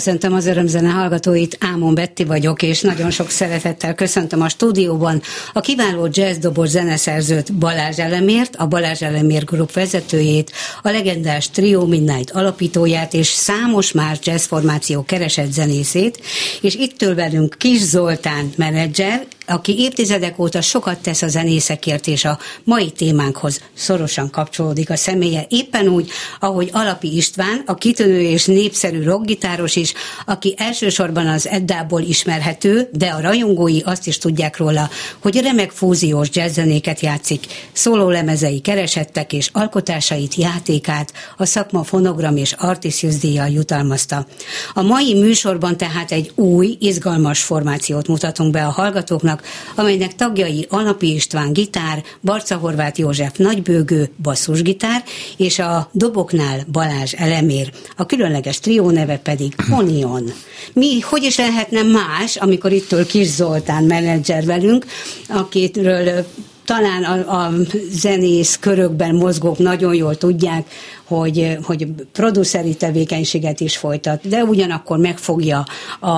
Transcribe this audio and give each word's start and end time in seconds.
Köszöntöm 0.00 0.32
az 0.32 0.46
örömzene 0.46 0.88
hallgatóit, 0.88 1.56
Ámon 1.60 1.94
Betti 1.94 2.24
vagyok, 2.24 2.62
és 2.62 2.80
nagyon 2.80 3.10
sok 3.10 3.30
szeretettel 3.30 3.94
köszöntöm 3.94 4.42
a 4.42 4.48
stúdióban 4.48 5.22
a 5.52 5.60
kiváló 5.60 6.08
jazzdobos 6.12 6.68
zeneszerzőt 6.68 7.54
Balázs 7.54 7.98
Elemért, 7.98 8.56
a 8.56 8.66
Balázs 8.66 9.02
Elemér 9.02 9.44
Group 9.44 9.72
vezetőjét, 9.72 10.52
a 10.82 10.90
legendás 10.90 11.50
Trio 11.50 11.86
Midnight 11.86 12.30
alapítóját, 12.30 13.14
és 13.14 13.26
számos 13.26 13.92
más 13.92 14.18
jazzformáció 14.22 15.02
keresett 15.02 15.52
zenészét, 15.52 16.20
és 16.60 16.74
itt 16.74 16.98
től 16.98 17.14
velünk 17.14 17.54
Kis 17.58 17.80
Zoltán 17.80 18.50
menedzser, 18.56 19.26
aki 19.50 19.78
évtizedek 19.78 20.38
óta 20.38 20.60
sokat 20.60 20.98
tesz 20.98 21.22
a 21.22 21.28
zenészekért, 21.28 22.06
és 22.06 22.24
a 22.24 22.38
mai 22.64 22.90
témánkhoz 22.90 23.60
szorosan 23.74 24.30
kapcsolódik 24.30 24.90
a 24.90 24.96
személye, 24.96 25.46
éppen 25.48 25.88
úgy, 25.88 26.10
ahogy 26.40 26.68
Alapi 26.72 27.16
István, 27.16 27.62
a 27.66 27.74
kitűnő 27.74 28.20
és 28.20 28.44
népszerű 28.44 29.02
rockgitáros 29.02 29.76
is, 29.76 29.94
aki 30.26 30.54
elsősorban 30.58 31.26
az 31.26 31.48
Eddából 31.48 32.00
ismerhető, 32.00 32.88
de 32.92 33.06
a 33.06 33.20
rajongói 33.20 33.80
azt 33.80 34.06
is 34.06 34.18
tudják 34.18 34.56
róla, 34.56 34.90
hogy 35.18 35.40
remek 35.40 35.70
fúziós 35.70 36.28
jazzzenéket 36.32 37.00
játszik, 37.00 37.46
szólólemezei 37.72 38.60
keresettek 38.60 39.32
és 39.32 39.48
alkotásait, 39.52 40.34
játékát 40.34 41.12
a 41.36 41.44
szakma 41.44 41.82
fonogram 41.82 42.36
és 42.36 42.52
Artisius 42.52 43.18
díjjal 43.18 43.48
jutalmazta. 43.48 44.26
A 44.74 44.82
mai 44.82 45.14
műsorban 45.14 45.76
tehát 45.76 46.12
egy 46.12 46.32
új, 46.34 46.76
izgalmas 46.80 47.42
formációt 47.42 48.08
mutatunk 48.08 48.52
be 48.52 48.66
a 48.66 48.70
hallgatóknak, 48.70 49.39
amelynek 49.74 50.14
tagjai 50.14 50.66
Anapi 50.68 51.14
István 51.14 51.52
gitár, 51.52 52.02
Barca 52.20 52.56
Horváth 52.56 52.98
József 52.98 53.36
nagybőgő 53.36 54.10
basszusgitár, 54.22 55.04
és 55.36 55.58
a 55.58 55.90
doboknál 55.92 56.64
Balázs 56.72 57.14
Elemér. 57.16 57.72
A 57.96 58.06
különleges 58.06 58.60
trió 58.60 58.90
neve 58.90 59.18
pedig 59.18 59.54
Onion. 59.70 60.32
Mi, 60.72 61.00
hogy 61.00 61.22
is 61.22 61.36
lehetne 61.36 61.82
más, 61.82 62.36
amikor 62.36 62.72
ittől 62.72 63.06
Kis 63.06 63.26
Zoltán 63.26 63.84
menedzser 63.84 64.44
velünk, 64.44 64.86
akitről 65.28 66.26
talán 66.70 67.04
a, 67.04 67.44
a 67.44 67.52
zenész 67.90 68.58
körökben 68.60 69.14
mozgók 69.14 69.58
nagyon 69.58 69.94
jól 69.94 70.16
tudják, 70.16 70.70
hogy, 71.04 71.58
hogy 71.62 71.86
produceri 72.12 72.74
tevékenységet 72.74 73.60
is 73.60 73.76
folytat, 73.76 74.28
de 74.28 74.44
ugyanakkor 74.44 74.98
megfogja 74.98 75.66
a, 76.00 76.08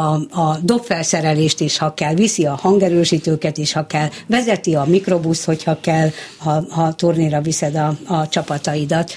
a 0.40 0.58
dobfelszerelést 0.62 1.60
is, 1.60 1.78
ha 1.78 1.94
kell, 1.94 2.14
viszi 2.14 2.46
a 2.46 2.54
hangerősítőket 2.54 3.58
is, 3.58 3.72
ha 3.72 3.86
kell, 3.86 4.08
vezeti 4.26 4.74
a 4.74 4.84
mikrobusz, 4.84 5.44
hogyha 5.44 5.80
kell, 5.80 6.10
ha, 6.36 6.64
ha 6.68 6.92
turnéra 6.94 7.40
viszed 7.40 7.74
a, 7.74 7.96
a 8.06 8.28
csapataidat 8.28 9.12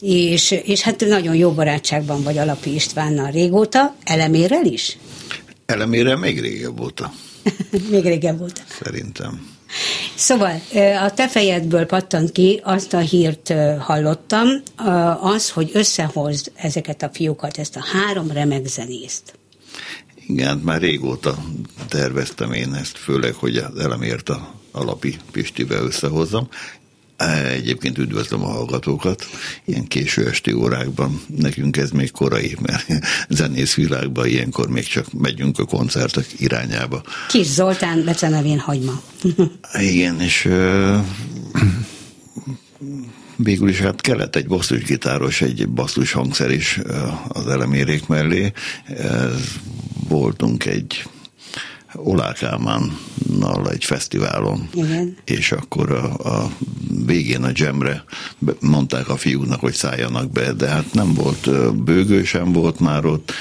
és, 0.00 0.50
és 0.50 0.80
hát 0.80 1.06
nagyon 1.06 1.34
jó 1.34 1.50
barátságban 1.50 2.22
vagy 2.22 2.38
Alapi 2.38 2.74
Istvánnal 2.74 3.30
régóta, 3.30 3.94
elemérel 4.04 4.64
is? 4.64 4.98
Elemére 5.66 6.16
még 6.16 6.40
régebb 6.40 6.80
óta. 6.80 7.12
még 7.90 8.02
régebb 8.02 8.40
óta. 8.40 8.60
Szerintem. 8.82 9.55
Szóval 10.16 10.60
a 11.04 11.10
te 11.14 11.28
fejedből 11.28 11.86
pattant 11.86 12.32
ki, 12.32 12.60
azt 12.64 12.92
a 12.92 12.98
hírt 12.98 13.52
hallottam, 13.78 14.48
az, 15.20 15.50
hogy 15.50 15.70
összehozd 15.72 16.52
ezeket 16.54 17.02
a 17.02 17.10
fiúkat, 17.12 17.58
ezt 17.58 17.76
a 17.76 17.84
három 17.92 18.30
remek 18.30 18.66
zenészt. 18.66 19.38
Igen, 20.26 20.46
hát 20.46 20.62
már 20.62 20.80
régóta 20.80 21.38
terveztem 21.88 22.52
én 22.52 22.74
ezt, 22.74 22.96
főleg, 22.96 23.34
hogy 23.34 23.64
elemért 23.78 24.28
a 24.28 24.54
alapi 24.72 25.16
Pistivel 25.30 25.84
összehozzam. 25.84 26.48
Egyébként 27.50 27.98
üdvözlöm 27.98 28.42
a 28.44 28.48
hallgatókat, 28.48 29.26
ilyen 29.64 29.86
késő 29.86 30.28
esti 30.28 30.52
órákban. 30.52 31.20
Nekünk 31.36 31.76
ez 31.76 31.90
még 31.90 32.10
korai, 32.10 32.56
mert 32.60 32.86
zenész 33.28 33.74
világban 33.74 34.26
ilyenkor 34.26 34.68
még 34.68 34.86
csak 34.86 35.12
megyünk 35.12 35.58
a 35.58 35.64
koncertek 35.64 36.26
irányába. 36.38 37.02
Kis 37.28 37.46
Zoltán, 37.46 38.04
becenevén 38.04 38.58
hagyma. 38.58 39.02
Igen, 39.92 40.20
és 40.20 40.48
végül 43.36 43.68
is 43.68 43.80
hát 43.80 44.00
kellett 44.00 44.36
egy 44.36 44.46
basszusgitáros, 44.46 45.40
egy 45.42 45.68
basszus 45.68 46.12
hangszer 46.12 46.50
is 46.50 46.80
az 47.28 47.46
elemérék 47.46 48.06
mellé. 48.06 48.52
Voltunk 50.08 50.64
egy 50.66 51.04
Olák 51.96 52.42
Álmánnal 52.42 53.70
egy 53.70 53.84
fesztiválon, 53.84 54.68
Igen. 54.74 55.16
és 55.24 55.52
akkor 55.52 55.92
a, 55.92 56.14
a 56.14 56.50
végén 57.06 57.42
a 57.42 57.50
jamre 57.52 58.04
mondták 58.60 59.08
a 59.08 59.16
fiúknak, 59.16 59.60
hogy 59.60 59.72
szálljanak 59.72 60.30
be, 60.30 60.52
de 60.52 60.68
hát 60.68 60.92
nem 60.92 61.14
volt 61.14 61.74
bőgő 61.84 62.24
sem 62.24 62.52
volt 62.52 62.80
már 62.80 63.04
ott, 63.04 63.32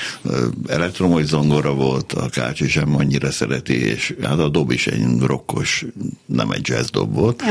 elektromos 0.68 1.24
zongora 1.24 1.74
volt, 1.74 2.14
a 2.14 2.30
Kácsi 2.30 2.70
sem 2.70 2.96
annyira 2.96 3.32
szereti, 3.32 3.74
és 3.74 4.16
hát 4.22 4.40
a 4.40 4.50
dob 4.50 4.72
is 4.72 4.88
egy 4.88 5.06
rokkos, 5.20 5.86
nem 6.26 6.52
egy 6.52 6.68
jazz 6.68 6.90
dob 6.90 7.14
volt, 7.14 7.44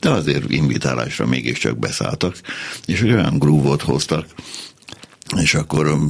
de 0.00 0.10
azért 0.10 0.50
invitálásra 0.50 1.26
mégiscsak 1.26 1.78
beszálltak, 1.78 2.40
és 2.86 3.02
olyan 3.02 3.38
groove 3.38 3.76
hoztak, 3.84 4.26
és 5.40 5.54
akkor 5.54 5.86
um, 5.86 6.00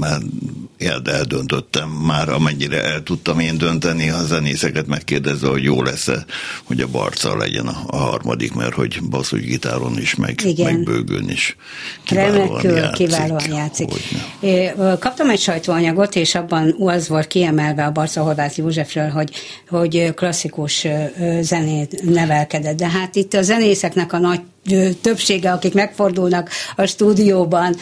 már 0.00 0.20
eldöntöttem, 1.04 1.88
már 1.88 2.28
amennyire 2.28 2.84
el 2.84 3.02
tudtam 3.02 3.38
én 3.38 3.58
dönteni 3.58 4.10
a 4.10 4.22
zenészeket 4.22 4.86
megkérdezve, 4.86 5.48
hogy 5.48 5.62
jó 5.62 5.82
lesz-e, 5.82 6.24
hogy 6.64 6.80
a 6.80 6.86
Barca 6.86 7.36
legyen 7.36 7.66
a, 7.66 7.96
harmadik, 7.96 8.54
mert 8.54 8.74
hogy 8.74 9.00
gitáron 9.30 9.98
is, 9.98 10.14
meg, 10.14 10.40
Igen. 10.44 10.74
meg 10.74 10.84
bőgőn 10.84 11.30
is 11.30 11.56
kiválóan 12.04 12.46
Remekül, 12.46 12.70
játszik. 12.70 13.06
Kiválóan 13.06 13.52
játszik. 13.52 13.88
Kaptam 14.98 15.30
egy 15.30 15.40
sajtóanyagot, 15.40 16.16
és 16.16 16.34
abban 16.34 16.74
az 16.78 17.08
volt 17.08 17.26
kiemelve 17.26 17.84
a 17.84 17.90
Barca 17.90 18.22
Horváth 18.22 18.58
Józsefről, 18.58 19.08
hogy, 19.08 19.30
hogy 19.68 20.14
klasszikus 20.14 20.86
zenét 21.40 22.02
nevelkedett. 22.02 22.76
De 22.76 22.88
hát 22.88 23.16
itt 23.16 23.34
a 23.34 23.42
zenészeknek 23.42 24.12
a 24.12 24.18
nagy 24.18 24.40
többsége, 25.00 25.52
akik 25.52 25.74
megfordulnak 25.74 26.50
a 26.76 26.86
stúdióban, 26.86 27.76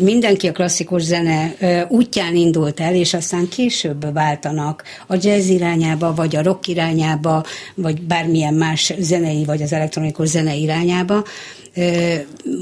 mindenki 0.00 0.46
a 0.46 0.52
klasszikus 0.52 1.02
zene 1.02 1.54
útján 1.88 2.34
indult 2.34 2.80
el, 2.80 2.94
és 2.94 3.14
aztán 3.14 3.48
később 3.48 4.12
váltanak 4.12 4.82
a 5.06 5.16
jazz 5.20 5.48
irányába, 5.48 6.14
vagy 6.14 6.36
a 6.36 6.42
rock 6.42 6.68
irányába, 6.68 7.44
vagy 7.74 8.02
bármilyen 8.02 8.54
más 8.54 8.92
zenei, 8.98 9.44
vagy 9.44 9.62
az 9.62 9.72
elektronikus 9.72 10.28
zene 10.28 10.54
irányába. 10.54 11.24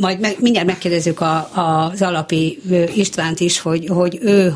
Majd 0.01 0.21
meg, 0.21 0.37
mindjárt 0.41 0.67
megkérdezzük 0.67 1.21
a, 1.21 1.51
az 1.55 2.03
alapi 2.03 2.59
Istvánt 2.95 3.41
is, 3.41 3.61
hogy, 3.61 3.87
hogy 3.87 4.19
ő 4.23 4.55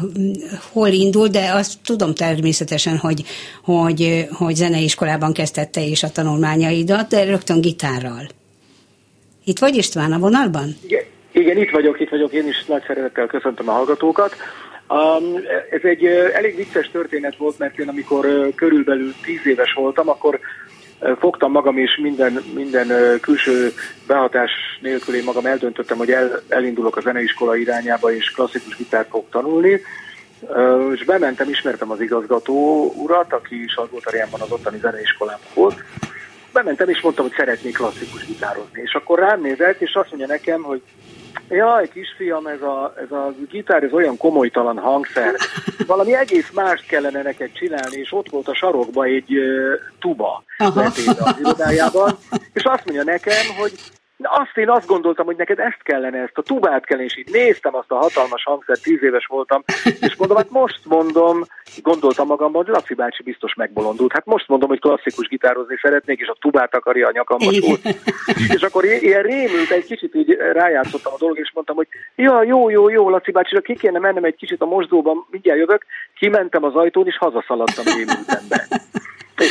hol 0.73 0.89
indul, 0.89 1.29
de 1.29 1.53
azt 1.53 1.73
tudom 1.85 2.15
természetesen, 2.15 2.97
hogy, 2.97 3.25
hogy, 3.65 4.29
hogy 4.31 4.57
zeneiskolában 4.57 5.33
kezdette 5.33 5.81
is 5.81 6.03
a 6.03 6.11
tanulmányaidat, 6.11 7.09
de 7.09 7.25
rögtön 7.25 7.61
gitárral. 7.61 8.29
Itt 9.49 9.59
vagy 9.59 9.77
István 9.77 10.13
a 10.13 10.19
vonalban? 10.19 10.77
Igen, 10.87 11.05
igen, 11.33 11.57
itt 11.57 11.71
vagyok, 11.71 12.01
itt 12.01 12.09
vagyok. 12.09 12.33
Én 12.33 12.49
is 12.49 12.65
nagy 12.65 12.83
szeretettel 12.87 13.27
köszöntöm 13.27 13.69
a 13.69 13.73
hallgatókat. 13.73 14.37
Um, 14.89 15.37
ez 15.71 15.81
egy 15.83 16.05
uh, 16.05 16.31
elég 16.35 16.57
vicces 16.57 16.91
történet 16.91 17.37
volt, 17.37 17.59
mert 17.59 17.79
én 17.79 17.89
amikor 17.89 18.27
uh, 18.27 18.55
körülbelül 18.55 19.15
tíz 19.23 19.47
éves 19.47 19.73
voltam, 19.73 20.09
akkor 20.09 20.41
fogtam 21.19 21.51
magam, 21.51 21.79
és 21.79 21.99
minden, 22.03 22.43
minden 22.55 23.19
külső 23.21 23.73
behatás 24.07 24.51
nélkül 24.81 25.15
én 25.15 25.25
magam 25.25 25.47
eldöntöttem, 25.47 25.97
hogy 25.97 26.11
el, 26.11 26.43
elindulok 26.49 26.97
a 26.97 27.01
zeneiskola 27.01 27.57
irányába, 27.57 28.13
és 28.13 28.31
klasszikus 28.31 28.77
gitárt 28.77 29.09
fog 29.09 29.25
tanulni. 29.31 29.81
És 30.95 31.05
bementem, 31.05 31.49
ismertem 31.49 31.91
az 31.91 32.01
igazgató 32.01 32.93
urat, 32.97 33.33
aki 33.33 33.63
is 33.63 33.77
az 33.77 33.87
volt 33.91 34.07
a 34.07 34.45
az 34.45 34.51
ottani 34.51 34.79
zeneiskolában 34.79 35.49
volt, 35.55 35.83
bementem 36.57 36.89
és 36.89 37.01
mondtam, 37.01 37.25
hogy 37.25 37.35
szeretnék 37.37 37.77
klasszikus 37.77 38.27
gitározni. 38.27 38.81
És 38.83 38.95
akkor 38.95 39.19
rám 39.19 39.41
nézett, 39.41 39.81
és 39.81 39.95
azt 39.95 40.09
mondja 40.09 40.27
nekem, 40.27 40.63
hogy 40.63 40.83
Jaj, 41.49 41.89
kisfiam, 41.89 42.47
ez 42.47 42.63
a, 42.63 42.95
ez 43.05 43.11
a 43.11 43.35
gitár, 43.51 43.83
ez 43.83 43.93
olyan 43.93 44.17
komolytalan 44.17 44.79
hangszer. 44.79 45.35
Valami 45.87 46.15
egész 46.15 46.51
mást 46.55 46.87
kellene 46.87 47.23
neked 47.23 47.53
csinálni, 47.53 47.97
és 47.97 48.13
ott 48.13 48.29
volt 48.31 48.49
a 48.49 48.55
sarokba 48.55 49.05
egy 49.05 49.39
uh, 49.39 49.73
tuba 49.99 50.45
az 50.59 51.39
irodájában, 51.39 52.19
és 52.53 52.63
azt 52.65 52.85
mondja 52.85 53.05
nekem, 53.05 53.47
hogy 53.59 53.73
azt 54.23 54.57
én 54.57 54.71
azt 54.71 54.87
gondoltam, 54.87 55.27
hogy 55.27 55.37
neked 55.37 55.59
ezt 55.59 55.83
kellene, 55.83 56.19
ezt 56.19 56.39
a 56.39 56.43
tubát 56.43 56.85
kellene, 56.85 57.07
és 57.07 57.19
így 57.19 57.29
néztem 57.31 57.75
azt 57.75 57.91
a 57.91 57.97
hatalmas 57.97 58.43
hangszert, 58.45 58.83
tíz 58.83 59.03
éves 59.03 59.27
voltam, 59.27 59.63
és 60.01 60.17
mondom, 60.17 60.37
hát 60.37 60.51
most 60.51 60.81
mondom, 60.85 61.45
gondoltam 61.83 62.27
magamban, 62.27 62.65
hogy 62.65 62.75
Laci 62.75 62.95
bácsi 62.95 63.23
biztos 63.23 63.55
megbolondult. 63.55 64.13
Hát 64.13 64.25
most 64.25 64.49
mondom, 64.49 64.69
hogy 64.69 64.81
klasszikus 64.81 65.29
gitározni 65.29 65.77
szeretnék, 65.83 66.21
és 66.21 66.29
a 66.29 66.37
tubát 66.41 66.75
akarja 66.75 67.07
a 67.07 67.13
nyakamba 67.13 67.51
És 68.55 68.63
akkor 68.63 68.85
ilyen 68.85 69.23
rémült, 69.23 69.71
egy 69.71 69.85
kicsit 69.85 70.15
így 70.15 70.37
rájátszottam 70.53 71.13
a 71.13 71.19
dolog, 71.19 71.39
és 71.39 71.51
mondtam, 71.55 71.77
hogy 71.77 71.89
ja, 72.15 72.43
jó, 72.43 72.71
jó, 72.71 72.89
jó, 72.89 73.11
Laci 73.11 73.31
bácsi, 73.31 73.61
ki 73.63 73.75
kéne 73.75 73.99
mennem 73.99 74.25
egy 74.25 74.37
kicsit 74.37 74.61
a 74.61 74.67
mosdóban, 74.67 75.27
mindjárt 75.31 75.59
jövök, 75.59 75.87
kimentem 76.19 76.65
az 76.65 76.75
ajtón, 76.75 77.07
és 77.07 77.17
hazaszaladtam 77.17 77.85
rémültembe. 77.85 78.66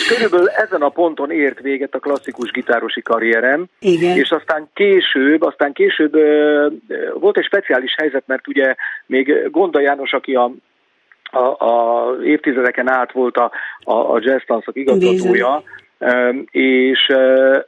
Körülbelül 0.07 0.47
ezen 0.47 0.81
a 0.81 0.89
ponton 0.89 1.31
ért 1.31 1.59
véget 1.59 1.95
a 1.95 1.99
klasszikus 1.99 2.51
gitárosi 2.51 3.01
karrierem, 3.01 3.65
Igen. 3.79 4.17
és 4.17 4.29
aztán 4.29 4.69
később, 4.73 5.41
aztán 5.41 5.73
később 5.73 6.13
volt 7.19 7.37
egy 7.37 7.43
speciális 7.43 7.95
helyzet, 7.97 8.23
mert 8.27 8.47
ugye 8.47 8.75
még 9.05 9.47
Gonda 9.51 9.79
János, 9.79 10.13
aki 10.13 10.35
a 10.35 10.51
a, 11.31 11.65
a 11.65 12.07
évtizedeken 12.23 12.89
át 12.89 13.11
volt 13.11 13.37
a, 13.37 13.51
a, 13.79 13.93
a 13.93 14.19
jazz 14.21 14.41
tanszak 14.45 14.75
igazgatója, 14.75 15.63
és 16.51 17.09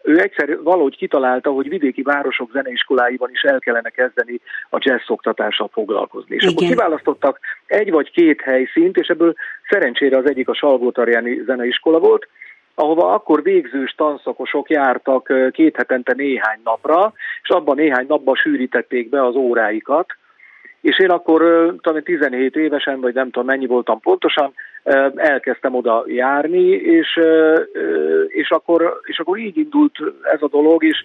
ő 0.03 0.19
egyszer 0.19 0.63
valahogy 0.63 0.97
kitalálta, 0.97 1.49
hogy 1.49 1.69
vidéki 1.69 2.01
városok 2.01 2.49
zeneiskoláiban 2.51 3.29
is 3.31 3.41
el 3.41 3.59
kellene 3.59 3.89
kezdeni 3.89 4.39
a 4.69 4.77
jazz 4.79 5.01
szoktatással 5.05 5.69
foglalkozni. 5.71 6.35
És 6.35 6.43
Igen. 6.43 6.53
akkor 6.55 6.67
kiválasztottak 6.67 7.39
egy 7.65 7.91
vagy 7.91 8.11
két 8.11 8.41
helyszínt, 8.41 8.97
és 8.97 9.07
ebből 9.07 9.33
szerencsére 9.69 10.17
az 10.17 10.29
egyik 10.29 10.49
a 10.49 10.53
Salgótarjáni 10.53 11.43
zeneiskola 11.45 11.99
volt, 11.99 12.27
ahova 12.75 13.13
akkor 13.13 13.43
végzős 13.43 13.93
tanszakosok 13.97 14.69
jártak 14.69 15.33
két 15.51 15.75
hetente 15.75 16.13
néhány 16.17 16.59
napra, 16.63 17.13
és 17.41 17.49
abban 17.49 17.75
néhány 17.75 18.05
napban 18.07 18.35
sűrítették 18.35 19.09
be 19.09 19.25
az 19.25 19.35
óráikat, 19.35 20.05
és 20.81 20.99
én 20.99 21.09
akkor 21.09 21.41
talán 21.81 22.03
17 22.03 22.55
évesen, 22.55 23.01
vagy 23.01 23.13
nem 23.13 23.29
tudom 23.29 23.47
mennyi 23.47 23.65
voltam 23.65 23.99
pontosan, 23.99 24.53
elkezdtem 25.15 25.75
oda 25.75 26.03
járni, 26.07 26.67
és, 26.69 27.19
és, 28.27 28.49
akkor, 28.49 28.99
és 29.03 29.19
akkor 29.19 29.37
így 29.37 29.57
indult 29.57 29.97
ez 30.21 30.41
a 30.41 30.47
dolog, 30.47 30.83
és 30.83 31.03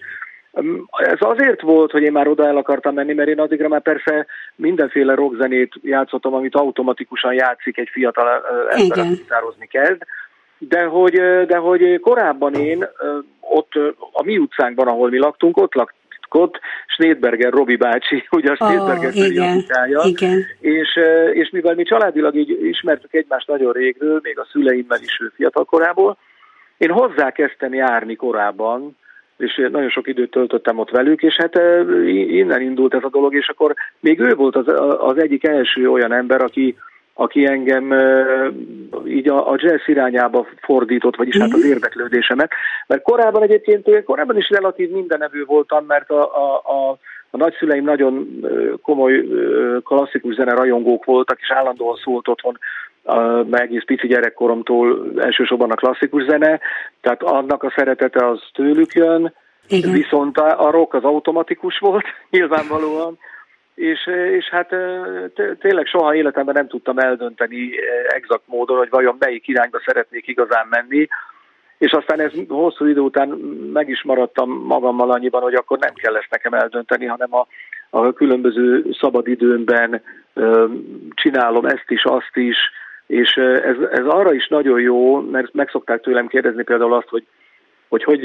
ez 0.91 1.17
azért 1.19 1.61
volt, 1.61 1.91
hogy 1.91 2.01
én 2.01 2.11
már 2.11 2.27
oda 2.27 2.47
el 2.47 2.57
akartam 2.57 2.93
menni, 2.93 3.13
mert 3.13 3.29
én 3.29 3.39
addigra 3.39 3.67
már 3.67 3.81
persze 3.81 4.25
mindenféle 4.55 5.15
rockzenét 5.15 5.73
játszottam, 5.81 6.33
amit 6.33 6.55
automatikusan 6.55 7.33
játszik 7.33 7.77
egy 7.77 7.89
fiatal 7.91 8.27
ember, 8.69 8.99
aki 8.99 9.07
gitározni 9.07 9.67
kezd, 9.67 10.01
de 10.57 10.83
hogy, 10.83 11.13
de 11.45 11.57
hogy 11.57 11.99
korábban 11.99 12.53
én 12.53 12.87
ott 13.39 13.71
a 14.11 14.23
mi 14.23 14.37
utcánkban, 14.37 14.87
ahol 14.87 15.09
mi 15.09 15.17
laktunk, 15.17 15.57
ott 15.57 15.73
lak, 15.73 15.93
ott 16.35 16.59
Schneidberger 16.87 17.51
Robi 17.51 17.75
bácsi, 17.75 18.23
ugye 18.37 18.51
a 18.51 18.55
Schneidberger 18.55 19.09
oh, 19.09 19.25
igen, 19.25 19.63
igen. 20.03 20.45
És, 20.59 20.99
és 21.33 21.49
mivel 21.49 21.75
mi 21.75 21.83
családilag 21.83 22.35
így 22.35 22.65
ismertük 22.65 23.13
egymást 23.13 23.47
nagyon 23.47 23.71
régről, 23.71 24.19
még 24.23 24.39
a 24.39 24.47
szüleimmel 24.51 24.99
is 25.01 25.19
ő 25.21 25.31
fiatal 25.35 25.65
korából, 25.65 26.17
én 26.77 26.91
hozzá 26.91 27.31
kezdtem 27.31 27.73
járni 27.73 28.15
korábban, 28.15 28.97
és 29.37 29.67
nagyon 29.71 29.89
sok 29.89 30.07
időt 30.07 30.31
töltöttem 30.31 30.79
ott 30.79 30.89
velük, 30.89 31.21
és 31.21 31.35
hát 31.35 31.59
innen 32.27 32.61
indult 32.61 32.93
ez 32.93 33.03
a 33.03 33.09
dolog, 33.09 33.35
és 33.35 33.47
akkor 33.47 33.73
még 33.99 34.19
ő 34.19 34.33
volt 34.33 34.55
az, 34.55 34.67
az 34.97 35.17
egyik 35.17 35.47
első 35.47 35.89
olyan 35.89 36.13
ember, 36.13 36.41
aki, 36.41 36.77
aki 37.13 37.45
engem 37.45 37.93
így 39.07 39.29
a, 39.29 39.51
a 39.51 39.55
jazz 39.57 39.81
irányába 39.85 40.47
fordított, 40.61 41.15
vagyis 41.15 41.37
hát 41.37 41.53
az 41.53 41.59
mhm. 41.59 41.69
érdeklődésemet. 41.69 42.51
Mert 42.87 43.01
korábban 43.01 43.43
egyébként, 43.43 44.03
korábban 44.03 44.37
is 44.37 44.49
relatív 44.49 44.89
mindenevő 44.89 45.43
voltam, 45.45 45.85
mert 45.85 46.09
a, 46.09 46.21
a, 46.21 46.53
a 46.55 46.97
a 47.35 47.37
nagyszüleim 47.37 47.83
nagyon 47.83 48.45
komoly 48.81 49.25
klasszikus 49.83 50.35
zene 50.35 50.53
rajongók 50.53 51.05
voltak, 51.05 51.39
és 51.41 51.51
állandóan 51.51 51.95
szólt 52.03 52.27
otthon 52.27 52.57
meg 53.49 53.61
egész 53.61 53.83
pici 53.85 54.07
gyerekkoromtól 54.07 55.11
elsősorban 55.17 55.71
a 55.71 55.75
klasszikus 55.75 56.23
zene, 56.23 56.59
tehát 57.01 57.23
annak 57.23 57.63
a 57.63 57.73
szeretete 57.75 58.27
az 58.27 58.41
tőlük 58.53 58.93
jön, 58.93 59.33
Igen. 59.67 59.91
viszont 59.91 60.37
a 60.37 60.71
rock 60.71 60.93
az 60.93 61.03
automatikus 61.03 61.77
volt, 61.77 62.05
nyilvánvalóan, 62.29 63.17
és, 63.75 64.07
és 64.31 64.49
hát 64.49 64.75
tényleg 65.59 65.85
soha 65.85 66.15
életemben 66.15 66.53
nem 66.53 66.67
tudtam 66.67 66.97
eldönteni 66.97 67.71
exakt 68.07 68.43
módon, 68.45 68.77
hogy 68.77 68.89
vajon 68.89 69.15
melyik 69.19 69.47
irányba 69.47 69.81
szeretnék 69.85 70.27
igazán 70.27 70.67
menni, 70.69 71.07
és 71.77 71.91
aztán 71.91 72.19
ez 72.19 72.31
hosszú 72.47 72.85
idő 72.85 72.99
után 72.99 73.27
meg 73.73 73.89
is 73.89 74.03
maradtam 74.03 74.49
magammal 74.49 75.11
annyiban, 75.11 75.41
hogy 75.41 75.53
akkor 75.53 75.77
nem 75.77 75.93
kell 75.93 76.15
ezt 76.15 76.29
nekem 76.29 76.53
eldönteni, 76.53 77.05
hanem 77.05 77.33
a, 77.33 77.47
a 77.89 78.13
különböző 78.13 78.85
szabadidőmben 78.99 80.01
csinálom 81.09 81.65
ezt 81.65 81.89
is, 81.89 82.03
azt 82.03 82.35
is, 82.35 82.57
és 83.07 83.33
ez, 83.37 83.75
ez 83.91 84.05
arra 84.05 84.33
is 84.33 84.47
nagyon 84.47 84.79
jó, 84.79 85.19
mert 85.21 85.53
meg 85.53 85.69
szokták 85.69 86.01
tőlem 86.01 86.27
kérdezni 86.27 86.63
például 86.63 86.93
azt, 86.93 87.09
hogy 87.09 87.25
hogy, 87.93 88.03
hogy 88.03 88.21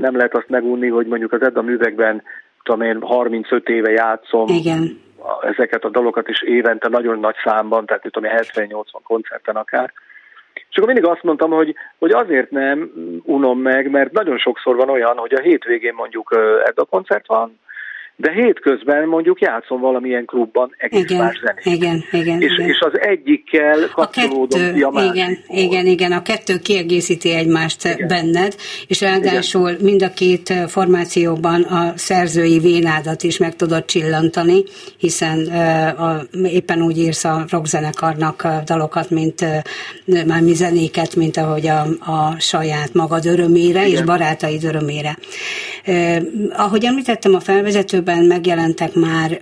nem 0.00 0.16
lehet 0.16 0.36
azt 0.36 0.48
megunni, 0.48 0.88
hogy 0.88 1.06
mondjuk 1.06 1.32
az 1.32 1.42
Edda 1.42 1.62
művekben 1.62 2.22
tudom 2.62 2.80
én, 2.80 3.00
35 3.00 3.68
éve 3.68 3.90
játszom 3.90 4.46
Igen. 4.48 5.00
ezeket 5.42 5.84
a 5.84 5.88
dalokat 5.88 6.28
is 6.28 6.42
évente 6.42 6.88
nagyon 6.88 7.18
nagy 7.18 7.34
számban, 7.44 7.86
tehát 7.86 8.02
tudom 8.02 8.30
70-80 8.36 8.84
koncerten 9.02 9.56
akár. 9.56 9.92
És 10.54 10.76
akkor 10.76 10.92
mindig 10.92 11.10
azt 11.10 11.22
mondtam, 11.22 11.50
hogy, 11.50 11.74
hogy 11.98 12.10
azért 12.10 12.50
nem 12.50 12.92
unom 13.22 13.58
meg, 13.58 13.90
mert 13.90 14.12
nagyon 14.12 14.38
sokszor 14.38 14.76
van 14.76 14.90
olyan, 14.90 15.16
hogy 15.16 15.32
a 15.32 15.40
hétvégén 15.40 15.94
mondjuk 15.94 16.36
Edda 16.64 16.84
koncert 16.84 17.26
van, 17.26 17.60
de 18.16 18.32
hétközben 18.32 19.08
mondjuk 19.08 19.40
játszom 19.40 19.80
valamilyen 19.80 20.24
klubban 20.24 20.74
egész 20.78 21.02
igen, 21.02 21.18
más 21.18 21.40
zenét. 21.44 21.80
Igen, 21.80 22.04
igen, 22.10 22.40
és, 22.40 22.52
igen. 22.52 22.68
és 22.68 22.80
az 22.80 23.00
egyikkel 23.00 23.88
kapcsolódom 23.94 24.60
a 24.60 24.64
kettő, 24.64 24.84
a 24.84 25.04
igen, 25.04 25.38
igen, 25.48 25.86
igen, 25.86 26.12
a 26.12 26.22
kettő 26.22 26.58
kiegészíti 26.58 27.30
egymást 27.34 27.84
igen. 27.84 28.08
benned, 28.08 28.56
és 28.86 29.00
ráadásul 29.00 29.68
igen. 29.68 29.84
mind 29.84 30.02
a 30.02 30.12
két 30.12 30.52
formációban 30.66 31.62
a 31.62 31.92
szerzői 31.96 32.58
vénádat 32.58 33.22
is 33.22 33.38
meg 33.38 33.56
tudod 33.56 33.84
csillantani, 33.84 34.62
hiszen 34.98 35.38
uh, 35.38 36.02
a, 36.02 36.22
éppen 36.42 36.82
úgy 36.82 36.98
írsz 36.98 37.24
a 37.24 37.44
rockzenekarnak 37.50 38.46
dalokat, 38.64 39.10
mint 39.10 39.44
már 40.26 40.42
mi 40.42 40.54
zenéket, 40.54 41.16
mint 41.16 41.36
ahogy 41.36 41.66
a, 41.66 41.80
a 42.12 42.34
saját 42.38 42.94
magad 42.94 43.26
örömére 43.26 43.86
igen. 43.86 43.90
és 43.90 44.02
barátaid 44.02 44.64
örömére. 44.64 45.18
Uh, 45.86 46.16
ahogy 46.56 46.84
említettem 46.84 47.34
a 47.34 47.40
felvezetőben, 47.40 48.10
évben 48.12 48.24
megjelentek 48.26 48.94
már 48.94 49.40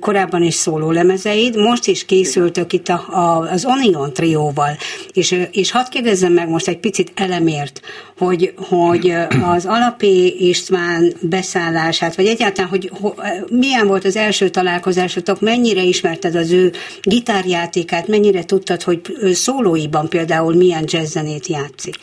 korábban 0.00 0.42
is 0.42 0.54
szóló 0.54 0.90
lemezeid, 0.90 1.56
most 1.56 1.86
is 1.86 2.04
készültök 2.04 2.72
itt 2.72 2.88
a, 2.88 3.04
a, 3.10 3.50
az 3.50 3.64
Onion 3.64 4.12
trióval, 4.12 4.76
és, 5.12 5.46
és 5.50 5.70
hadd 5.70 5.84
kérdezzem 5.90 6.32
meg 6.32 6.48
most 6.48 6.68
egy 6.68 6.78
picit 6.78 7.12
elemért, 7.14 7.80
hogy, 8.18 8.52
hogy 8.56 9.14
az 9.42 9.66
Alapé 9.66 10.26
István 10.26 11.12
beszállását, 11.20 12.16
vagy 12.16 12.26
egyáltalán, 12.26 12.70
hogy, 12.70 12.90
hogy 13.00 13.12
milyen 13.50 13.86
volt 13.86 14.04
az 14.04 14.16
első 14.16 14.48
találkozásotok, 14.48 15.40
mennyire 15.40 15.82
ismerted 15.82 16.34
az 16.34 16.50
ő 16.50 16.72
gitárjátékát, 17.02 18.08
mennyire 18.08 18.44
tudtad, 18.44 18.82
hogy 18.82 19.00
szólóiban 19.32 20.08
például 20.08 20.54
milyen 20.54 20.84
jazzzenét 20.86 21.46
játszik? 21.46 21.94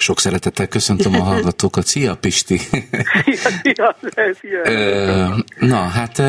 Sok 0.00 0.20
szeretettel 0.20 0.66
köszöntöm 0.66 1.14
a 1.14 1.22
hallgatókat. 1.22 1.86
Szia, 1.86 2.16
Pisti! 2.16 2.58
Szia, 3.62 3.96
szia, 4.00 4.34
szia. 4.40 5.44
Na, 5.58 5.76
hát 5.76 6.22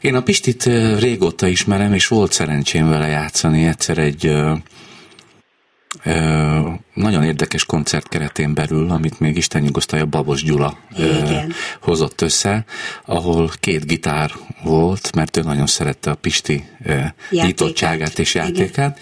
én 0.00 0.14
a 0.14 0.22
Pistit 0.22 0.64
régóta 0.98 1.46
ismerem, 1.46 1.92
és 1.92 2.06
volt 2.06 2.32
szerencsém 2.32 2.88
vele 2.88 3.06
játszani 3.06 3.66
egyszer 3.66 3.98
egy 3.98 4.32
nagyon 6.94 7.24
érdekes 7.24 7.64
koncert 7.64 8.08
keretén 8.08 8.54
belül, 8.54 8.90
amit 8.90 9.20
még 9.20 9.36
Isten 9.36 9.62
nyugosztalja 9.62 10.04
Babos 10.04 10.42
Gyula 10.42 10.78
Igen. 10.98 11.52
hozott 11.80 12.20
össze, 12.20 12.64
ahol 13.04 13.50
két 13.60 13.86
gitár 13.86 14.30
volt, 14.62 15.14
mert 15.14 15.36
ő 15.36 15.42
nagyon 15.42 15.66
szerette 15.66 16.10
a 16.10 16.14
Pisti 16.14 16.64
nyitottságát 17.30 18.18
és 18.18 18.34
játékát, 18.34 18.98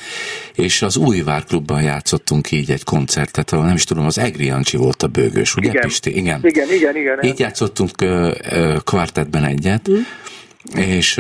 Igen. 0.55 0.67
és 0.67 0.83
az 0.83 0.97
Új 0.97 1.23
Klubban 1.47 1.83
játszottunk 1.83 2.51
így 2.51 2.71
egy 2.71 2.85
koncertet, 2.85 3.53
ahol 3.53 3.65
nem 3.65 3.75
is 3.75 3.85
tudom, 3.85 4.07
az 4.07 4.19
Egri 4.19 4.45
Jancsi 4.45 4.77
volt 4.77 5.03
a 5.03 5.07
bőgős, 5.07 5.55
ugye 5.55 5.69
igen. 5.69 5.83
Pisti? 5.83 6.17
Igen. 6.17 6.41
Igen, 6.43 6.73
igen, 6.73 6.97
igen. 6.97 7.23
Így 7.23 7.39
játszottunk 7.39 7.91
kvartetben 8.85 9.45
egyet, 9.45 9.91
mm. 9.91 10.01
És 10.77 11.15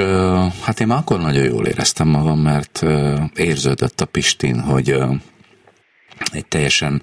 hát 0.60 0.80
én 0.80 0.86
már 0.86 0.98
akkor 0.98 1.20
nagyon 1.20 1.44
jól 1.44 1.66
éreztem 1.66 2.08
magam, 2.08 2.38
mert 2.38 2.84
érződött 3.36 4.00
a 4.00 4.04
Pistin, 4.04 4.60
hogy 4.60 4.96
egy 6.32 6.46
teljesen 6.46 7.02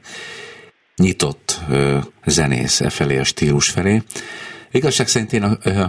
nyitott 0.96 1.60
ö, 1.70 1.98
zenész 2.26 2.82
e 2.82 2.90
felé, 2.90 3.18
a 3.18 3.24
stílus 3.24 3.70
felé. 3.70 4.02
Igazság 4.72 5.08
szerint 5.08 5.34
én 5.34 5.58
ö, 5.64 5.84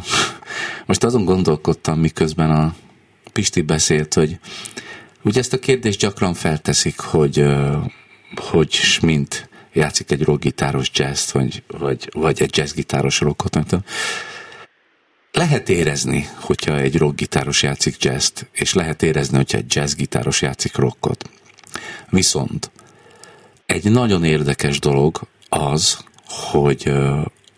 most 0.87 1.05
azon 1.05 1.25
gondolkodtam, 1.25 2.01
miközben 2.01 2.51
a 2.51 2.75
Pisti 3.33 3.61
beszélt, 3.61 4.15
hogy 4.15 4.39
ugye 5.23 5.41
ezt 5.41 5.53
a 5.53 5.59
kérdést 5.59 6.01
gyakran 6.01 6.35
felteszik, 6.35 6.99
hogy, 7.01 7.39
ö, 7.39 7.77
hogy 8.35 8.99
mint 9.03 9.49
játszik 9.73 10.11
egy 10.11 10.23
rockgitáros 10.23 10.91
jazz 10.95 11.33
vagy, 11.33 11.63
vagy, 11.67 12.09
vagy 12.13 12.43
egy 12.43 12.57
jazzgitáros 12.57 13.21
rockot, 13.21 13.55
nem 13.55 13.65
tudom. 13.65 13.85
Lehet 15.33 15.69
érezni, 15.69 16.29
hogyha 16.41 16.79
egy 16.79 16.97
rockgitáros 16.97 17.63
játszik 17.63 18.05
jazz 18.05 18.31
és 18.53 18.75
lehet 18.75 19.03
érezni, 19.03 19.37
hogyha 19.37 19.59
egy 19.59 19.75
jazzgitáros 19.75 20.43
játszik 20.43 20.77
rockot. 20.77 21.31
Viszont 22.11 22.71
egy 23.73 23.91
nagyon 23.91 24.25
érdekes 24.25 24.79
dolog 24.79 25.21
az, 25.49 26.05
hogy 26.27 26.93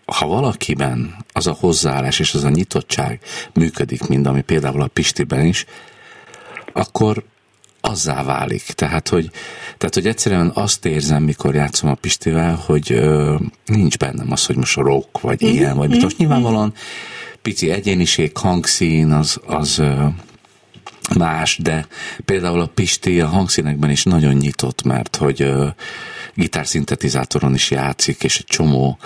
ha 0.06 0.26
valakiben 0.26 1.14
az 1.32 1.46
a 1.46 1.56
hozzáállás 1.60 2.18
és 2.18 2.34
az 2.34 2.44
a 2.44 2.48
nyitottság 2.48 3.20
működik, 3.54 4.06
mint 4.06 4.26
ami 4.26 4.42
például 4.42 4.82
a 4.82 4.86
Pistiben 4.86 5.44
is, 5.44 5.64
akkor 6.72 7.24
azzá 7.80 8.22
válik. 8.22 8.62
Tehát 8.62 9.08
hogy, 9.08 9.30
tehát, 9.78 9.94
hogy 9.94 10.06
egyszerűen 10.06 10.50
azt 10.54 10.84
érzem, 10.84 11.22
mikor 11.22 11.54
játszom 11.54 11.90
a 11.90 11.94
Pistivel, 11.94 12.62
hogy 12.66 12.92
ö, 12.92 13.36
nincs 13.66 13.98
bennem 13.98 14.32
az, 14.32 14.46
hogy 14.46 14.56
most 14.56 14.76
rock, 14.76 15.20
vagy 15.20 15.44
mm-hmm. 15.44 15.54
ilyen, 15.54 15.76
vagy 15.76 16.02
most 16.02 16.18
nyilvánvalóan 16.18 16.72
pici 17.42 17.70
egyéniség, 17.70 18.36
hangszín, 18.36 19.10
az, 19.10 19.40
az 19.46 19.78
ö, 19.78 20.04
más, 21.18 21.58
de 21.62 21.86
például 22.24 22.60
a 22.60 22.70
Pisti 22.74 23.20
a 23.20 23.26
hangszínekben 23.26 23.90
is 23.90 24.04
nagyon 24.04 24.34
nyitott, 24.34 24.82
mert 24.82 25.16
hogy 25.16 25.42
uh, 25.42 25.66
gitárszintetizátoron 26.34 27.54
is 27.54 27.70
játszik, 27.70 28.22
és 28.22 28.38
egy 28.38 28.44
csomó 28.44 28.98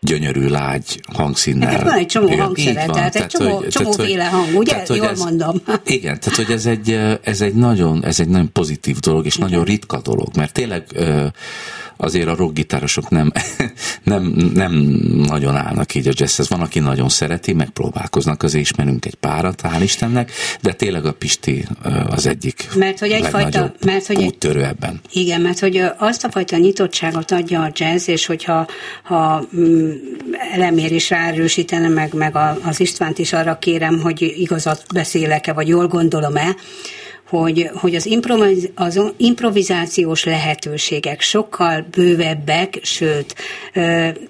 gyönyörű, 0.00 0.48
lágy 0.48 1.00
hangszínnel. 1.12 1.70
Hát 1.70 1.82
van 1.82 1.98
egy 1.98 2.06
csomó 2.06 2.36
hangszere, 2.36 2.86
tehát 2.86 3.14
egy 3.14 3.26
csomó, 3.26 3.56
hogy, 3.56 3.68
csomóféle 3.68 4.24
hang, 4.24 4.56
ugye? 4.56 4.72
Tehát, 4.72 4.88
Jól 4.88 5.08
ez, 5.08 5.18
mondom. 5.18 5.62
Igen, 5.84 6.20
tehát 6.20 6.36
hogy 6.36 6.50
ez 6.50 6.66
egy, 6.66 7.00
ez 7.22 7.40
egy 7.40 7.54
nagyon, 7.54 8.04
ez 8.04 8.20
egy 8.20 8.28
nagyon 8.28 8.52
pozitív 8.52 8.98
dolog, 8.98 9.26
és 9.26 9.36
igen. 9.36 9.48
nagyon 9.48 9.64
ritka 9.64 10.00
dolog, 10.00 10.36
mert 10.36 10.52
tényleg 10.52 10.84
azért 12.04 12.28
a 12.28 12.34
rockgitárosok 12.34 13.08
nem, 13.08 13.32
nem, 14.02 14.22
nem 14.54 14.72
nagyon 15.26 15.56
állnak 15.56 15.94
így 15.94 16.08
a 16.08 16.12
jazzhez. 16.14 16.48
Van, 16.48 16.60
aki 16.60 16.78
nagyon 16.78 17.08
szereti, 17.08 17.52
megpróbálkoznak, 17.52 18.42
azért 18.42 18.64
ismerünk 18.64 19.04
egy 19.06 19.14
párat, 19.14 19.60
hál' 19.64 19.82
Istennek, 19.82 20.30
de 20.60 20.72
tényleg 20.72 21.06
a 21.06 21.12
Pisti 21.12 21.66
az 22.08 22.26
egyik 22.26 22.68
mert 22.74 22.98
hogy 22.98 23.10
egyfajta, 23.10 23.72
mert 23.84 24.06
hogy 24.06 24.24
úttörő 24.24 24.64
ebben. 24.64 25.00
Igen, 25.12 25.40
mert 25.40 25.58
hogy 25.58 25.84
azt 25.98 26.24
a 26.24 26.30
fajta 26.30 26.56
nyitottságot 26.56 27.30
adja 27.30 27.62
a 27.62 27.70
jazz, 27.74 28.08
és 28.08 28.26
hogyha 28.26 28.66
ha 29.02 29.44
mm, 29.56 29.92
elemér 30.52 30.92
is 30.92 31.10
ráerősítene, 31.10 31.88
meg, 31.88 32.14
meg 32.14 32.36
az 32.62 32.80
Istvánt 32.80 33.18
is 33.18 33.32
arra 33.32 33.58
kérem, 33.58 34.00
hogy 34.00 34.22
igazat 34.22 34.84
beszélek-e, 34.94 35.52
vagy 35.52 35.68
jól 35.68 35.86
gondolom-e, 35.86 36.56
hogy, 37.28 37.70
hogy 37.74 37.94
az, 37.94 38.06
improviz, 38.06 38.70
az 38.74 39.00
improvizációs 39.16 40.24
lehetőségek 40.24 41.20
sokkal 41.20 41.86
bővebbek, 41.90 42.78
sőt, 42.82 43.34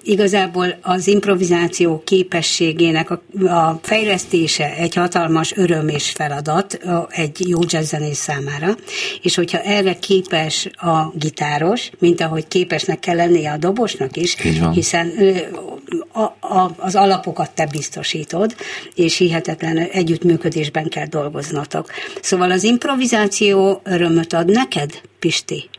igazából 0.03 0.77
az 0.81 1.07
improvizáció 1.07 2.01
képességének 2.05 3.09
a, 3.09 3.21
a 3.47 3.79
fejlesztése 3.81 4.75
egy 4.75 4.95
hatalmas 4.95 5.53
öröm 5.55 5.87
és 5.87 6.09
feladat 6.09 6.79
egy 7.09 7.49
jó 7.49 7.59
jazzzenész 7.67 8.19
számára, 8.19 8.75
és 9.21 9.35
hogyha 9.35 9.59
erre 9.59 9.93
képes 9.93 10.69
a 10.75 11.11
gitáros, 11.13 11.89
mint 11.99 12.21
ahogy 12.21 12.47
képesnek 12.47 12.99
kell 12.99 13.15
lennie 13.15 13.51
a 13.51 13.57
dobosnak 13.57 14.17
is, 14.17 14.35
hiszen 14.73 15.11
a, 16.11 16.21
a, 16.47 16.75
az 16.77 16.95
alapokat 16.95 17.51
te 17.51 17.67
biztosítod, 17.71 18.55
és 18.95 19.17
hihetetlen 19.17 19.77
együttműködésben 19.77 20.89
kell 20.89 21.05
dolgoznatok. 21.05 21.91
Szóval 22.21 22.51
az 22.51 22.63
improvizáció 22.63 22.84
örömöt 23.83 24.33
ad 24.33 24.51
neked, 24.51 24.91
Pisti? 25.19 25.69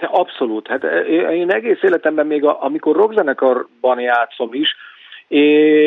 Abszolút. 0.00 0.66
Hát 0.66 0.84
én 1.30 1.50
egész 1.50 1.82
életemben 1.82 2.26
még, 2.26 2.44
a, 2.44 2.62
amikor 2.62 2.96
rockzenekarban 2.96 4.00
játszom 4.00 4.54
is, 4.54 4.76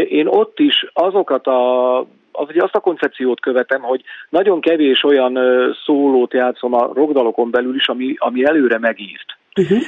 én 0.10 0.27
ott 0.27 0.60
is 0.60 0.86
azokat 0.93 1.48
a 1.48 2.00
az 2.31 2.48
ugye 2.50 2.63
azt 2.63 2.75
a 2.75 2.79
koncepciót 2.79 3.39
követem, 3.39 3.81
hogy 3.81 4.01
nagyon 4.29 4.62
kevés 4.62 5.03
olyan 5.03 5.39
szólót 5.86 6.33
játszom 6.33 6.74
a 6.74 6.91
rogdalokon 6.93 7.51
belül 7.51 7.75
is, 7.75 7.88
ami, 7.88 8.15
ami 8.17 8.45
előre 8.45 8.79
megírt. 8.79 9.38
Uh-huh. 9.55 9.81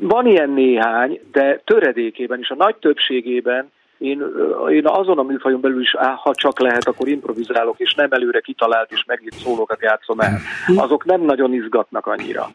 Van 0.00 0.26
ilyen 0.26 0.50
néhány, 0.50 1.20
de 1.32 1.60
töredékében 1.64 2.38
is, 2.38 2.48
a 2.50 2.54
nagy 2.54 2.76
többségében 2.76 3.70
én, 3.98 4.22
én 4.70 4.86
azon 4.86 5.18
a 5.18 5.22
műfajon 5.22 5.60
belül 5.60 5.80
is, 5.80 5.94
ha 6.22 6.34
csak 6.34 6.60
lehet, 6.60 6.86
akkor 6.86 7.08
improvizálok, 7.08 7.78
és 7.78 7.94
nem 7.94 8.08
előre 8.10 8.40
kitalált 8.40 8.92
és 8.92 9.04
megírt 9.06 9.34
szólókat 9.34 9.82
játszom 9.82 10.20
el. 10.20 10.38
Azok 10.76 11.04
nem 11.04 11.20
nagyon 11.20 11.52
izgatnak 11.52 12.06
annyira. 12.06 12.48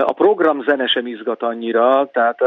A 0.00 0.12
program 0.12 0.62
zene 0.62 0.86
sem 0.86 1.06
izgat 1.06 1.42
annyira, 1.42 2.08
tehát 2.12 2.38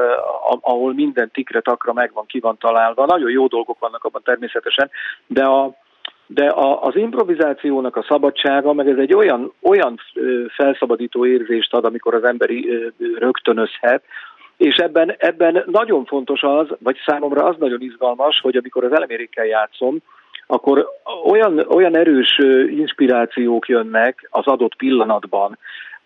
ahol 0.62 0.94
minden 0.94 1.32
tikre 1.34 1.60
takra 1.60 1.94
meg 1.94 2.12
van, 2.14 2.26
ki 2.26 2.40
van 2.40 2.58
találva. 2.58 3.06
Nagyon 3.06 3.30
jó 3.30 3.48
dolgok 3.48 3.80
vannak 3.80 4.04
abban 4.04 4.22
természetesen, 4.24 4.90
de 5.28 5.44
a, 5.44 5.72
de 6.26 6.48
a, 6.48 6.84
az 6.84 6.96
improvizációnak 6.96 7.96
a 7.96 8.06
szabadsága, 8.08 8.74
meg 8.74 8.90
ez 8.90 8.98
egy 8.98 9.14
olyan, 9.14 9.54
olyan 9.62 10.00
felszabadító 10.56 11.26
érzést 11.26 11.74
ad, 11.74 11.86
amikor 11.86 12.14
az 12.14 12.24
emberi 12.24 12.92
rögtönözhet, 13.18 14.04
és 14.58 14.76
ebben, 14.76 15.16
ebben 15.18 15.64
nagyon 15.66 16.06
fontos 16.06 16.42
az, 16.44 16.68
vagy 16.80 16.98
számomra 17.06 17.44
az 17.44 17.56
nagyon 17.60 17.82
izgalmas, 17.82 18.40
hogy 18.40 18.56
amikor 18.56 18.84
az 18.84 18.94
elemérékkel 18.94 19.46
játszom, 19.46 19.98
akkor 20.48 20.88
olyan, 21.26 21.60
olyan 21.60 21.98
erős 21.98 22.40
inspirációk 22.70 23.68
jönnek 23.68 24.28
az 24.30 24.46
adott 24.46 24.76
pillanatban, 24.76 25.58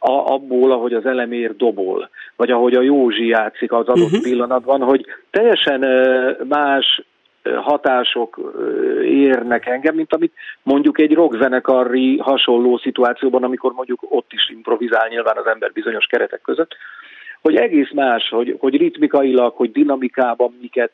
a, 0.04 0.12
abból, 0.12 0.72
ahogy 0.72 0.94
az 0.94 1.06
elemér 1.06 1.56
dobol, 1.56 2.10
vagy 2.36 2.52
ahogy 2.52 2.74
a 2.74 2.82
Józsi 2.82 3.28
játszik 3.28 3.72
az 3.72 3.88
adott 3.88 4.06
uh-huh. 4.06 4.22
pillanatban, 4.22 4.82
hogy 4.82 5.06
teljesen 5.30 5.80
más 6.48 7.02
hatások 7.56 8.40
érnek 9.04 9.66
engem, 9.66 9.96
mint 9.96 10.14
amit 10.14 10.34
mondjuk 10.64 11.00
egy 11.00 11.14
rockzenekari 11.14 12.18
hasonló 12.18 12.78
szituációban, 12.78 13.44
amikor 13.44 13.72
mondjuk 13.72 14.00
ott 14.10 14.34
is 14.34 14.50
improvizál 14.50 15.08
nyilván 15.08 15.38
az 15.38 15.46
ember 15.46 15.72
bizonyos 15.72 16.06
keretek 16.06 16.42
között, 16.42 16.76
hogy 17.42 17.56
egész 17.56 17.92
más, 17.92 18.30
hogy, 18.30 18.56
hogy 18.60 18.78
ritmikailag, 18.78 19.56
hogy 19.56 19.72
dinamikában 19.72 20.58
miket 20.62 20.92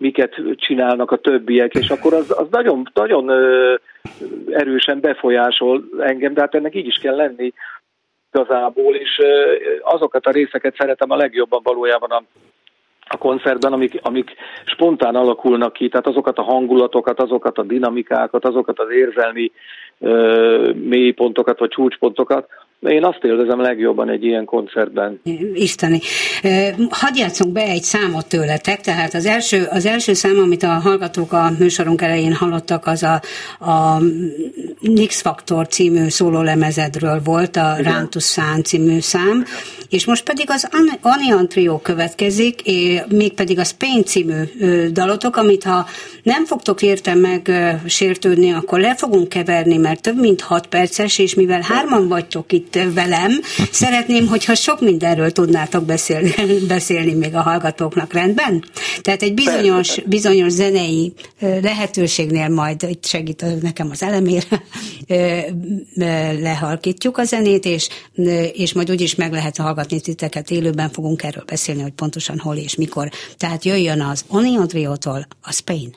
miket 0.00 0.42
csinálnak 0.56 1.10
a 1.10 1.16
többiek, 1.16 1.74
és 1.74 1.88
akkor 1.88 2.14
az, 2.14 2.34
az 2.38 2.46
nagyon, 2.50 2.90
nagyon 2.94 3.30
erősen 4.50 5.00
befolyásol 5.00 5.84
engem, 6.00 6.34
de 6.34 6.40
hát 6.40 6.54
ennek 6.54 6.74
így 6.74 6.86
is 6.86 6.98
kell 6.98 7.16
lenni 7.16 7.52
igazából, 8.32 8.94
és 8.94 9.20
azokat 9.80 10.26
a 10.26 10.30
részeket 10.30 10.76
szeretem 10.76 11.10
a 11.10 11.16
legjobban 11.16 11.60
valójában 11.62 12.10
a 12.10 12.22
a 13.10 13.16
koncertben, 13.16 13.72
amik, 13.72 13.98
amik 14.02 14.34
spontán 14.64 15.14
alakulnak 15.14 15.72
ki, 15.72 15.88
tehát 15.88 16.06
azokat 16.06 16.38
a 16.38 16.42
hangulatokat, 16.42 17.20
azokat 17.20 17.58
a 17.58 17.62
dinamikákat, 17.62 18.44
azokat 18.44 18.78
az 18.78 18.90
érzelmi 18.90 19.52
ö, 19.98 20.72
mélypontokat 20.74 21.58
vagy 21.58 21.68
csúcspontokat, 21.68 22.48
én 22.80 23.04
azt 23.04 23.24
élvezem 23.24 23.60
legjobban 23.60 24.08
egy 24.08 24.24
ilyen 24.24 24.44
koncertben. 24.44 25.20
Isteni. 25.54 26.00
Hadd 26.88 27.16
játszunk 27.16 27.52
be 27.52 27.60
egy 27.60 27.82
számot 27.82 28.28
tőletek, 28.28 28.80
tehát 28.80 29.14
az 29.14 29.26
első, 29.26 29.66
az 29.70 29.86
első 29.86 30.12
szám, 30.12 30.38
amit 30.38 30.62
a 30.62 30.68
hallgatók 30.68 31.32
a 31.32 31.50
műsorunk 31.58 32.02
elején 32.02 32.34
hallottak, 32.34 32.86
az 32.86 33.02
a, 33.02 33.20
a 33.70 33.98
Nix 34.80 35.20
Factor 35.20 35.68
című 35.68 36.08
szólólemezedről 36.08 37.20
volt, 37.24 37.56
a 37.56 37.76
Rántus 37.82 38.22
Szán 38.22 38.62
című 38.62 39.00
szám, 39.00 39.44
és 39.88 40.04
most 40.04 40.22
pedig 40.22 40.50
az 40.50 40.68
Anian 41.00 41.48
Trio 41.48 41.78
következik, 41.78 42.62
mégpedig 43.08 43.58
a 43.58 43.64
Spain 43.64 44.04
című 44.04 44.42
dalotok, 44.92 45.36
amit 45.36 45.64
ha 45.64 45.86
nem 46.22 46.44
fogtok 46.44 46.82
érte 46.82 47.14
meg 47.14 47.50
sértődni, 47.86 48.52
akkor 48.52 48.80
le 48.80 48.94
fogunk 48.96 49.28
keverni, 49.28 49.76
mert 49.76 50.02
több 50.02 50.20
mint 50.20 50.40
6 50.40 50.66
perces, 50.66 51.18
és 51.18 51.34
mivel 51.34 51.60
hárman 51.60 52.08
vagytok 52.08 52.52
itt 52.52 52.78
velem, 52.94 53.40
szeretném, 53.70 54.26
hogyha 54.26 54.54
sok 54.54 54.80
mindenről 54.80 55.32
tudnátok 55.32 55.84
beszélni, 55.84 56.34
beszélni 56.68 57.14
még 57.14 57.34
a 57.34 57.40
hallgatóknak, 57.40 58.12
rendben? 58.12 58.64
Tehát 59.02 59.22
egy 59.22 59.34
bizonyos, 59.34 60.00
bizonyos 60.04 60.52
zenei 60.52 61.12
lehetőségnél 61.40 62.48
majd 62.48 62.82
itt 62.82 63.06
segít 63.06 63.44
nekem 63.62 63.88
az 63.90 64.02
elemére, 64.02 64.62
lehalkítjuk 66.42 67.18
a 67.18 67.24
zenét, 67.24 67.64
és, 67.64 67.88
és 68.52 68.72
majd 68.72 68.90
úgyis 68.90 69.14
meg 69.14 69.32
lehet 69.32 69.56
hallgatni 69.56 69.76
titeket 69.86 70.50
élőben, 70.50 70.90
fogunk 70.90 71.22
erről 71.22 71.44
beszélni, 71.46 71.82
hogy 71.82 71.92
pontosan 71.92 72.38
hol 72.38 72.56
és 72.56 72.76
mikor. 72.76 73.10
Tehát 73.36 73.64
jöjjön 73.64 74.00
az 74.00 74.24
Onion 74.28 74.68
Trio-tól 74.68 75.26
a 75.42 75.52
Spain. 75.52 75.96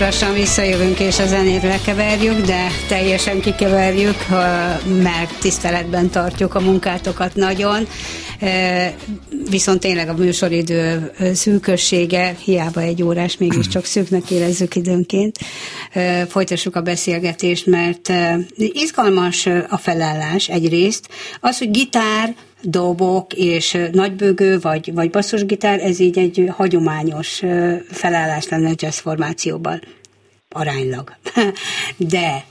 szép 0.00 0.08
lassan 0.08 0.34
visszajövünk 0.34 1.00
és 1.00 1.18
a 1.18 1.26
zenét 1.26 1.62
lekeverjük, 1.62 2.40
de 2.40 2.66
teljesen 2.88 3.40
kikeverjük, 3.40 4.26
mert 5.02 5.38
tiszteletben 5.40 6.10
tartjuk 6.10 6.54
a 6.54 6.60
munkátokat 6.60 7.34
nagyon. 7.34 7.86
Viszont 9.50 9.80
tényleg 9.80 10.08
a 10.08 10.14
műsoridő 10.14 11.12
szűkössége, 11.34 12.36
hiába 12.44 12.80
egy 12.80 13.02
órás, 13.02 13.36
mégiscsak 13.36 13.84
szűknek 13.84 14.30
érezzük 14.30 14.76
időnként. 14.76 15.38
Folytassuk 16.28 16.76
a 16.76 16.80
beszélgetést, 16.80 17.66
mert 17.66 18.12
izgalmas 18.56 19.46
a 19.68 19.76
felállás 19.76 20.48
egyrészt. 20.48 21.08
Az, 21.40 21.58
hogy 21.58 21.70
gitár, 21.70 22.34
dobok 22.62 23.32
és 23.32 23.78
nagybőgő 23.92 24.60
vagy, 24.60 24.94
vagy 24.94 25.10
basszusgitár, 25.10 25.80
ez 25.80 25.98
így 25.98 26.18
egy 26.18 26.48
hagyományos 26.56 27.42
felállás 27.90 28.48
lenne 28.48 28.68
a 28.68 28.74
jazz 28.76 28.98
formációban, 28.98 29.82
aránylag. 30.48 31.16
De 31.96 32.44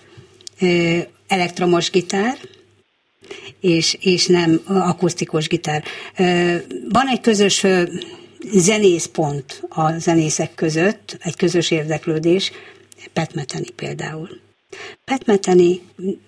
elektromos 1.27 1.89
gitár, 1.89 2.37
és, 3.59 3.97
és 4.01 4.25
nem 4.27 4.61
akusztikus 4.65 5.47
gitár. 5.47 5.83
Van 6.89 7.07
egy 7.07 7.21
közös 7.21 7.65
zenészpont 8.53 9.63
a 9.69 9.97
zenészek 9.97 10.55
között, 10.55 11.17
egy 11.21 11.35
közös 11.35 11.71
érdeklődés, 11.71 12.51
Petmeteni 13.13 13.69
például. 13.69 14.29
Petmeteni 15.05 15.81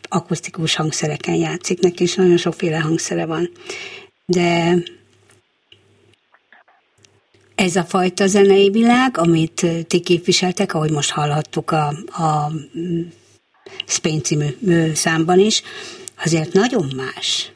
akusztikus 0.09 0.75
hangszereken 0.75 1.35
játszik, 1.35 1.79
neki 1.79 2.03
is 2.03 2.15
nagyon 2.15 2.37
sokféle 2.37 2.77
hangszere 2.77 3.25
van. 3.25 3.51
De 4.25 4.77
ez 7.55 7.75
a 7.75 7.83
fajta 7.83 8.27
zenei 8.27 8.69
világ, 8.69 9.17
amit 9.17 9.65
ti 9.87 9.99
képviseltek, 9.99 10.73
ahogy 10.73 10.91
most 10.91 11.11
hallhattuk 11.11 11.71
a, 11.71 11.87
a 12.05 12.51
Spain 13.85 14.23
című 14.23 14.47
számban 14.93 15.39
is, 15.39 15.61
azért 16.23 16.53
nagyon 16.53 16.93
más. 16.95 17.51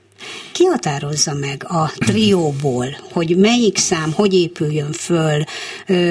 Ki 0.52 0.64
határozza 0.64 1.34
meg 1.34 1.66
a 1.68 1.92
trióból, 1.98 2.88
hogy 3.12 3.38
melyik 3.38 3.78
szám 3.78 4.12
hogy 4.14 4.34
épüljön 4.34 4.92
föl, 4.92 5.44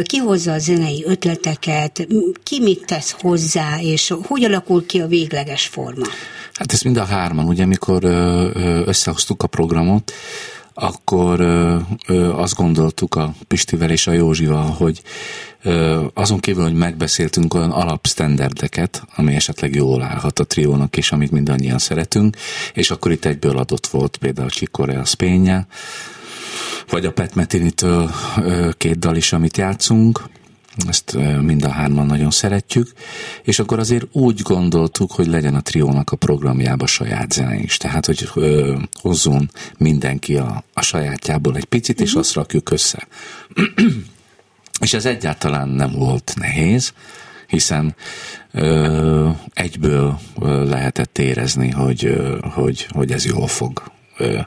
ki 0.02 0.16
hozza 0.16 0.52
a 0.52 0.58
zenei 0.58 1.04
ötleteket, 1.06 2.06
ki 2.42 2.60
mit 2.60 2.84
tesz 2.86 3.16
hozzá, 3.20 3.80
és 3.80 4.14
hogy 4.22 4.44
alakul 4.44 4.86
ki 4.86 5.00
a 5.00 5.06
végleges 5.06 5.66
forma? 5.66 6.06
Hát 6.52 6.72
ez 6.72 6.80
mind 6.80 6.96
a 6.96 7.04
hárman, 7.04 7.46
ugye, 7.46 7.62
amikor 7.62 8.04
összehoztuk 8.86 9.42
a 9.42 9.46
programot, 9.46 10.12
akkor 10.74 11.40
ö, 11.40 11.78
azt 12.32 12.54
gondoltuk 12.54 13.14
a 13.14 13.34
Pistivel 13.48 13.90
és 13.90 14.06
a 14.06 14.12
Józsival, 14.12 14.70
hogy 14.70 15.02
azon 16.14 16.40
kívül, 16.40 16.62
hogy 16.62 16.74
megbeszéltünk 16.74 17.54
olyan 17.54 17.70
alapsztenderdeket, 17.70 19.02
ami 19.14 19.34
esetleg 19.34 19.74
jól 19.74 20.02
állhat 20.02 20.38
a 20.38 20.44
triónak, 20.44 20.96
és 20.96 21.12
amit 21.12 21.30
mindannyian 21.30 21.78
szeretünk, 21.78 22.36
és 22.72 22.90
akkor 22.90 23.12
itt 23.12 23.24
egyből 23.24 23.58
adott 23.58 23.86
volt 23.86 24.16
például 24.16 24.50
Csikkorea 24.50 25.04
Spénye, 25.04 25.66
vagy 26.90 27.06
a 27.06 27.12
Pet 27.12 27.34
Metinitől 27.34 28.10
két 28.76 28.98
dal 28.98 29.16
is, 29.16 29.32
amit 29.32 29.56
játszunk, 29.56 30.22
ezt 30.88 31.16
mind 31.40 31.64
a 31.64 31.68
hárman 31.68 32.06
nagyon 32.06 32.30
szeretjük, 32.30 32.92
és 33.42 33.58
akkor 33.58 33.78
azért 33.78 34.06
úgy 34.12 34.40
gondoltuk, 34.42 35.12
hogy 35.12 35.26
legyen 35.26 35.54
a 35.54 35.60
triónak 35.60 36.10
a 36.10 36.16
programjába 36.16 36.86
saját 36.86 37.32
zene 37.32 37.56
is, 37.56 37.76
tehát 37.76 38.06
hogy 38.06 38.28
ö, 38.34 38.76
hozzon 39.00 39.50
mindenki 39.78 40.36
a, 40.36 40.64
a 40.72 40.82
sajátjából 40.82 41.56
egy 41.56 41.64
picit, 41.64 41.94
uh-huh. 41.94 42.06
és 42.06 42.12
mhm. 42.12 42.20
azt 42.20 42.34
rakjuk 42.34 42.70
össze. 42.70 43.06
És 44.84 44.94
ez 44.94 45.06
egyáltalán 45.06 45.68
nem 45.68 45.92
volt 45.92 46.32
nehéz, 46.36 46.92
hiszen 47.46 47.94
ö, 48.52 49.30
egyből 49.54 50.18
lehetett 50.40 51.18
érezni, 51.18 51.70
hogy, 51.70 52.04
ö, 52.04 52.38
hogy, 52.54 52.86
hogy 52.90 53.12
ez 53.12 53.24
jól 53.24 53.46
fog 53.46 53.82
ö, 54.16 54.38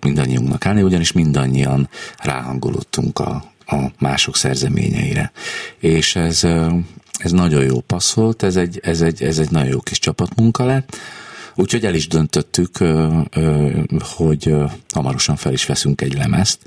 mindannyiunknak 0.00 0.66
állni, 0.66 0.82
ugyanis 0.82 1.12
mindannyian 1.12 1.88
ráhangolódtunk 2.18 3.18
a, 3.18 3.44
a 3.66 3.76
mások 3.98 4.36
szerzeményeire. 4.36 5.32
És 5.78 6.16
ez, 6.16 6.44
ez 7.18 7.30
nagyon 7.30 7.64
jó 7.64 7.80
passzolt, 7.80 8.42
ez 8.42 8.56
egy, 8.56 8.80
ez, 8.82 9.00
egy, 9.00 9.22
ez 9.22 9.38
egy 9.38 9.50
nagyon 9.50 9.68
jó 9.68 9.80
kis 9.80 9.98
csapatmunka 9.98 10.64
lett, 10.64 10.96
úgyhogy 11.54 11.84
el 11.84 11.94
is 11.94 12.08
döntöttük, 12.08 12.78
hogy 14.00 14.54
hamarosan 14.94 15.36
fel 15.36 15.52
is 15.52 15.66
veszünk 15.66 16.00
egy 16.00 16.14
lemezt, 16.14 16.58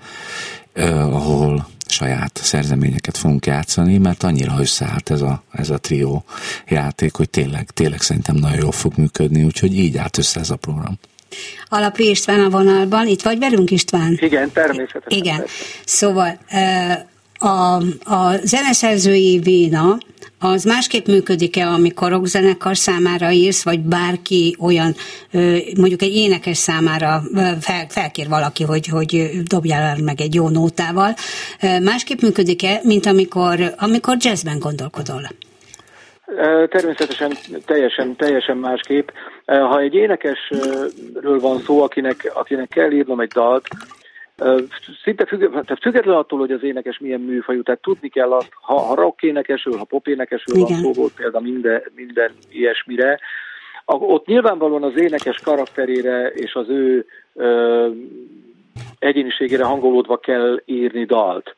ahol 0.74 1.68
saját 1.94 2.40
szerzeményeket 2.44 3.18
fogunk 3.18 3.46
játszani, 3.46 3.98
mert 3.98 4.24
annyira 4.24 4.56
összeállt 4.60 5.10
ez 5.10 5.22
a, 5.22 5.44
ez 5.52 5.70
a 5.70 5.78
trió 5.78 6.24
játék, 6.68 7.14
hogy 7.14 7.30
tényleg, 7.30 7.70
tényleg 7.70 8.02
szerintem 8.02 8.36
nagyon 8.36 8.60
jól 8.60 8.72
fog 8.72 8.94
működni, 8.98 9.44
úgyhogy 9.44 9.78
így 9.78 9.98
állt 9.98 10.18
össze 10.18 10.40
ez 10.40 10.50
a 10.50 10.56
program. 10.56 11.00
Alapri 11.70 12.10
István 12.10 12.40
a 12.40 12.50
vonalban. 12.50 13.08
Itt 13.08 13.22
vagy 13.22 13.40
velünk, 13.40 13.72
István? 13.72 14.18
Igen, 14.22 14.52
természetesen. 14.52 15.20
Igen. 15.20 15.38
Persze. 15.38 15.54
Szóval 15.86 16.40
a, 17.38 17.76
a 18.14 18.38
zeneszerzői 18.44 19.40
véna 19.40 19.98
az 20.44 20.64
másképp 20.64 21.06
működik-e, 21.06 21.68
amikor 21.68 22.10
rockzenekar 22.10 22.78
számára 22.78 23.32
írsz, 23.32 23.64
vagy 23.64 23.80
bárki 23.80 24.56
olyan, 24.60 24.94
mondjuk 25.78 26.02
egy 26.02 26.16
énekes 26.16 26.58
számára 26.58 27.22
fel, 27.62 27.86
felkér 27.90 28.28
valaki, 28.30 28.64
hogy, 28.64 28.88
hogy 28.88 29.30
dobjál 29.44 29.98
meg 30.04 30.22
egy 30.22 30.34
jó 30.34 30.50
nótával. 30.50 31.14
Másképp 31.82 32.20
működik-e, 32.20 32.80
mint 32.84 33.06
amikor, 33.06 33.60
amikor 33.78 34.16
jazzben 34.20 34.60
gondolkodol? 34.60 35.22
Természetesen 36.70 37.38
teljesen, 37.66 38.16
teljesen 38.16 38.58
másképp. 38.58 39.10
Ha 39.46 39.80
egy 39.80 39.94
énekesről 39.94 41.40
van 41.40 41.60
szó, 41.60 41.82
akinek, 41.82 42.32
akinek 42.34 42.70
kell 42.70 42.92
írnom 42.92 43.20
egy 43.20 43.32
dalt, 43.32 43.68
szinte 45.04 45.26
független, 45.26 45.78
független 45.82 46.16
attól, 46.16 46.40
hogy 46.40 46.52
az 46.52 46.64
énekes 46.64 47.00
milyen 47.00 47.20
műfajú, 47.20 47.62
tehát 47.62 47.82
tudni 47.82 48.10
kell 48.10 48.32
azt, 48.32 48.50
ha, 48.62 48.80
ha 48.80 48.96
rock 48.96 49.22
énekesről, 49.22 49.78
ha 49.78 49.84
pop 49.84 50.08
énekesről 50.08 50.58
Igen. 50.58 50.82
van 50.82 50.94
szó, 50.94 51.02
volt 51.02 51.14
példa 51.14 51.40
minden, 51.40 51.84
minden 51.96 52.32
ilyesmire, 52.50 53.20
ott 53.86 54.26
nyilvánvalóan 54.26 54.84
az 54.84 54.98
énekes 54.98 55.38
karakterére 55.38 56.28
és 56.28 56.54
az 56.54 56.70
ő 56.70 57.06
ö, 57.34 57.88
egyéniségére 59.00 59.64
hangolódva 59.64 60.18
kell 60.18 60.62
írni 60.66 61.06
dalt. 61.06 61.56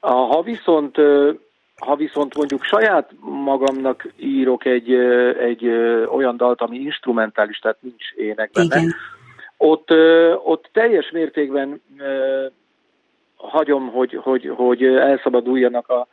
Ha 0.00 0.42
viszont 0.42 0.96
ha 1.80 1.96
viszont 1.96 2.36
mondjuk 2.36 2.64
saját 2.64 3.10
magamnak 3.20 4.06
írok 4.16 4.64
egy, 4.64 4.92
egy 5.38 5.66
olyan 6.06 6.36
dalt, 6.36 6.60
ami 6.60 6.78
instrumentális, 6.78 7.58
tehát 7.58 7.82
nincs 7.82 8.10
ének 8.16 8.50
benne, 8.50 8.76
Igen. 8.76 8.94
Ott, 9.62 9.90
ott 10.44 10.68
teljes 10.72 11.10
mértékben 11.10 11.82
hagyom, 13.36 13.88
hogy, 13.88 14.18
hogy, 14.22 14.52
hogy 14.56 14.84
elszabaduljanak 14.84 15.88
a, 15.88 16.06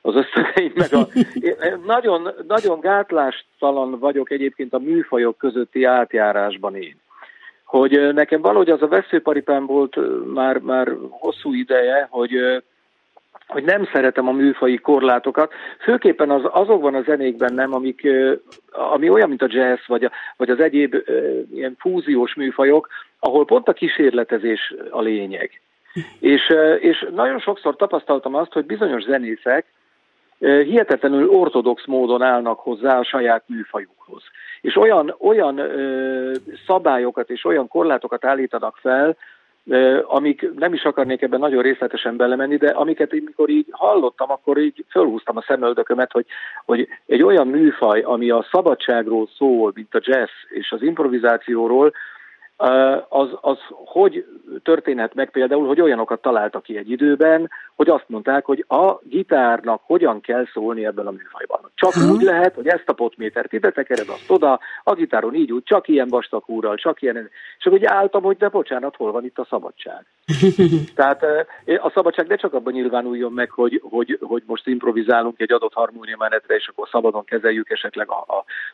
az 0.00 0.14
összegeim, 0.14 0.72
meg 0.74 0.94
a, 0.94 1.08
nagyon, 1.94 2.28
nagyon 2.46 2.80
gátlástalan 2.80 3.98
vagyok 3.98 4.30
egyébként 4.30 4.72
a 4.72 4.78
műfajok 4.78 5.38
közötti 5.38 5.84
átjárásban 5.84 6.76
én. 6.76 6.96
Hogy 7.64 8.12
nekem 8.14 8.40
valahogy 8.40 8.70
az 8.70 8.82
a 8.82 8.88
veszőparipám 8.88 9.66
volt 9.66 9.96
már, 10.34 10.58
már 10.58 10.96
hosszú 11.10 11.52
ideje, 11.52 12.06
hogy 12.10 12.62
hogy 13.48 13.64
nem 13.64 13.88
szeretem 13.92 14.28
a 14.28 14.32
műfai 14.32 14.76
korlátokat, 14.76 15.52
főképpen 15.80 16.30
az, 16.30 16.42
azokban 16.50 16.94
a 16.94 17.02
zenékben 17.02 17.54
nem, 17.54 17.74
amik, 17.74 18.08
ami 18.70 19.08
olyan, 19.08 19.28
mint 19.28 19.42
a 19.42 19.48
jazz, 19.48 19.80
vagy, 19.86 20.04
a, 20.04 20.10
vagy 20.36 20.50
az 20.50 20.60
egyéb 20.60 20.94
ilyen 21.52 21.76
fúziós 21.78 22.34
műfajok, 22.34 22.88
ahol 23.18 23.44
pont 23.44 23.68
a 23.68 23.72
kísérletezés 23.72 24.74
a 24.90 25.00
lényeg. 25.00 25.60
És, 26.20 26.54
és 26.78 27.06
nagyon 27.14 27.38
sokszor 27.38 27.76
tapasztaltam 27.76 28.34
azt, 28.34 28.52
hogy 28.52 28.66
bizonyos 28.66 29.02
zenészek 29.02 29.64
hihetetlenül 30.38 31.28
ortodox 31.28 31.86
módon 31.86 32.22
állnak 32.22 32.58
hozzá 32.58 32.98
a 32.98 33.04
saját 33.04 33.42
műfajukhoz. 33.46 34.22
És 34.60 34.76
olyan, 34.76 35.14
olyan 35.18 35.60
szabályokat 36.66 37.30
és 37.30 37.44
olyan 37.44 37.68
korlátokat 37.68 38.24
állítanak 38.24 38.76
fel, 38.76 39.16
amik 40.02 40.50
nem 40.54 40.72
is 40.72 40.82
akarnék 40.82 41.22
ebben 41.22 41.40
nagyon 41.40 41.62
részletesen 41.62 42.16
belemenni, 42.16 42.56
de 42.56 42.68
amiket 42.68 43.12
én 43.12 43.22
mikor 43.24 43.48
így 43.48 43.66
hallottam, 43.70 44.30
akkor 44.30 44.58
így 44.58 44.84
fölhúztam 44.90 45.36
a 45.36 45.44
szemöldökömet, 45.46 46.12
hogy, 46.12 46.26
hogy 46.64 46.88
egy 47.06 47.22
olyan 47.22 47.46
műfaj, 47.46 48.00
ami 48.00 48.30
a 48.30 48.46
szabadságról 48.50 49.28
szól, 49.36 49.72
mint 49.74 49.94
a 49.94 50.00
jazz 50.02 50.30
és 50.48 50.72
az 50.72 50.82
improvizációról, 50.82 51.92
az, 53.08 53.28
az 53.40 53.58
hogy 53.70 54.26
történhet 54.62 55.14
meg 55.14 55.30
például, 55.30 55.66
hogy 55.66 55.80
olyanokat 55.80 56.22
találtak 56.22 56.62
ki 56.62 56.76
egy 56.76 56.90
időben, 56.90 57.50
hogy 57.74 57.88
azt 57.88 58.04
mondták, 58.06 58.44
hogy 58.44 58.64
a 58.68 58.98
gitárnak 59.02 59.82
hogyan 59.84 60.20
kell 60.20 60.46
szólni 60.52 60.86
ebben 60.86 61.06
a 61.06 61.10
műfajban. 61.10 61.70
Csak 61.74 61.92
hmm. 61.92 62.10
úgy 62.10 62.22
lehet, 62.22 62.54
hogy 62.54 62.66
ezt 62.66 62.88
a 62.88 62.92
potmétert 62.92 63.52
ide 63.52 63.70
tekered, 63.70 64.08
azt 64.08 64.30
oda, 64.30 64.60
a 64.84 64.94
gitáron 64.94 65.34
így 65.34 65.52
úgy, 65.52 65.62
csak 65.62 65.88
ilyen 65.88 66.08
vastag 66.08 66.42
úrral, 66.46 66.76
csak 66.76 67.02
ilyen... 67.02 67.30
És 67.58 67.66
akkor 67.66 67.78
úgy 67.78 67.84
álltam, 67.84 68.22
hogy 68.22 68.36
de 68.36 68.48
bocsánat, 68.48 68.96
hol 68.96 69.12
van 69.12 69.24
itt 69.24 69.38
a 69.38 69.46
szabadság. 69.50 70.06
Tehát 70.94 71.24
a 71.80 71.90
szabadság 71.94 72.26
ne 72.26 72.36
csak 72.36 72.54
abban 72.54 72.72
nyilvánuljon 72.72 73.32
meg, 73.32 73.50
hogy, 73.50 73.82
hogy, 73.90 74.18
hogy 74.20 74.42
most 74.46 74.66
improvizálunk 74.66 75.40
egy 75.40 75.52
adott 75.52 75.72
harmóniamenetre, 75.72 76.54
és 76.54 76.68
akkor 76.68 76.88
szabadon 76.90 77.24
kezeljük 77.24 77.70
esetleg 77.70 78.10
a, 78.10 78.24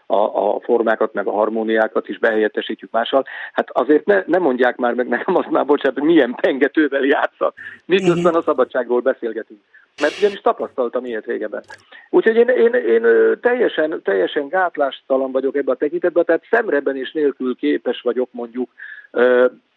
a, 0.07 0.14
a, 0.14 0.55
a 0.55 0.61
formákat, 0.61 1.12
meg 1.12 1.27
a 1.27 1.33
harmóniákat 1.33 2.09
is 2.09 2.19
behelyettesítjük 2.19 2.90
mással. 2.90 3.25
Hát 3.53 3.71
azért 3.71 4.07
ne, 4.07 4.23
ne 4.27 4.38
mondják 4.38 4.77
már 4.77 4.95
meg 4.95 5.09
nekem 5.09 5.37
azt 5.37 5.51
már, 5.51 5.64
bocsánat, 5.64 5.99
hogy 5.99 6.09
milyen 6.09 6.35
pengetővel 6.40 7.05
játszak. 7.05 7.55
Miközben 7.85 8.35
a 8.35 8.43
szabadságról 8.43 9.01
beszélgetünk. 9.01 9.61
Mert 10.01 10.19
ugyanis 10.19 10.40
tapasztaltam 10.40 11.05
ilyet 11.05 11.27
régebben. 11.27 11.62
Úgyhogy 12.11 12.37
én, 12.37 12.49
én, 12.49 12.75
én 12.75 13.03
teljesen, 13.40 14.01
teljesen 14.03 14.49
gátlástalan 14.49 15.33
vagyok 15.33 15.57
ebben 15.57 15.75
a 15.75 15.79
tekintetben, 15.79 16.25
tehát 16.25 16.47
szemreben 16.51 16.97
és 16.97 17.12
nélkül 17.12 17.57
képes 17.57 18.01
vagyok 18.01 18.29
mondjuk 18.33 18.71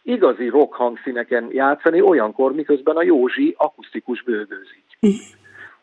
igazi 0.08 0.50
rock 0.50 0.74
hangszíneken 0.74 1.48
játszani 1.52 2.02
olyankor, 2.02 2.54
miközben 2.54 2.96
a 2.96 3.04
Józsi 3.04 3.56
akusztikus 3.58 4.24
bőgőzik. 4.24 4.84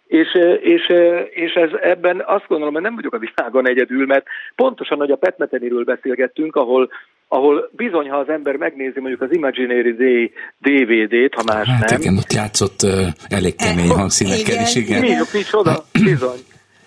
És, 0.07 0.29
és, 0.61 0.93
és 1.31 1.53
ez, 1.53 1.71
ebben 1.83 2.23
azt 2.27 2.47
gondolom, 2.49 2.75
hogy 2.75 2.83
nem 2.83 2.95
vagyok 2.95 3.15
a 3.15 3.19
világon 3.19 3.69
egyedül, 3.69 4.07
mert 4.07 4.27
pontosan, 4.55 4.99
hogy 4.99 5.11
a 5.11 5.17
Petmeteniről 5.17 5.85
beszélgettünk, 5.85 6.57
ahol, 6.57 6.91
ahol 7.29 7.71
bizony, 7.73 8.09
ha 8.11 8.17
az 8.17 8.29
ember 8.29 8.57
megnézi 8.57 9.01
mondjuk 9.01 9.21
az 9.21 9.33
Imaginary 9.33 9.93
Day 9.93 10.33
DVD-t, 10.59 11.35
ha 11.35 11.43
más 11.55 11.69
hát 11.69 11.91
nem. 11.91 12.01
igen, 12.01 12.17
ott 12.17 12.33
játszott 12.33 12.83
uh, 12.83 13.07
elég 13.29 13.55
kemény 13.57 13.91
eh, 13.95 13.97
hangszínekkel 13.97 14.63
is, 14.63 14.75
igen. 14.75 15.01
Mi, 15.01 15.15
micsoda, 15.33 15.85
bizony. 16.05 16.39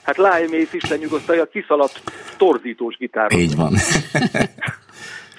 Hát 0.04 0.17
Lyle 0.17 0.58
Mace 0.58 0.76
Isten 0.76 0.97
nyugosztalja, 0.97 1.45
kiszaladt 1.45 2.02
torzítós 2.38 2.97
gitáron. 2.97 3.39
Így 3.39 3.56
van. 3.56 3.73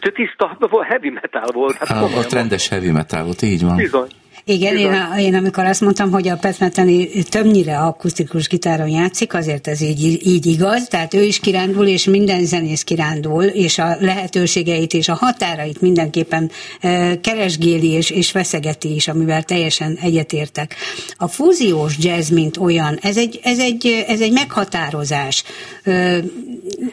tiszta 0.00 0.58
heavy 0.88 1.10
metal 1.10 1.48
volt. 1.52 1.76
Hát 1.76 2.02
a, 2.02 2.16
ott 2.16 2.32
rendes 2.32 2.68
heavy 2.68 2.90
metal 2.90 3.24
volt, 3.24 3.42
így 3.42 3.62
van. 3.62 3.76
Bizony. 3.76 4.08
Igen, 4.48 4.76
én, 4.76 4.92
én 5.18 5.34
amikor 5.34 5.64
azt 5.64 5.80
mondtam, 5.80 6.10
hogy 6.10 6.28
a 6.28 6.36
Petmeteni 6.36 7.22
többnyire 7.22 7.78
akusztikus 7.78 8.48
gitáron 8.48 8.88
játszik, 8.88 9.34
azért 9.34 9.66
ez 9.66 9.80
így, 9.80 10.26
így 10.26 10.46
igaz, 10.46 10.86
tehát 10.86 11.14
ő 11.14 11.22
is 11.22 11.40
kirándul, 11.40 11.86
és 11.86 12.04
minden 12.04 12.44
zenész 12.44 12.82
kirándul, 12.82 13.44
és 13.44 13.78
a 13.78 13.96
lehetőségeit 14.00 14.92
és 14.92 15.08
a 15.08 15.14
határait 15.14 15.80
mindenképpen 15.80 16.50
e, 16.80 17.20
keresgéli 17.20 17.90
és, 17.90 18.10
és 18.10 18.32
veszegeti 18.32 18.94
is, 18.94 19.08
amivel 19.08 19.42
teljesen 19.42 19.98
egyetértek. 20.02 20.74
A 21.16 21.28
fúziós 21.28 21.98
jazz, 21.98 22.30
mint 22.30 22.56
olyan, 22.56 22.98
ez 23.02 23.16
egy, 23.16 23.40
ez 23.42 23.58
egy, 23.58 24.04
ez 24.08 24.20
egy 24.20 24.32
meghatározás. 24.32 25.44
E, 25.82 26.18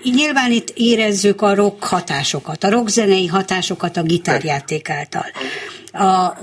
nyilván 0.04 0.52
itt 0.52 0.72
érezzük 0.76 1.42
a 1.42 1.56
rock 1.56 1.84
hatásokat, 1.84 2.64
a 2.64 2.70
rockzenei 2.70 3.28
hatásokat 3.28 3.98
a 3.98 4.04
gitárjáték 4.04 4.90
által 4.90 5.26
a, 5.96 6.38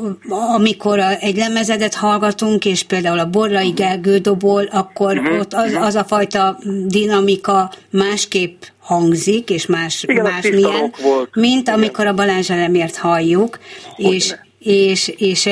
amikor 0.54 0.98
a, 0.98 1.16
egy 1.20 1.36
lemezedet 1.36 1.94
hallgatunk, 1.94 2.64
és 2.64 2.82
például 2.82 3.18
a 3.18 3.30
Borlai 3.30 3.70
Gergő 3.70 4.18
dobol, 4.18 4.64
akkor 4.64 5.18
uh-huh. 5.18 5.38
ott 5.38 5.52
az, 5.54 5.72
az 5.74 5.94
a 5.94 6.04
fajta 6.04 6.58
dinamika 6.86 7.72
másképp 7.90 8.62
hangzik, 8.78 9.50
és 9.50 9.66
más, 9.66 10.02
Igen, 10.02 10.22
más 10.22 10.42
milyen, 10.42 10.94
volt. 11.02 11.34
mint 11.34 11.60
Igen. 11.60 11.74
amikor 11.74 12.06
a 12.06 12.14
Balázs 12.14 12.50
Elemért 12.50 12.96
halljuk, 12.96 13.58
Hogyne. 13.94 14.10
és, 14.14 14.34
és, 14.58 15.08
és 15.08 15.48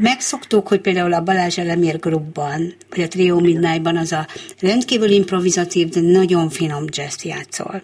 megszoktuk, 0.00 0.68
hogy 0.68 0.80
például 0.80 1.12
a 1.12 1.22
Balázs 1.22 1.58
Elemér 1.58 1.98
grupban, 1.98 2.74
vagy 2.90 3.00
a 3.00 3.08
Trio 3.08 3.40
Midnightban 3.40 3.96
az 3.96 4.12
a 4.12 4.26
rendkívül 4.60 5.10
improvizatív, 5.10 5.88
de 5.88 6.00
nagyon 6.00 6.50
finom 6.50 6.84
jazz 6.86 7.24
játszol. 7.24 7.82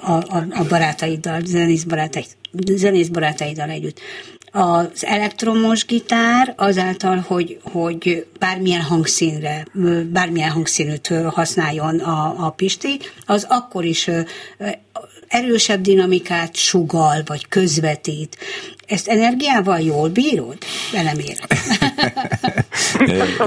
A, 0.00 0.12
a, 0.12 0.46
a 0.50 0.64
barátaiddal, 0.68 1.40
zenész, 1.44 1.82
barátaid, 1.82 2.26
zenész 2.52 3.08
barátaiddal 3.08 3.70
együtt. 3.70 4.00
Az 4.50 5.04
elektromos 5.04 5.86
gitár 5.86 6.54
azáltal, 6.56 7.24
hogy, 7.26 7.58
hogy 7.62 8.26
bármilyen 8.38 8.82
hangszínre, 8.82 9.66
bármilyen 10.12 10.50
hangszínűt 10.50 11.06
használjon 11.26 11.98
a, 11.98 12.46
a 12.46 12.50
Pisti, 12.50 12.98
az 13.26 13.46
akkor 13.48 13.84
is 13.84 14.10
erősebb 15.36 15.80
dinamikát 15.80 16.56
sugal, 16.56 17.22
vagy 17.26 17.48
közvetít. 17.48 18.36
Ezt 18.86 19.08
energiával 19.08 19.80
jól 19.80 20.08
bírod? 20.08 20.58
Velem 20.92 21.16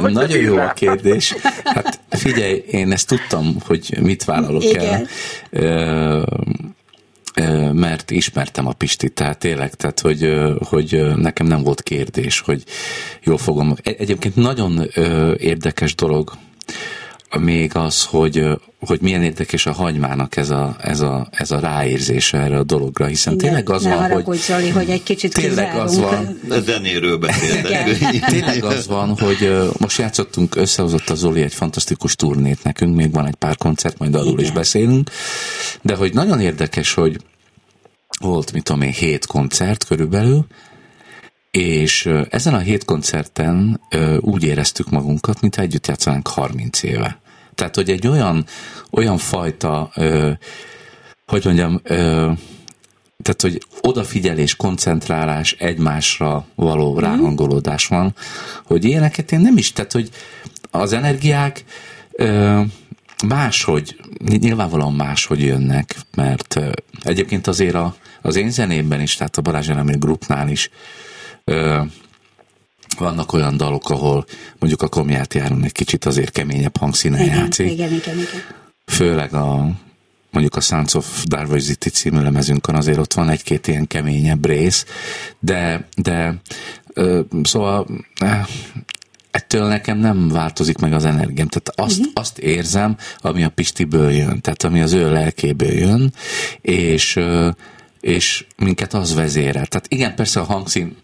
Nagyon 0.13 0.39
jó 0.39 0.57
a 0.57 0.73
kérdés. 0.73 1.35
Hát 1.63 1.99
figyelj, 2.09 2.63
én 2.71 2.91
ezt 2.91 3.07
tudtam, 3.07 3.55
hogy 3.65 3.97
mit 4.01 4.23
vállalok 4.23 4.63
Igen. 4.63 5.07
el 5.51 6.27
mert 7.73 8.11
ismertem 8.11 8.67
a 8.67 8.73
Pistit, 8.73 9.13
tehát 9.13 9.39
tényleg, 9.39 9.73
tehát 9.73 9.99
hogy, 9.99 10.33
hogy 10.59 11.15
nekem 11.15 11.47
nem 11.47 11.63
volt 11.63 11.81
kérdés, 11.81 12.39
hogy 12.39 12.63
jól 13.23 13.37
fogom. 13.37 13.75
Egyébként 13.83 14.35
nagyon 14.35 14.89
érdekes 15.37 15.95
dolog, 15.95 16.31
még 17.37 17.75
az, 17.75 18.03
hogy, 18.03 18.45
hogy 18.79 19.01
milyen 19.01 19.23
érdekes 19.23 19.65
a 19.65 19.71
hagymának 19.71 20.35
ez 20.35 20.49
a, 20.49 20.75
ez 20.81 20.99
a, 20.99 21.27
ez 21.31 21.51
a 21.51 21.59
ráérzése 21.59 22.37
erre 22.37 22.57
a 22.57 22.63
dologra, 22.63 23.05
hiszen 23.05 23.33
Igen, 23.33 23.45
tényleg 23.45 23.69
az 23.69 23.83
van, 23.83 24.23
hogy... 24.23 24.37
Zoli, 24.37 24.69
hogy 24.69 24.89
egy 24.89 25.03
kicsit 25.03 25.33
tényleg 25.33 25.75
az 25.75 25.99
van... 25.99 26.39
Zenéről 26.49 27.17
beszéltek. 27.17 27.97
tényleg 28.25 28.63
az 28.63 28.87
van, 28.87 29.17
hogy 29.17 29.69
most 29.77 29.97
játszottunk, 29.97 30.55
összehozott 30.55 31.09
a 31.09 31.15
Zoli 31.15 31.41
egy 31.41 31.53
fantasztikus 31.53 32.15
turnét 32.15 32.63
nekünk, 32.63 32.95
még 32.95 33.11
van 33.11 33.25
egy 33.25 33.35
pár 33.35 33.57
koncert, 33.57 33.97
majd 33.97 34.15
arról 34.15 34.31
Igen. 34.31 34.45
is 34.45 34.51
beszélünk, 34.51 35.09
de 35.81 35.95
hogy 35.95 36.13
nagyon 36.13 36.39
érdekes, 36.39 36.93
hogy 36.93 37.17
volt, 38.19 38.51
mit 38.51 38.63
tudom 38.63 38.81
én, 38.81 38.91
hét 38.91 39.25
koncert 39.25 39.83
körülbelül, 39.83 40.45
és 41.51 42.09
ezen 42.29 42.53
a 42.53 42.59
hét 42.59 42.85
koncerten 42.85 43.81
úgy 44.19 44.43
éreztük 44.43 44.89
magunkat, 44.89 45.41
mint 45.41 45.57
együtt 45.57 45.87
játszanánk 45.87 46.27
30 46.27 46.83
éve. 46.83 47.19
Tehát, 47.55 47.75
hogy 47.75 47.89
egy 47.89 48.07
olyan, 48.07 48.45
olyan 48.91 49.17
fajta, 49.17 49.91
hogy 51.25 51.45
mondjam, 51.45 51.81
tehát, 53.23 53.41
hogy 53.41 53.61
odafigyelés, 53.81 54.55
koncentrálás, 54.55 55.51
egymásra 55.51 56.45
való 56.55 56.93
mm. 56.93 56.97
ráhangolódás 56.97 57.87
van, 57.87 58.15
hogy 58.65 58.85
ilyeneket 58.85 59.31
én 59.31 59.39
nem 59.39 59.57
is, 59.57 59.73
tehát, 59.73 59.91
hogy 59.91 60.09
az 60.71 60.93
energiák 60.93 61.63
máshogy, 63.27 63.95
nyilvánvalóan 64.25 64.93
máshogy 64.93 65.41
jönnek, 65.41 65.95
mert 66.15 66.59
egyébként 67.03 67.47
azért 67.47 67.75
a, 67.75 67.95
az 68.21 68.35
én 68.35 68.49
zenében 68.49 69.01
is, 69.01 69.15
tehát 69.15 69.37
a 69.37 69.41
Balázs 69.41 69.69
Elemér 69.69 69.97
Grupnál 69.97 70.49
is 70.49 70.69
vannak 72.97 73.33
olyan 73.33 73.57
dalok, 73.57 73.89
ahol 73.89 74.25
mondjuk 74.59 74.81
a 74.81 74.87
komját 74.87 75.33
járon 75.33 75.63
egy 75.63 75.71
kicsit 75.71 76.05
azért 76.05 76.31
keményebb 76.31 76.77
hangszínen 76.77 77.21
igen, 77.21 77.37
játszik. 77.37 77.71
Igen, 77.71 77.93
igen, 77.93 78.15
igen. 78.15 78.41
Főleg 78.85 79.33
a 79.33 79.69
mondjuk 80.31 80.55
a 80.55 80.61
Sons 80.61 80.93
of 80.93 81.23
Diversity 81.23 81.89
című 81.89 82.21
lemezünkön 82.21 82.75
azért 82.75 82.97
ott 82.97 83.13
van 83.13 83.29
egy-két 83.29 83.67
ilyen 83.67 83.87
keményebb 83.87 84.45
rész, 84.45 84.85
de, 85.39 85.87
de 85.95 86.41
ö, 86.93 87.21
szóval 87.43 87.87
ettől 89.31 89.67
nekem 89.67 89.97
nem 89.97 90.27
változik 90.27 90.77
meg 90.77 90.93
az 90.93 91.05
energiám. 91.05 91.47
Tehát 91.47 91.79
azt, 91.89 91.99
uh-huh. 91.99 92.13
azt 92.15 92.37
érzem, 92.37 92.97
ami 93.17 93.43
a 93.43 93.49
Pistiből 93.49 94.11
jön, 94.11 94.41
tehát 94.41 94.63
ami 94.63 94.81
az 94.81 94.93
ő 94.93 95.11
lelkéből 95.11 95.71
jön, 95.71 96.13
és, 96.61 97.19
és 97.99 98.45
minket 98.57 98.93
az 98.93 99.13
vezérel. 99.13 99.65
Tehát 99.65 99.85
igen, 99.87 100.15
persze 100.15 100.39
a 100.39 100.43
hangszín 100.43 100.95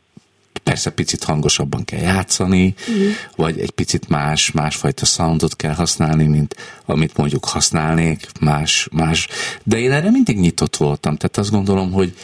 persze 0.64 0.90
picit 0.90 1.24
hangosabban 1.24 1.86
kell 1.86 2.00
játszani, 2.00 2.74
uh-huh. 2.80 3.08
vagy 3.36 3.60
egy 3.60 3.72
picit 3.72 4.10
más, 4.10 4.52
másfajta 4.52 5.06
soundot 5.06 5.56
kell 5.56 5.74
használni, 5.74 6.26
mint 6.26 6.56
amit 6.86 7.18
mondjuk 7.18 7.46
használnék, 7.46 8.28
más, 8.40 8.88
más. 8.92 9.28
De 9.64 9.80
én 9.80 9.92
erre 9.92 10.12
mindig 10.12 10.40
nyitott 10.40 10.76
voltam, 10.76 11.16
tehát 11.16 11.38
azt 11.38 11.52
gondolom, 11.52 11.92
hogy 11.92 12.16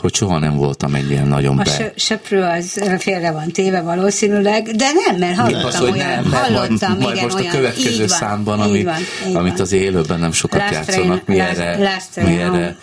hogy 0.00 0.14
soha 0.14 0.38
nem 0.38 0.56
voltam 0.56 0.94
egy 0.94 1.10
ilyen 1.10 1.26
nagyon 1.26 1.58
a 1.58 1.62
be. 1.62 1.70
A 1.70 1.98
söprő 2.00 2.42
az 2.42 2.80
félre 2.98 3.30
van 3.30 3.50
téve 3.50 3.80
valószínűleg, 3.80 4.62
de 4.62 4.86
nem, 5.06 5.18
mert 5.18 5.36
hallottam 5.36 5.66
az, 5.66 5.76
hogy 5.76 5.90
olyan, 5.90 6.08
nem, 6.08 6.32
hallottam, 6.32 6.90
majd, 6.90 7.00
majd 7.00 7.16
igen, 7.16 7.24
most 7.24 7.36
olyan, 7.36 7.48
a 7.48 7.56
következő 7.56 8.02
így 8.02 8.08
számban, 8.08 8.58
van, 8.58 8.68
ami, 8.68 8.82
van, 8.82 8.94
amit 9.34 9.52
van. 9.52 9.60
az 9.60 9.72
élőben 9.72 10.18
nem 10.20 10.32
sokat 10.32 10.60
last 10.60 10.72
játszanak, 10.72 11.26
mi 11.26 11.38
erre, 11.40 11.78
last, 11.78 12.26
mi 12.26 12.40
erre, 12.40 12.76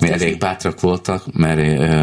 mi 0.00 0.10
elég 0.10 0.38
bátrak 0.38 0.80
voltak, 0.80 1.24
mert 1.32 1.58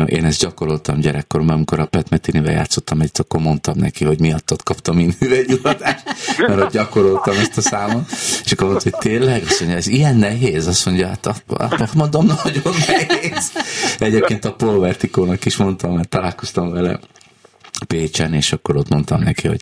én 0.10 0.26
ezt 0.26 0.40
gyakoroltam 0.40 1.00
gyerekkoromban, 1.00 1.56
amikor 1.56 1.80
a 1.80 1.86
Pet 1.86 2.10
Metinivel 2.10 2.54
játszottam 2.54 3.02
egy, 3.02 3.12
akkor 3.14 3.40
mondtam 3.40 3.76
neki, 3.78 4.06
hogy 4.06 4.20
miattad 4.20 4.64
kaptam 4.64 5.00
én 5.00 5.16
hüvelygyulladást, 5.20 6.04
mert 6.38 6.62
ott 6.62 6.72
gyakoroltam 6.72 7.38
ezt 7.38 7.58
a 7.58 7.62
számot, 7.62 8.04
és 8.46 8.52
akkor 8.52 8.68
volt, 8.68 8.84
hogy 8.84 8.96
tényleg, 9.00 9.44
azt 9.48 9.60
mondja, 9.60 9.78
ez 9.78 9.88
ilyen 9.88 10.16
nehéz, 10.16 10.68
azt 10.68 10.86
mondja, 10.86 11.08
hát 11.60 11.94
mondom, 11.94 12.26
nagyon 12.26 12.74
nehéz. 12.88 13.52
Egyébként 14.00 14.46
a 14.46 14.56
Paul 14.58 14.80
Vertikónak 14.80 15.46
is 15.46 15.58
mondtam, 15.58 15.94
mert 15.96 16.10
találkoztam 16.10 16.72
vele 16.72 17.00
Pécsen, 17.88 18.34
és 18.34 18.52
akkor 18.52 18.76
ott 18.76 18.90
mondtam 18.90 19.22
neki, 19.22 19.48
hogy 19.48 19.62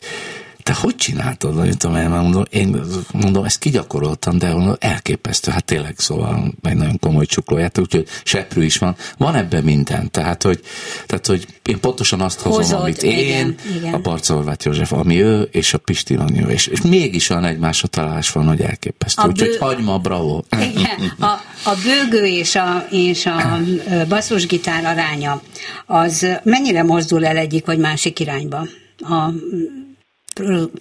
te 0.66 0.74
hogy 0.74 0.96
csináltad? 0.96 1.56
Nem 1.56 1.72
tudom, 1.72 1.96
én 1.96 2.10
mondom, 2.10 2.44
én 2.50 2.82
mondom, 3.12 3.44
ezt 3.44 3.60
kigyakoroltam, 3.60 4.38
de 4.38 4.54
mondom, 4.54 4.76
elképesztő, 4.80 5.52
hát 5.52 5.66
tényleg, 5.66 5.94
szóval 5.98 6.54
egy 6.62 6.76
nagyon 6.76 7.00
komoly 7.00 7.26
csuklóját, 7.26 7.78
úgyhogy 7.78 8.08
seprű 8.24 8.64
is 8.64 8.78
van. 8.78 8.96
Van 9.18 9.36
ebben 9.36 9.64
minden, 9.64 10.12
tehát 10.12 10.44
hogy, 10.44 10.60
tehát, 11.06 11.26
hogy 11.26 11.46
én 11.66 11.80
pontosan 11.80 12.22
azt 12.22 12.40
hozom, 12.40 12.62
Hozod, 12.62 12.80
amit 12.80 13.04
én, 13.04 13.20
igen, 13.20 13.56
igen. 13.76 13.94
a 13.94 14.00
Barca 14.00 14.44
József, 14.64 14.92
ami 14.92 15.22
ő, 15.22 15.42
és 15.42 15.74
a 15.74 15.78
Pisti 15.78 16.16
Lanyó, 16.16 16.48
és, 16.48 16.68
és 16.68 16.82
mégis 16.82 17.30
olyan 17.30 17.46
egymásra 17.46 17.88
találás 17.88 18.32
van, 18.32 18.48
hogy 18.48 18.62
elképesztő. 18.62 19.22
A 19.22 19.28
úgyhogy 19.28 19.50
bő... 19.50 19.58
hagyma, 19.58 19.98
bravo. 19.98 20.42
Igen, 20.52 21.14
a, 21.20 21.26
a 21.64 21.74
bőgő 21.84 22.26
és 22.26 22.56
a, 22.56 22.88
és 22.90 23.26
a 23.26 23.60
basszusgitár 24.08 24.86
aránya, 24.86 25.42
az 25.86 26.28
mennyire 26.44 26.84
mozdul 26.84 27.26
el 27.26 27.38
egyik 27.38 27.66
vagy 27.66 27.80
másik 27.80 28.20
irányba? 28.20 28.68
A 29.00 29.30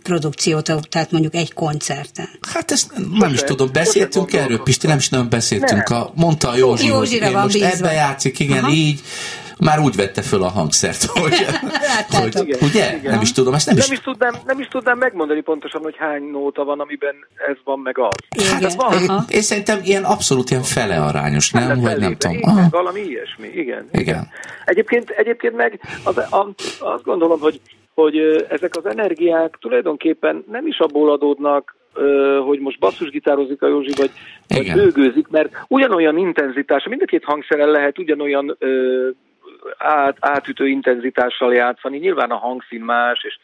produkciót, 0.03 0.89
tehát 0.89 1.11
mondjuk 1.11 1.35
egy 1.35 1.53
koncerten? 1.53 2.29
Hát 2.53 2.71
ezt 2.71 2.93
nem 3.19 3.33
is 3.33 3.41
tudom, 3.43 3.69
beszéltünk 3.73 4.33
erről, 4.33 4.63
Pisti, 4.63 4.87
nem 4.87 4.97
is 4.97 5.09
nem 5.09 5.29
beszéltünk. 5.29 5.89
A, 5.89 6.13
mondta 6.15 6.49
a 6.49 6.57
Józsi, 6.57 6.87
Józsira 6.87 7.25
hogy 7.25 7.55
én 7.55 7.63
most 7.63 7.81
ebbe 7.81 7.93
játszik, 7.93 8.39
igen, 8.39 8.65
Aha. 8.65 8.73
így, 8.73 9.01
már 9.59 9.81
úgy 9.81 9.97
vette 9.97 10.23
föl 10.23 10.43
a 10.43 10.49
hangszert, 10.49 11.05
hogy, 11.21 11.47
hogy 12.09 12.47
igen, 12.47 12.59
ugye? 12.63 12.97
Igen. 12.97 13.13
Nem 13.13 13.21
is 13.21 13.33
tudom, 13.33 13.55
ezt 13.55 13.67
nem, 13.67 13.77
nem 13.77 13.85
is... 13.85 13.93
is 13.93 14.05
tudnám, 14.05 14.35
nem 14.47 14.61
is 14.61 14.67
tudnám 14.67 14.99
megmondani 14.99 15.41
pontosan, 15.41 15.83
hogy 15.83 15.95
hány 15.99 16.23
nóta 16.23 16.65
van, 16.65 16.81
amiben 16.81 17.15
ez 17.49 17.57
van, 17.65 17.79
meg 17.79 17.99
az. 17.99 18.45
Hát, 18.51 18.61
igen. 18.61 18.77
van. 18.77 19.25
Én 19.29 19.43
szerintem 19.43 19.81
ilyen 19.83 20.05
abszolút 20.05 20.51
ilyen 20.51 20.63
fele 20.63 21.01
arányos, 21.01 21.51
nem? 21.51 21.69
Hát, 21.69 21.81
vagy 21.81 21.99
nem 21.99 22.17
tudom. 22.17 22.37
Igen. 22.37 22.69
Valami 22.71 23.01
ilyesmi, 23.01 23.49
igen. 23.49 23.89
Igen. 23.93 24.29
Egyébként, 24.65 25.11
egyébként 25.11 25.57
meg 25.57 25.81
az, 26.03 26.17
a, 26.17 26.55
azt 26.79 27.03
gondolom, 27.03 27.41
hogy 27.41 27.61
hogy 27.95 28.19
ezek 28.49 28.77
az 28.77 28.87
energiák 28.87 29.57
tulajdonképpen 29.61 30.45
nem 30.51 30.67
is 30.67 30.79
abból 30.79 31.11
adódnak, 31.11 31.77
hogy 32.45 32.59
most 32.59 32.79
basszusgitározik 32.79 33.63
a 33.63 33.67
Józsi, 33.67 33.93
vagy, 33.97 34.11
vagy 34.49 34.73
bőgőzik, 34.73 35.29
mert 35.29 35.53
ugyanolyan 35.69 36.19
intenzitása, 36.19 36.89
mind 36.89 37.03
a 37.03 37.07
két 37.07 37.25
hangszerrel 37.25 37.71
lehet 37.71 37.99
ugyanolyan 37.99 38.57
át, 39.79 40.17
átütő 40.21 40.67
intenzitással 40.67 41.55
játszani. 41.55 41.99
Nyilván 41.99 42.31
a 42.31 42.37
hangszín 42.37 42.81
más, 42.81 43.25
és 43.25 43.39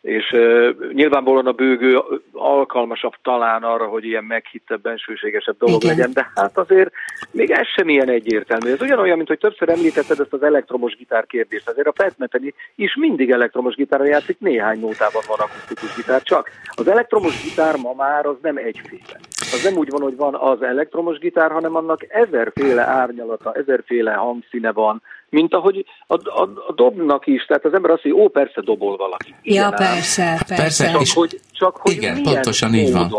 és 0.00 0.30
uh, 0.32 0.92
nyilvánvalóan 0.92 1.46
a 1.46 1.52
bőgő 1.52 2.02
alkalmasabb 2.32 3.12
talán 3.22 3.62
arra, 3.62 3.86
hogy 3.86 4.04
ilyen 4.04 4.24
meghittebb, 4.24 4.80
bensőségesebb 4.80 5.56
dolog 5.58 5.82
Igen. 5.82 5.96
legyen, 5.96 6.12
de 6.12 6.30
hát 6.34 6.58
azért 6.58 6.92
még 7.30 7.50
ez 7.50 7.66
sem 7.66 7.88
ilyen 7.88 8.08
egyértelmű. 8.08 8.70
Ez 8.70 8.82
ugyanolyan, 8.82 9.16
mint 9.16 9.28
hogy 9.28 9.38
többször 9.38 9.68
említetted 9.68 10.20
ezt 10.20 10.32
az 10.32 10.42
elektromos 10.42 10.96
gitár 10.96 11.26
kérdést. 11.26 11.68
Azért 11.68 11.86
a 11.86 11.92
Petmeteni 11.92 12.54
is 12.74 12.96
mindig 12.96 13.30
elektromos 13.30 13.74
gitárra 13.74 14.04
játszik, 14.04 14.38
néhány 14.38 14.80
nótában 14.80 15.22
van 15.26 15.38
akusztikus 15.38 15.94
gitár, 15.94 16.22
csak 16.22 16.48
az 16.74 16.88
elektromos 16.88 17.42
gitár 17.42 17.76
ma 17.76 17.92
már 17.92 18.26
az 18.26 18.36
nem 18.42 18.56
egyféle. 18.56 19.18
Az 19.52 19.62
nem 19.64 19.76
úgy 19.76 19.90
van, 19.90 20.00
hogy 20.00 20.16
van 20.16 20.34
az 20.34 20.62
elektromos 20.62 21.18
gitár, 21.18 21.50
hanem 21.50 21.76
annak 21.76 22.06
ezerféle 22.08 22.82
árnyalata, 22.82 23.52
ezerféle 23.52 24.12
hangszíne 24.12 24.72
van, 24.72 25.02
mint 25.30 25.54
ahogy 25.54 25.84
a, 26.06 26.14
a, 26.14 26.42
a 26.68 26.72
dobnak 26.74 27.26
is, 27.26 27.44
tehát 27.44 27.64
az 27.64 27.74
ember 27.74 27.90
azt 27.90 28.04
mondja, 28.04 28.22
ó, 28.22 28.28
persze 28.28 28.60
dobol 28.62 28.96
valaki. 28.96 29.34
Igen, 29.42 29.62
ja, 29.62 29.76
persze, 29.76 30.22
hát 30.22 30.46
persze. 30.46 30.62
persze. 30.62 30.90
Csak, 30.90 31.00
és 31.00 31.12
hogy, 31.12 31.40
csak 31.52 31.76
hogy 31.76 31.92
igen, 31.92 32.22
pontosan 32.22 32.74
így 32.74 32.92
van. 32.92 33.14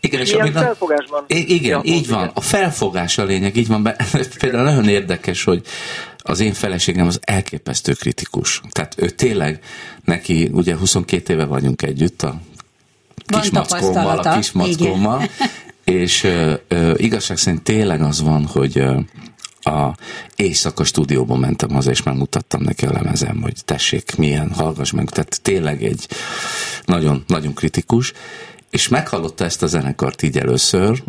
Igen, 0.00 0.20
és 0.20 0.32
Milyen 0.32 0.52
felfogásban? 0.52 1.24
Igen, 1.26 1.70
ja, 1.70 1.80
így 1.84 2.08
van. 2.08 2.22
Igen. 2.22 2.30
A 2.34 2.40
felfogás 2.40 3.18
a 3.18 3.24
lényeg, 3.24 3.56
így 3.56 3.68
van. 3.68 3.82
Például 4.38 4.64
nagyon 4.64 4.88
érdekes, 4.88 5.44
hogy 5.44 5.62
az 6.18 6.40
én 6.40 6.52
feleségem 6.52 7.06
az 7.06 7.20
elképesztő 7.22 7.92
kritikus. 7.92 8.60
Tehát 8.70 8.94
ő 8.96 9.08
tényleg, 9.08 9.58
neki 10.04 10.48
ugye 10.52 10.76
22 10.76 11.32
éve 11.32 11.44
vagyunk 11.44 11.82
együtt 11.82 12.22
a 12.22 12.34
kismackommal, 13.26 14.18
a 14.18 14.34
kismackommal, 14.34 15.22
és 15.84 16.24
ö, 16.24 16.52
ö, 16.68 16.92
igazság 16.96 17.36
szerint 17.36 17.62
tényleg 17.62 18.00
az 18.00 18.22
van, 18.22 18.46
hogy 18.46 18.78
ö, 18.78 18.98
a 19.62 19.96
éjszaka 20.36 20.84
stúdióban 20.84 21.38
mentem 21.38 21.70
haza, 21.70 21.90
és 21.90 22.02
már 22.02 22.14
mutattam 22.14 22.62
neki 22.62 22.86
a 22.86 22.92
lemezem, 22.92 23.42
hogy 23.42 23.64
tessék, 23.64 24.16
milyen, 24.16 24.52
hallgass 24.52 24.90
meg. 24.90 25.10
Tehát 25.10 25.40
tényleg 25.42 25.84
egy 25.84 26.08
nagyon, 26.84 27.24
nagyon 27.26 27.54
kritikus, 27.54 28.12
és 28.70 28.88
meghallotta 28.88 29.44
ezt 29.44 29.62
a 29.62 29.66
zenekart 29.66 30.22
így 30.22 30.38
először, 30.38 31.02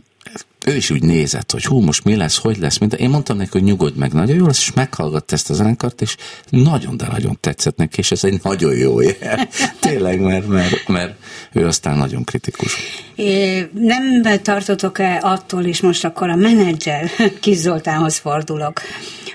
ő 0.65 0.76
is 0.76 0.89
úgy 0.89 1.04
nézett, 1.04 1.52
hogy 1.52 1.65
hú, 1.65 1.80
most 1.80 2.04
mi 2.04 2.15
lesz, 2.15 2.38
hogy 2.38 2.58
lesz, 2.58 2.78
mint 2.78 2.93
én 2.93 3.10
mondtam 3.10 3.38
neki, 3.38 3.50
hogy 3.52 3.63
nyugodj 3.63 4.00
meg, 4.00 4.13
nagyon 4.13 4.36
jó 4.36 4.46
lesz, 4.46 4.60
és 4.60 4.74
meghallgatta 4.74 5.36
ezt 5.36 5.50
a 5.50 5.54
zenekart, 5.54 6.02
és 6.02 6.15
nagyon, 6.50 6.98
de 6.98 7.08
nagyon 7.12 7.38
tetszett 7.39 7.76
neki, 7.78 8.00
és 8.00 8.12
ez 8.12 8.24
egy 8.24 8.39
nagyon 8.43 8.76
jó 8.76 9.02
jel. 9.02 9.48
Tényleg, 9.80 10.19
mert, 10.19 10.48
mert, 10.48 10.88
mert 10.88 11.13
ő 11.52 11.67
aztán 11.67 11.98
nagyon 11.98 12.24
kritikus. 12.24 12.76
É, 13.15 13.69
nem 13.74 14.22
tartotok-e 14.41 15.19
attól 15.22 15.63
is 15.63 15.82
most 15.82 16.06
akkor 16.06 16.30
a 16.30 16.36
menedzser 16.36 17.10
Kis 17.41 17.58
Zoltánhoz 17.58 18.17
fordulok, 18.17 18.82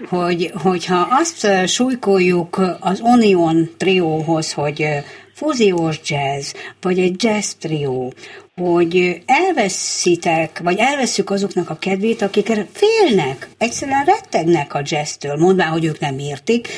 hogy, 0.09 0.53
hogyha 0.55 1.09
azt 1.11 1.49
súlykoljuk 1.67 2.61
az 2.81 3.01
Onion 3.03 3.71
trióhoz, 3.77 4.53
hogy 4.53 4.87
fúziós 5.39 6.01
jazz, 6.05 6.53
vagy 6.81 6.99
egy 6.99 7.23
jazz 7.23 7.53
trió, 7.59 8.13
hogy 8.57 9.23
elveszítek, 9.27 10.61
vagy 10.63 10.79
elveszük 10.79 11.31
azoknak 11.31 11.71
a 11.71 11.79
kedvét, 11.79 12.23
akik 12.23 12.53
félnek, 12.73 13.49
egyszerűen 13.59 14.05
rettegnek 14.05 14.75
a 14.75 14.83
jazztől, 14.85 15.37
mondván, 15.37 15.69
hogy 15.69 15.85
ők 15.85 15.99
nem 15.99 16.19
értik, 16.19 16.69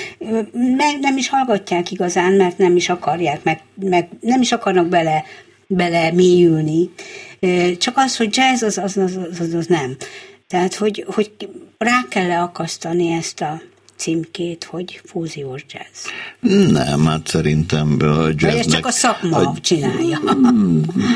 meg 0.77 0.99
nem 1.01 1.17
is 1.17 1.29
hallgatják 1.29 1.91
igazán, 1.91 2.33
mert 2.33 2.59
nem 2.59 2.77
is 2.77 2.89
akarják, 2.89 3.43
meg, 3.43 3.61
meg 3.75 4.09
nem 4.21 4.41
is 4.41 4.53
akarnak 4.53 4.87
bele, 4.87 5.25
bele 5.67 6.13
mélyülni. 6.13 6.91
Csak 7.79 7.97
az, 7.97 8.17
hogy 8.17 8.37
jazz, 8.37 8.63
az, 8.63 8.79
az, 8.79 8.97
az, 8.97 9.19
az, 9.41 9.55
az 9.55 9.67
nem. 9.67 9.97
Tehát, 10.49 10.75
hogy, 10.75 11.05
hogy 11.15 11.49
rá 11.79 12.05
kell 12.09 12.27
leakasztani 12.27 13.13
ezt 13.13 13.41
a 13.41 13.61
címkét, 14.01 14.65
hogy 14.65 15.01
fúziós 15.05 15.65
jazz? 15.69 16.07
Nem, 16.71 17.07
hát 17.07 17.27
szerintem 17.27 17.97
a 18.01 18.05
jazznek... 18.05 18.55
Vagy 18.55 18.69
csak 18.69 18.87
a 18.87 18.91
szakma 18.91 19.37
a, 19.37 19.57
csinálja? 19.61 20.19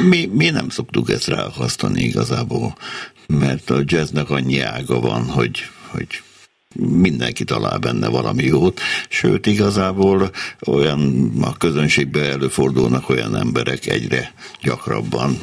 Mi, 0.09 0.31
mi 0.33 0.51
nem 0.51 0.69
szoktuk 0.69 1.11
ezt 1.11 1.27
ráakasztani 1.27 2.03
igazából, 2.03 2.75
mert 3.27 3.71
a 3.71 3.83
jazznek 3.85 4.31
annyi 4.31 4.61
ága 4.61 5.01
van, 5.01 5.25
hogy, 5.25 5.59
hogy 5.91 6.23
mindenki 6.75 7.45
talál 7.45 7.79
benne 7.79 8.09
valami 8.09 8.43
jót, 8.43 8.81
sőt 9.09 9.47
igazából 9.47 10.31
olyan 10.67 11.31
a 11.43 11.57
közönségben 11.57 12.23
előfordulnak 12.23 13.09
olyan 13.09 13.37
emberek 13.37 13.87
egyre 13.87 14.33
gyakrabban, 14.63 15.37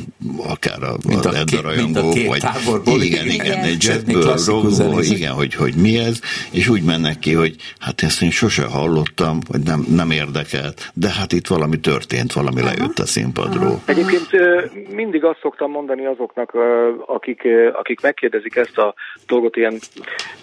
akár 0.47 0.83
a, 0.83 0.95
mint 1.07 1.25
a, 1.25 1.29
a 1.29 1.61
rajongó, 1.61 2.13
vagy 2.27 2.39
táborból, 2.39 3.01
igen, 3.01 3.25
igen, 3.25 3.45
igen, 3.45 3.63
egy 3.63 3.83
jazzből 3.83 4.35
rogó, 4.45 4.99
igen, 4.99 5.31
hogy, 5.33 5.53
hogy 5.53 5.73
mi 5.75 5.97
ez, 5.97 6.19
és 6.51 6.67
úgy 6.69 6.83
mennek 6.83 7.19
ki, 7.19 7.33
hogy 7.33 7.55
hát 7.79 8.01
ezt 8.01 8.21
én 8.21 8.31
sose 8.31 8.65
hallottam, 8.65 9.39
vagy 9.47 9.61
nem, 9.63 9.85
nem 9.89 10.11
érdekelt, 10.11 10.91
de 10.93 11.09
hát 11.09 11.31
itt 11.31 11.47
valami 11.47 11.79
történt, 11.79 12.33
valami 12.33 12.61
Aha. 12.61 12.69
lejött 12.69 12.99
a 12.99 13.05
színpadról. 13.05 13.81
Egyébként 13.85 14.29
mindig 14.89 15.23
azt 15.23 15.39
szoktam 15.41 15.71
mondani 15.71 16.05
azoknak, 16.05 16.53
akik, 17.05 17.47
akik 17.73 18.01
megkérdezik 18.01 18.55
ezt 18.55 18.77
a 18.77 18.93
dolgot, 19.27 19.55
ilyen 19.55 19.79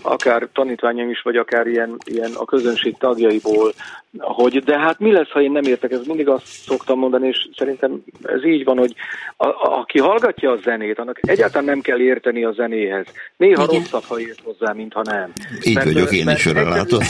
akár 0.02 0.48
tanít 0.52 0.77
tanítványaim 0.78 1.10
is, 1.10 1.20
vagy 1.20 1.36
akár 1.36 1.66
ilyen, 1.66 1.96
ilyen 2.04 2.30
a 2.34 2.44
közönség 2.44 2.96
tagjaiból, 2.98 3.72
hogy 4.18 4.62
de 4.64 4.78
hát 4.78 4.98
mi 4.98 5.12
lesz, 5.12 5.30
ha 5.30 5.40
én 5.40 5.50
nem 5.50 5.62
értek, 5.62 5.90
ez 5.90 6.06
mindig 6.06 6.28
azt 6.28 6.46
szoktam 6.46 6.98
mondani, 6.98 7.28
és 7.28 7.48
szerintem 7.56 8.02
ez 8.22 8.44
így 8.44 8.64
van, 8.64 8.78
hogy 8.78 8.94
a, 9.36 9.46
a, 9.46 9.78
aki 9.78 9.98
hallgatja 9.98 10.50
a 10.50 10.58
zenét, 10.64 10.98
annak 10.98 11.28
egyáltalán 11.28 11.64
nem 11.64 11.80
kell 11.80 12.00
érteni 12.00 12.44
a 12.44 12.52
zenéhez. 12.52 13.06
Néha 13.36 13.62
Igen. 13.62 13.80
rosszabb, 13.80 14.04
ha 14.04 14.20
ért 14.20 14.40
hozzá, 14.44 14.72
mint 14.72 14.92
ha 14.92 15.02
nem. 15.04 15.32
Így 15.62 15.74
mert, 15.74 15.92
vagyok 15.92 16.12
én 16.12 16.28
is, 16.28 16.46
öröm 16.46 16.68
látom. 16.68 17.00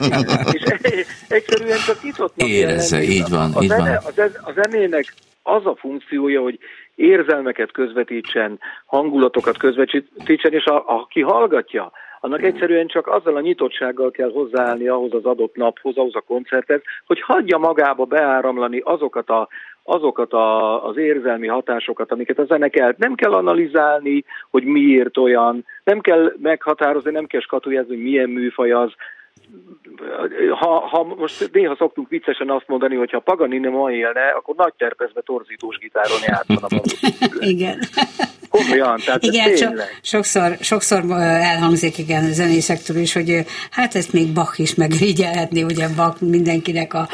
És 0.56 0.62
egyszerűen 1.28 1.78
csak 1.86 2.02
nyitottnak 2.02 2.48
Érezze, 2.48 3.02
így 3.02 3.28
van, 3.30 3.52
a, 3.54 3.62
így 3.62 3.68
zene, 3.68 4.00
van. 4.16 4.30
A 4.42 4.52
zenének 4.52 5.14
az 5.42 5.66
a 5.66 5.76
funkciója, 5.76 6.40
hogy 6.40 6.58
érzelmeket 6.98 7.72
közvetítsen, 7.72 8.60
hangulatokat 8.86 9.56
közvetítsen, 9.56 10.52
és 10.52 10.64
a, 10.64 10.84
aki 10.86 11.20
hallgatja, 11.20 11.90
annak 12.20 12.42
egyszerűen 12.42 12.86
csak 12.86 13.06
azzal 13.06 13.36
a 13.36 13.40
nyitottsággal 13.40 14.10
kell 14.10 14.30
hozzáállni 14.30 14.88
ahhoz 14.88 15.14
az 15.14 15.24
adott 15.24 15.56
naphoz, 15.56 15.96
ahhoz 15.96 16.14
a 16.14 16.20
koncerthez, 16.20 16.80
hogy 17.06 17.20
hagyja 17.20 17.58
magába 17.58 18.04
beáramlani 18.04 18.78
azokat 18.84 19.28
a 19.30 19.48
azokat 19.82 20.32
a, 20.32 20.86
az 20.86 20.96
érzelmi 20.96 21.46
hatásokat, 21.46 22.12
amiket 22.12 22.38
a 22.38 22.44
zene 22.44 22.68
kell. 22.68 22.94
Nem 22.96 23.14
kell 23.14 23.32
analizálni, 23.32 24.24
hogy 24.50 24.64
miért 24.64 25.16
olyan, 25.16 25.64
nem 25.84 26.00
kell 26.00 26.32
meghatározni, 26.42 27.10
nem 27.10 27.26
kell 27.26 27.40
skatujázni, 27.40 27.94
hogy 27.94 28.04
milyen 28.04 28.28
műfaj 28.28 28.70
az, 28.70 28.92
ha, 30.50 30.78
ha 30.78 31.02
most 31.02 31.50
néha 31.52 31.76
szoktunk 31.76 32.08
viccesen 32.08 32.50
azt 32.50 32.68
mondani, 32.68 32.96
hogy 32.96 33.10
ha 33.10 33.20
Paganini 33.20 33.68
ma 33.68 33.92
élne, 33.92 34.28
akkor 34.28 34.54
nagy 34.54 34.72
terpezve 34.76 35.20
torzítós 35.20 35.78
gitáron 35.78 36.20
játszana. 36.26 36.80
Igen. 37.52 37.78
Komolyan, 38.48 39.00
tehát 39.04 39.22
igen, 39.22 39.56
so, 39.56 39.66
sokszor, 40.02 40.56
sokszor 40.60 41.10
elhangzik 41.20 41.98
igen 41.98 42.24
a 42.24 42.32
zenészektől 42.32 42.96
is, 42.96 43.12
hogy 43.12 43.44
hát 43.70 43.94
ezt 43.94 44.12
még 44.12 44.32
Bach 44.32 44.60
is 44.60 44.74
megrigyelhetni, 44.74 45.62
ugye 45.62 45.88
Bach 45.88 46.22
mindenkinek 46.22 46.94
a, 46.94 47.08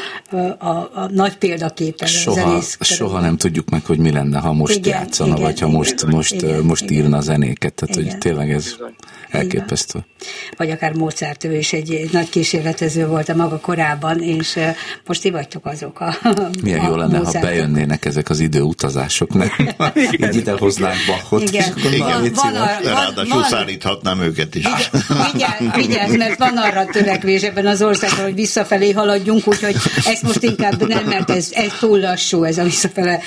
a, 0.59 0.67
a 0.67 1.09
nagy 1.11 1.37
példaképe. 1.37 2.05
Soha, 2.05 2.61
soha 2.79 3.19
nem 3.19 3.37
tudjuk 3.37 3.69
meg, 3.69 3.85
hogy 3.85 3.97
mi 3.97 4.11
lenne, 4.11 4.39
ha 4.39 4.53
most 4.53 4.75
igen, 4.75 4.99
játszana, 4.99 5.29
igen, 5.29 5.41
vagy 5.41 5.59
ha 5.59 5.65
igen, 5.65 5.77
most, 5.77 6.05
most, 6.05 6.33
igen, 6.33 6.63
most 6.63 6.83
igen, 6.83 7.03
írna 7.03 7.21
zenéket, 7.21 7.73
tehát 7.73 7.95
igen. 7.95 8.11
hogy 8.11 8.19
tényleg 8.19 8.51
ez 8.51 8.75
elképesztő. 9.29 10.05
Vagy 10.57 10.69
akár 10.69 10.93
Mozart, 10.93 11.43
ő 11.43 11.57
is 11.57 11.73
egy 11.73 12.09
nagy 12.11 12.29
kísérletező 12.29 13.07
volt 13.07 13.29
a 13.29 13.35
maga 13.35 13.59
korában, 13.59 14.21
és 14.21 14.59
most 15.05 15.21
ti 15.21 15.29
vagytok 15.29 15.65
azok 15.65 15.99
a 15.99 16.15
Milyen 16.63 16.79
a 16.79 16.87
jó 16.87 16.95
lenne, 16.95 17.17
Mozart. 17.17 17.35
ha 17.35 17.41
bejönnének 17.41 18.05
ezek 18.05 18.29
az 18.29 18.39
időutazások, 18.39 19.33
nem? 19.33 19.49
Így 19.95 20.35
idehoznánk 20.35 20.97
Bachot. 21.29 21.49
Igen. 21.49 21.73
Igen. 21.93 22.33
Van, 22.33 22.53
van, 22.53 22.53
van, 22.53 22.93
Ráadásul 22.93 23.33
van, 23.33 23.43
szállíthatnám 23.43 24.21
őket 24.21 24.55
is. 24.55 24.65
Igen, 25.33 25.73
igen, 25.77 26.11
mert 26.17 26.37
van 26.37 26.57
arra 26.57 26.85
törekvés 26.85 27.41
ebben 27.41 27.67
az 27.67 27.81
országban, 27.81 28.23
hogy 28.23 28.35
visszafelé 28.35 28.91
haladjunk, 28.91 29.47
úgyhogy 29.47 29.75
ezt 30.05 30.21
most 30.21 30.43
inkább 30.43 30.87
nem, 30.87 31.03
mert 31.05 31.29
ez, 31.29 31.49
ez 31.53 31.71
túl 31.79 31.99
lassú, 31.99 32.43
ez 32.43 32.57
a 32.57 32.63
visszafele 32.63 33.19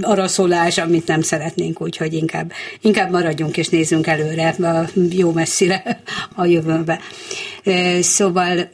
araszolás, 0.00 0.78
amit 0.78 1.06
nem 1.06 1.22
szeretnénk, 1.22 1.80
úgyhogy 1.80 2.12
inkább, 2.12 2.52
inkább 2.80 3.10
maradjunk 3.10 3.56
és 3.56 3.68
nézzünk 3.68 4.06
előre, 4.06 4.56
jó 5.10 5.32
messzire 5.32 6.02
a 6.34 6.44
jövőbe. 6.44 7.00
Szóval 8.00 8.70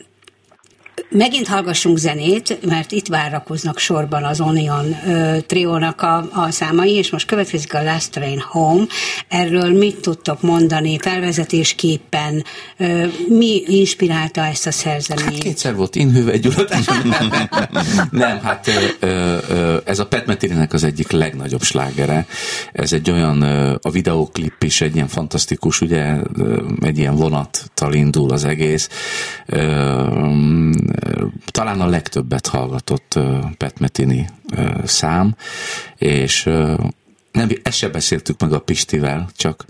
Megint 1.12 1.48
hallgassunk 1.48 1.98
zenét, 1.98 2.58
mert 2.66 2.92
itt 2.92 3.06
várakoznak 3.06 3.78
sorban 3.78 4.24
az 4.24 4.40
Onion 4.40 4.96
ö, 5.06 5.36
triónak 5.46 6.02
a, 6.02 6.16
a 6.32 6.50
számai, 6.50 6.94
és 6.94 7.11
most 7.11 7.26
következik 7.26 7.74
a 7.74 7.82
Last 7.82 8.11
Train 8.11 8.40
Home. 8.48 8.84
Erről 9.28 9.78
mit 9.78 10.00
tudtok 10.00 10.42
mondani 10.42 10.98
felvezetésképpen? 10.98 12.44
Ö, 12.76 13.06
mi 13.28 13.62
inspirálta 13.66 14.46
ezt 14.46 14.66
a 14.66 14.70
szerzeményt? 14.70 15.28
Hát 15.28 15.38
kétszer 15.38 15.74
volt 15.74 15.94
Inhőve 15.94 16.32
egy 16.32 16.48
Nem, 18.11 18.40
hát 18.42 18.68
ö, 19.00 19.36
ö, 19.48 19.76
ez 19.84 19.98
a 19.98 20.06
Pat 20.06 20.26
Metininek 20.26 20.72
az 20.72 20.84
egyik 20.84 21.11
legnagyobb 21.11 21.62
slágere. 21.62 22.26
Ez 22.72 22.92
egy 22.92 23.11
olyan, 23.11 23.42
a 23.82 23.90
videóklip 23.90 24.62
is 24.62 24.80
egy 24.80 24.94
ilyen 24.94 25.08
fantasztikus, 25.08 25.80
ugye 25.80 26.16
egy 26.80 26.98
ilyen 26.98 27.16
vonattal 27.16 27.94
indul 27.94 28.30
az 28.30 28.44
egész. 28.44 28.88
Ö, 29.46 29.58
talán 31.51 31.80
a 31.80 31.86
legtöbbet 31.86 32.46
hallgatott 32.46 33.18
Pet 33.59 33.78
Metini 33.78 34.26
szám, 34.84 35.34
és 35.96 36.44
nem, 37.32 37.48
ezt 37.62 37.76
sem 37.76 37.92
beszéltük 37.92 38.40
meg 38.40 38.53
a 38.53 38.61
Pistivel, 38.61 39.28
csak 39.36 39.64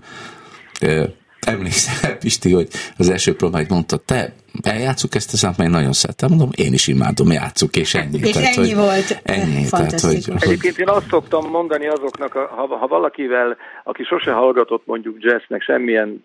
emlékszel, 1.39 2.17
Pisti, 2.17 2.51
hogy 2.51 2.67
az 2.97 3.09
első 3.09 3.35
próbáid 3.35 3.69
mondta, 3.69 3.97
te 3.97 4.33
eljátszuk 4.63 5.15
ezt 5.15 5.33
a 5.33 5.37
számot, 5.37 5.57
mert 5.57 5.69
én 5.69 5.75
nagyon 5.75 5.93
szeretem, 5.93 6.29
mondom, 6.29 6.49
én 6.55 6.73
is 6.73 6.87
imádom, 6.87 7.31
játszuk, 7.31 7.75
és 7.75 7.93
ennyi. 7.93 8.19
És 8.21 8.31
tehát, 8.31 8.57
ennyi 8.57 8.67
hogy, 8.67 8.75
volt. 8.75 9.21
Ennyi, 9.23 9.65
tehát, 9.69 9.99
hogy, 9.99 10.23
Egyébként 10.39 10.77
én 10.77 10.89
azt 10.89 11.07
szoktam 11.09 11.49
mondani 11.49 11.87
azoknak, 11.87 12.31
ha, 12.31 12.77
ha 12.77 12.87
valakivel, 12.87 13.57
aki 13.83 14.03
sose 14.03 14.31
hallgatott 14.31 14.85
mondjuk 14.85 15.15
jazznek 15.19 15.61
semmilyen 15.61 16.23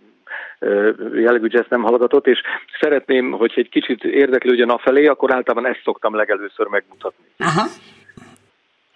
jellegű 1.14 1.46
jazz 1.48 1.66
nem 1.68 1.82
hallgatott, 1.82 2.26
és 2.26 2.40
szeretném, 2.80 3.30
hogy 3.30 3.52
egy 3.56 3.68
kicsit 3.68 4.04
érdeklődjön 4.04 4.70
a 4.70 4.78
felé, 4.78 5.06
akkor 5.06 5.34
általában 5.34 5.70
ezt 5.70 5.82
szoktam 5.84 6.14
legelőször 6.14 6.66
megmutatni. 6.66 7.24
Aha. 7.38 7.66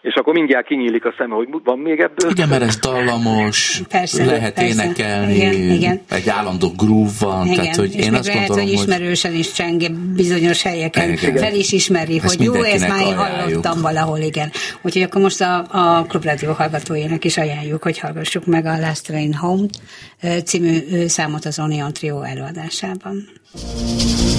És 0.02 0.14
akkor 0.14 0.34
mindjárt 0.34 0.66
kinyílik 0.66 1.04
a 1.04 1.14
szeme, 1.18 1.34
hogy 1.34 1.48
van 1.64 1.78
még 1.78 2.00
ebből. 2.00 2.30
Igen, 2.30 2.48
mert 2.48 2.62
ez 2.62 2.76
dallamos, 2.76 3.82
persze, 3.88 4.24
lehet 4.24 4.54
persze. 4.54 4.82
énekelni, 4.84 5.34
igen, 5.34 5.52
igen. 5.52 6.00
egy 6.08 6.28
állandó 6.28 6.72
groove 6.76 7.10
van. 7.20 7.46
Igen, 7.46 7.56
tehát, 7.58 7.76
hogy 7.76 7.94
és 7.94 8.04
én 8.04 8.14
azt 8.14 8.26
lehet, 8.26 8.48
gondolom, 8.48 8.70
hogy 8.70 8.80
ismerősen 8.80 9.34
is 9.34 9.52
csenge 9.52 9.88
bizonyos 10.14 10.62
helyeken, 10.62 11.12
igen. 11.12 11.36
fel 11.36 11.54
is 11.54 11.72
ismeri, 11.72 12.20
ezt 12.22 12.36
hogy 12.36 12.44
jó, 12.44 12.62
ezt 12.62 12.88
már 12.88 13.00
én 13.00 13.16
hallottam 13.16 13.80
valahol, 13.80 14.18
igen. 14.18 14.50
Úgyhogy 14.82 15.02
akkor 15.02 15.20
most 15.20 15.40
a, 15.40 15.64
a 15.70 16.04
Klubrádió 16.08 16.52
hallgatóinak 16.52 17.24
is 17.24 17.36
ajánljuk, 17.36 17.82
hogy 17.82 17.98
hallgassuk 17.98 18.46
meg 18.46 18.66
a 18.66 18.78
Last 18.78 19.06
Train 19.06 19.34
Home 19.34 19.66
című 20.44 20.78
számot 21.06 21.44
az 21.44 21.58
Onion 21.58 21.92
Trio 21.92 22.22
előadásában. 22.22 23.28
És 23.96 24.29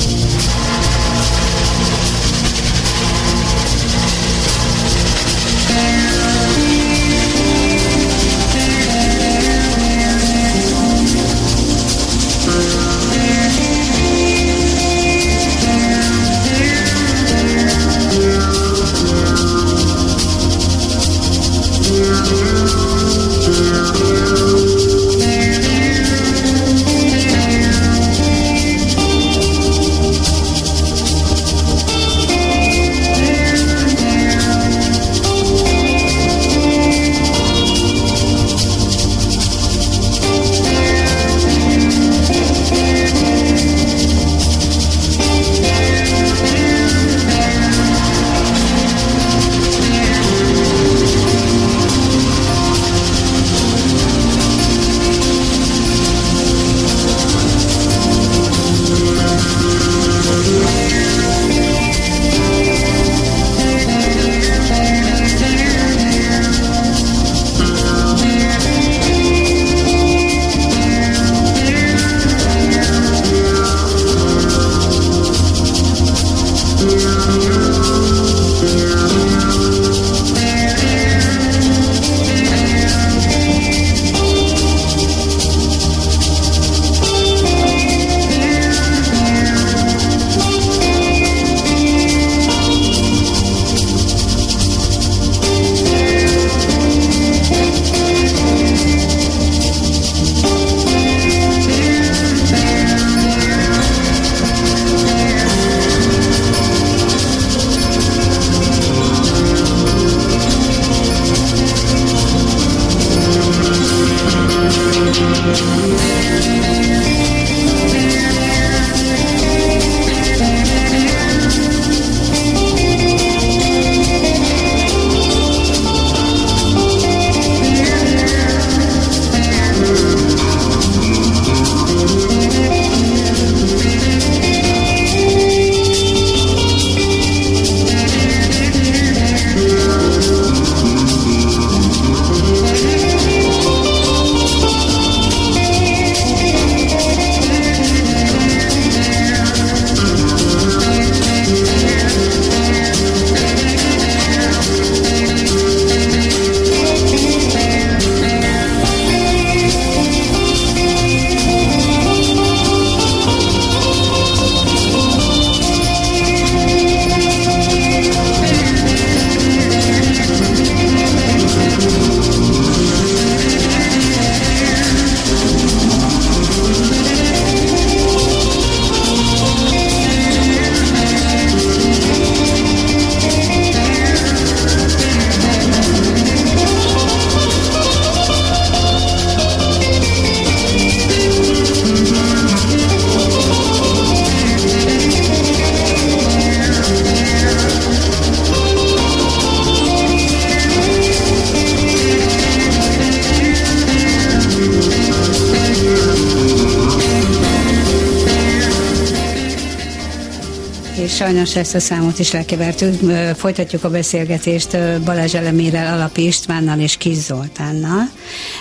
sajnos 211.52 211.74
ezt 211.74 211.84
a 211.84 211.94
számot 211.94 212.20
is 212.20 212.32
lekevertük. 212.32 212.94
Folytatjuk 213.36 213.84
a 213.84 213.90
beszélgetést 213.90 214.78
Balázs 215.04 215.34
Elemérel, 215.34 215.94
Alapi 215.94 216.26
Istvánnal 216.26 216.80
és 216.80 216.98
Kis 216.98 217.16
Zoltánnal, 217.16 218.10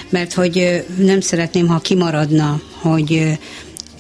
mert 0.09 0.33
hogy 0.33 0.85
nem 0.99 1.21
szeretném, 1.21 1.67
ha 1.67 1.79
kimaradna, 1.79 2.61
hogy 2.81 3.39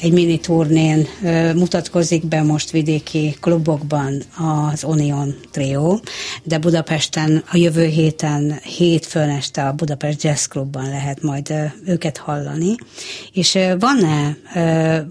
egy 0.01 0.12
mini 0.12 0.38
turnén 0.38 1.07
mutatkozik 1.55 2.26
be 2.26 2.43
most 2.43 2.70
vidéki 2.70 3.36
klubokban 3.41 4.22
az 4.72 4.84
Union 4.84 5.34
Trio, 5.51 5.99
de 6.43 6.59
Budapesten 6.59 7.45
a 7.51 7.57
jövő 7.57 7.84
héten 7.84 8.59
hétfőn 8.62 9.28
este 9.28 9.66
a 9.66 9.72
Budapest 9.72 10.22
Jazz 10.22 10.47
Clubban 10.47 10.88
lehet 10.88 11.22
majd 11.22 11.55
őket 11.86 12.18
hallani. 12.18 12.74
És 13.32 13.59
van-e 13.78 14.36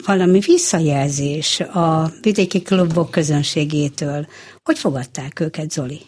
valami 0.06 0.40
visszajelzés 0.40 1.60
a 1.60 2.12
vidéki 2.22 2.62
klubok 2.62 3.12
közönségétől? 3.12 4.28
Hogy 4.64 4.78
fogadták 4.78 5.40
őket, 5.40 5.72
Zoli? 5.72 6.02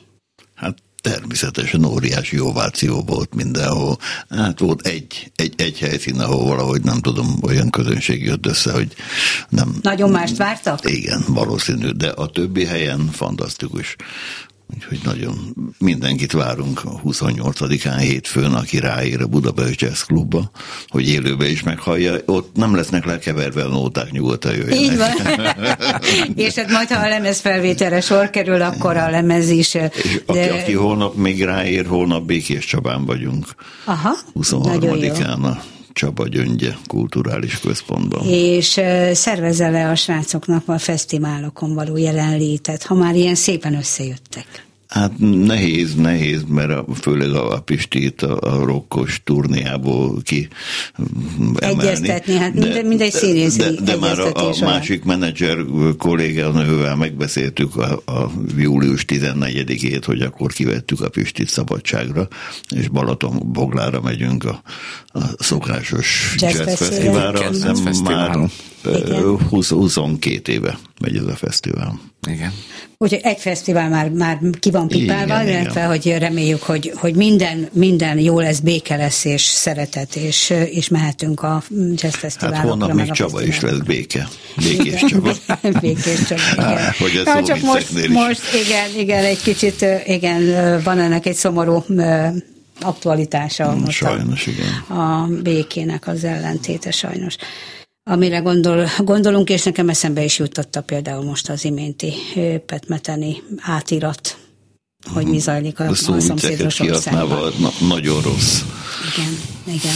Hát 0.56 0.78
természetesen 1.02 1.86
óriási 1.86 2.40
ováció 2.40 3.02
volt 3.02 3.36
mindenhol. 3.36 3.98
Hát 4.30 4.60
volt 4.60 4.88
egy, 4.88 5.32
egy, 5.36 5.54
egy 5.58 5.80
helyszín, 5.80 6.20
ahol 6.20 6.46
valahogy 6.46 6.82
nem 6.84 7.00
tudom, 7.00 7.36
olyan 7.42 7.70
közönség 7.70 8.24
jött 8.24 8.46
össze, 8.46 8.72
hogy 8.72 8.94
nem... 9.50 9.76
Nagyon 9.82 10.10
mást 10.10 10.38
vártak? 10.38 10.92
Igen, 10.92 11.24
valószínű, 11.28 11.90
de 11.90 12.10
a 12.10 12.28
többi 12.28 12.66
helyen 12.66 13.10
fantasztikus. 13.12 13.96
Úgyhogy 14.76 15.00
nagyon 15.04 15.56
mindenkit 15.78 16.32
várunk 16.32 16.82
a 16.86 17.02
28-án 17.06 17.98
hétfőn, 18.00 18.54
aki 18.54 18.80
ráér 18.80 19.22
a 19.22 19.28
Budapest 19.28 19.82
Jazz 19.82 20.02
Klubba, 20.02 20.52
hogy 20.88 21.10
élőbe 21.10 21.50
is 21.50 21.64
meghallja. 21.64 22.16
Ott 22.26 22.56
nem 22.56 22.76
lesznek 22.76 23.06
lekeverve 23.06 23.64
a 23.64 23.68
nóták, 23.68 24.12
nyugodtan 24.12 24.56
jöjjenek. 24.56 24.80
Így 24.80 24.98
van. 24.98 25.10
és 26.46 26.56
hát 26.56 26.72
majd, 26.72 26.90
ha 26.90 27.06
a 27.06 27.08
lemez 27.08 27.40
felvételre 27.40 28.02
sor 28.02 28.30
kerül, 28.30 28.62
akkor 28.62 28.98
a 28.98 29.10
lemez 29.10 29.50
is. 29.50 29.74
És 29.74 30.22
de... 30.26 30.42
aki, 30.42 30.50
aki 30.50 30.74
holnap 30.74 31.16
még 31.16 31.44
ráér, 31.44 31.86
holnap 31.86 32.26
Békés 32.26 32.66
Csabán 32.66 33.06
vagyunk. 33.06 33.46
Aha, 33.86 34.18
23-án 34.40 35.42
a 35.42 35.62
Csaba 35.94 36.28
Gyöngye 36.28 36.76
kulturális 36.88 37.60
központban. 37.60 38.28
És 38.28 38.82
szervezel-e 39.12 39.89
a 39.89 39.96
srácoknak 39.96 40.68
a 40.68 40.78
fesztiválokon 40.78 41.74
való 41.74 41.98
jelenlétet, 41.98 42.84
ha 42.84 42.94
már 42.94 43.16
ilyen 43.16 43.36
szépen 43.36 43.76
összejöttek? 43.76 44.71
Hát 44.92 45.12
nehéz, 45.18 45.96
nehéz, 45.96 46.44
mert 46.48 46.70
a, 46.70 46.86
főleg 47.02 47.34
a, 47.34 47.60
Pistit 47.60 48.22
a, 48.22 48.39
a 48.39 48.66
rokkos 48.66 49.22
turnéából 49.24 50.22
ki 50.22 50.48
emelni. 51.60 51.82
Egyeztetni, 51.82 52.36
hát 52.36 52.54
de, 52.54 52.60
minden, 52.60 52.86
mindegy 52.86 53.12
színész 53.12 53.56
De, 53.56 53.72
de, 53.72 53.96
már 53.96 54.20
a, 54.20 54.50
a 54.50 54.56
másik 54.62 55.04
menedzser 55.04 55.58
kolléganővel 55.98 56.96
megbeszéltük 56.96 57.76
a, 57.76 58.02
a 58.06 58.32
július 58.58 59.06
14-ét, 59.08 60.04
hogy 60.06 60.22
akkor 60.22 60.52
kivettük 60.52 61.02
a 61.02 61.10
Pistit 61.10 61.50
szabadságra, 61.50 62.28
és 62.76 62.88
Balaton 62.88 63.52
Boglára 63.52 64.02
megyünk 64.02 64.44
a, 64.44 64.62
a 65.08 65.20
szokásos 65.38 66.36
jazz, 66.38 66.58
jazz 66.58 66.76
fesztiválra. 66.76 68.39
Már 68.39 68.50
20, 69.50 69.70
22 69.70 70.52
éve 70.52 70.78
megy 71.00 71.16
ez 71.16 71.26
a 71.26 71.36
fesztivál. 71.36 72.00
Igen. 72.30 72.54
Úgyhogy 72.98 73.20
egy 73.24 73.40
fesztivál 73.40 73.90
már, 73.90 74.10
már 74.10 74.40
ki 74.60 74.72
van 74.72 74.88
pipálva, 74.88 75.42
igen, 75.42 75.48
illetve 75.48 75.80
igen. 75.80 75.88
hogy 75.88 76.18
reméljük, 76.18 76.62
hogy, 76.62 76.92
hogy 76.96 77.16
minden, 77.16 77.70
minden 77.72 78.20
jó 78.20 78.40
lesz, 78.40 78.60
béke 78.60 78.96
lesz, 78.96 79.26
és 79.26 79.42
szeretet, 79.42 80.16
és, 80.16 80.50
és 80.50 80.88
mehetünk 80.88 81.44
a 81.44 81.64
jazz 81.96 82.16
fesztiválokra. 82.16 82.70
Hát 82.70 82.80
holnap 82.80 82.94
még 82.94 83.12
Csaba 83.12 83.44
is 83.44 83.60
lesz 83.60 83.78
béke. 83.78 84.28
Békés 84.58 85.04
Csaba. 85.08 85.34
Békés 85.82 86.24
Csaba, 86.28 86.42
igen. 86.54 86.92
hogy 87.00 87.16
ez 87.16 87.26
ja, 87.26 87.44
csak 87.44 87.62
most, 87.62 87.90
is. 87.96 88.08
most, 88.08 88.42
igen, 88.66 88.90
igen, 88.98 89.24
egy 89.24 89.42
kicsit, 89.42 89.86
igen, 90.06 90.44
van 90.84 91.00
ennek 91.00 91.26
egy 91.26 91.36
szomorú 91.36 91.84
aktualitása. 92.82 93.72
Hmm, 93.72 93.90
sajnos, 93.90 94.48
a, 94.48 94.50
igen. 94.50 95.00
A 95.00 95.28
békének 95.44 96.08
az 96.08 96.24
ellentéte 96.24 96.92
sajnos 96.92 97.36
amire 98.04 98.39
gondol, 98.39 98.88
gondolunk, 98.97 99.49
és 99.49 99.64
nekem 99.64 99.89
eszembe 99.89 100.24
is 100.24 100.39
jutotta 100.39 100.82
például 100.82 101.24
most 101.24 101.49
az 101.49 101.66
iménti 101.66 102.14
petmeteni 102.66 103.43
átirat, 103.58 104.38
hogy 105.14 105.26
mi 105.26 105.39
zajlik 105.39 105.80
a, 105.80 105.84
a, 105.84 105.89
a 105.89 105.95
szomszédos 105.95 106.80
országban. 106.80 107.54
Na, 107.60 107.70
nagyon 107.88 108.22
rossz. 108.22 108.62
Igen, 109.16 109.38
igen. 109.76 109.95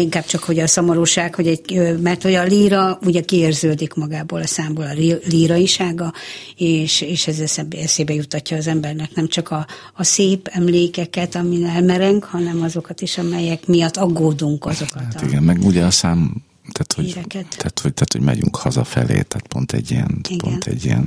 Inkább 0.00 0.24
csak, 0.24 0.42
hogy 0.44 0.58
a 0.58 0.66
szomorúság, 0.66 1.34
hogy 1.34 1.46
egy, 1.46 1.96
mert 2.02 2.22
hogy 2.22 2.34
a 2.34 2.42
líra 2.42 2.98
ugye 3.04 3.20
kiérződik 3.20 3.94
magából 3.94 4.40
a 4.40 4.46
számból 4.46 4.84
a 4.84 5.18
líraisága, 5.28 6.12
és, 6.56 7.00
és 7.00 7.26
ez 7.26 7.38
eszébe, 7.38 7.78
eszébe 7.78 8.14
jutatja 8.14 8.56
az 8.56 8.66
embernek 8.66 9.14
nem 9.14 9.28
csak 9.28 9.50
a, 9.50 9.66
a 9.94 10.04
szép 10.04 10.48
emlékeket, 10.52 11.34
amin 11.34 11.66
elmereng, 11.66 12.24
hanem 12.24 12.62
azokat 12.62 13.00
is, 13.00 13.18
amelyek 13.18 13.66
miatt 13.66 13.96
aggódunk 13.96 14.66
azokat. 14.66 15.02
Hát 15.02 15.22
a... 15.22 15.26
igen, 15.26 15.42
meg 15.42 15.64
ugye 15.64 15.84
a 15.84 15.90
szám 15.90 16.42
tehát, 16.72 16.92
hogy, 16.92 17.12
tehát, 17.32 17.78
hogy, 17.78 17.94
tehát, 17.94 18.12
hogy 18.12 18.20
megyünk 18.20 18.56
hazafelé, 18.56 19.22
tehát 19.22 19.46
pont 19.48 19.72
egy 19.72 19.90
ilyen, 19.90 20.20
Igen. 20.28 20.38
pont 20.38 20.66
egy 20.66 20.84
ilyen 20.84 21.04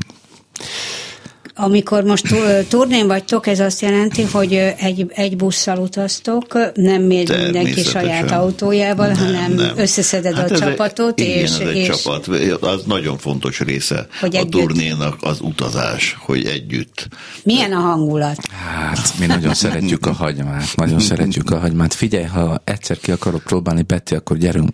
amikor 1.56 2.04
most 2.04 2.36
turnén 2.68 3.08
vagytok, 3.08 3.48
ez 3.48 3.60
azt 3.60 3.82
jelenti, 3.82 4.22
hogy 4.22 4.54
egy, 4.78 5.06
egy 5.10 5.38
busszal 5.38 5.78
utaztok, 5.78 6.58
nem 6.74 7.02
még 7.02 7.30
mindenki 7.44 7.84
saját 7.84 8.32
autójával, 8.32 9.08
nem, 9.08 9.18
hanem 9.18 9.54
nem. 9.54 9.74
összeszeded 9.76 10.36
hát 10.36 10.52
a 10.52 10.58
csapatot. 10.58 11.20
Egy, 11.20 11.28
és, 11.28 11.56
igen, 11.56 11.68
ez 11.68 11.76
és, 11.76 11.88
egy 11.88 11.96
csapat. 11.96 12.28
Az 12.62 12.84
nagyon 12.86 13.18
fontos 13.18 13.60
része 13.60 14.08
hogy 14.20 14.36
a 14.36 14.40
együtt. 14.40 14.52
turnénak 14.52 15.18
az 15.22 15.40
utazás, 15.42 16.18
hogy 16.20 16.46
együtt. 16.46 17.08
Milyen 17.44 17.72
a 17.72 17.80
hangulat? 17.80 18.38
Hát, 18.52 19.14
mi 19.20 19.26
nagyon 19.26 19.54
szeretjük 19.54 20.06
a 20.06 20.14
hagymát, 20.14 20.76
nagyon 20.76 21.00
szeretjük 21.00 21.50
a 21.50 21.60
hagymát. 21.60 21.94
Figyelj, 21.94 22.26
ha 22.26 22.62
egyszer 22.64 22.98
ki 22.98 23.12
akarok 23.12 23.44
próbálni, 23.44 23.82
Betty, 23.82 24.16
akkor 24.16 24.38
gyerünk, 24.38 24.70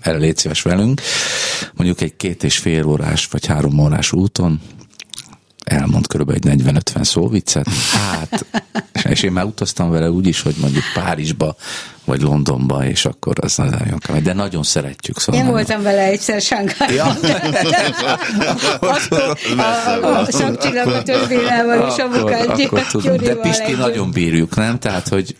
erre 0.00 0.18
légy 0.18 0.36
szíves 0.36 0.62
velünk. 0.62 1.00
Mondjuk 1.74 2.00
egy 2.00 2.16
két 2.16 2.44
és 2.44 2.58
fél 2.58 2.86
órás 2.86 3.28
vagy 3.30 3.46
három 3.46 3.78
órás 3.78 4.12
úton, 4.12 4.60
elmond 5.70 6.06
körülbelül 6.06 6.50
egy 6.50 6.62
40-50 6.94 7.02
szó 7.02 7.28
viccet. 7.28 7.68
Hát, 7.92 8.46
és 9.10 9.22
én 9.22 9.32
már 9.32 9.44
utaztam 9.44 9.90
vele 9.90 10.10
úgy 10.10 10.26
is, 10.26 10.42
hogy 10.42 10.54
mondjuk 10.60 10.84
Párizsba, 10.94 11.56
vagy 12.04 12.20
Londonba, 12.20 12.84
és 12.84 13.04
akkor 13.04 13.36
az 13.40 13.56
nagyon 13.56 13.98
kemény. 13.98 14.22
De 14.22 14.32
nagyon 14.32 14.62
szeretjük. 14.62 15.20
Szóval 15.20 15.40
én 15.40 15.46
nagyon... 15.46 15.64
voltam 15.64 15.82
vele 15.82 16.02
egyszer 16.02 16.40
Sánkhájban. 16.40 17.16
Ja. 17.22 17.38
a, 20.02 20.18
a 20.18 20.26
szakcsillagot 20.28 21.08
Özbélával 21.08 21.88
és 21.90 22.02
a 22.02 22.08
Bukát 22.08 23.20
De 23.20 23.34
Pisti 23.34 23.72
nagyon 23.72 24.10
bírjuk, 24.10 24.56
nem? 24.56 24.78
Tehát, 24.78 25.08
hogy 25.08 25.36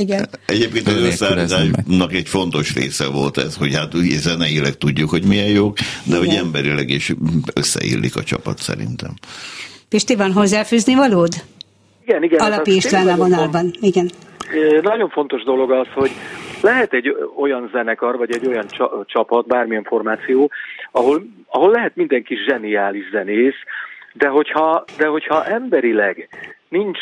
igen. 0.00 0.28
Egyébként 0.46 0.86
az 0.86 1.02
összeállításnak 1.02 2.12
egy 2.12 2.28
fontos 2.28 2.74
része 2.74 3.08
volt 3.08 3.36
ez, 3.36 3.56
hogy 3.56 3.74
hát 3.74 3.94
ugye 3.94 4.16
zeneileg 4.16 4.74
tudjuk, 4.74 5.10
hogy 5.10 5.24
milyen 5.24 5.48
jók, 5.48 5.76
de 5.76 6.16
Igen. 6.16 6.18
hogy 6.18 6.34
emberileg 6.34 6.88
is 6.88 7.12
összeillik 7.54 8.16
a 8.16 8.22
csapat 8.22 8.58
szerintem. 8.58 9.10
Pisti, 9.88 10.16
van 10.16 10.32
hozzáfűzni 10.32 10.94
valód? 10.94 11.34
Igen, 12.06 12.22
igen. 12.22 12.40
Alapi 12.40 12.74
István 12.74 13.08
a 13.08 13.16
vonalban. 13.16 13.74
Igen. 13.80 14.10
Nagyon 14.82 15.08
fontos 15.08 15.42
dolog 15.42 15.70
az, 15.70 15.86
hogy 15.94 16.10
lehet 16.60 16.92
egy 16.92 17.16
olyan 17.38 17.70
zenekar, 17.72 18.16
vagy 18.16 18.32
egy 18.32 18.46
olyan 18.46 18.66
csapat, 19.06 19.46
bármilyen 19.46 19.84
formáció, 19.84 20.50
ahol, 20.90 21.26
ahol 21.46 21.70
lehet 21.70 21.96
mindenki 21.96 22.36
zseniális 22.48 23.10
zenész, 23.12 23.60
de 24.12 24.28
hogyha, 24.28 24.84
de 24.98 25.06
hogyha 25.06 25.44
emberileg 25.44 26.28
nincs, 26.68 26.98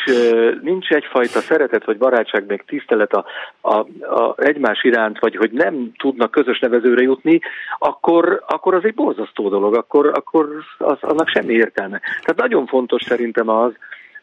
nincs 0.61 0.89
egyfajta 0.89 1.39
szeretet 1.39 1.85
vagy 1.85 1.97
barátság, 1.97 2.45
meg 2.47 2.63
tisztelet 2.67 3.13
a, 3.13 3.25
a, 3.61 3.75
a 4.15 4.33
egymás 4.37 4.83
iránt, 4.83 5.19
vagy 5.19 5.35
hogy 5.35 5.51
nem 5.51 5.91
tudnak 5.97 6.31
közös 6.31 6.59
nevezőre 6.59 7.01
jutni, 7.01 7.39
akkor, 7.77 8.43
akkor 8.47 8.73
az 8.73 8.83
egy 8.83 8.93
borzasztó 8.93 9.49
dolog, 9.49 9.75
akkor, 9.75 10.11
akkor 10.13 10.47
az, 10.77 10.97
annak 11.01 11.27
semmi 11.27 11.53
értelme. 11.53 11.99
Tehát 11.99 12.35
nagyon 12.35 12.65
fontos 12.65 13.03
szerintem 13.03 13.49
az, 13.49 13.71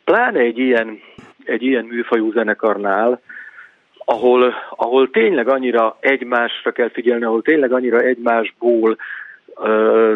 pláne 0.04 0.38
egy 0.38 0.58
ilyen, 0.58 1.00
egy 1.44 1.62
ilyen 1.62 1.84
műfajú 1.84 2.32
zenekarnál, 2.32 3.20
ahol, 4.04 4.54
ahol 4.70 5.10
tényleg 5.10 5.48
annyira 5.48 5.96
egymásra 6.00 6.72
kell 6.72 6.90
figyelni, 6.90 7.24
ahol 7.24 7.42
tényleg 7.42 7.72
annyira 7.72 8.00
egymásból 8.00 8.96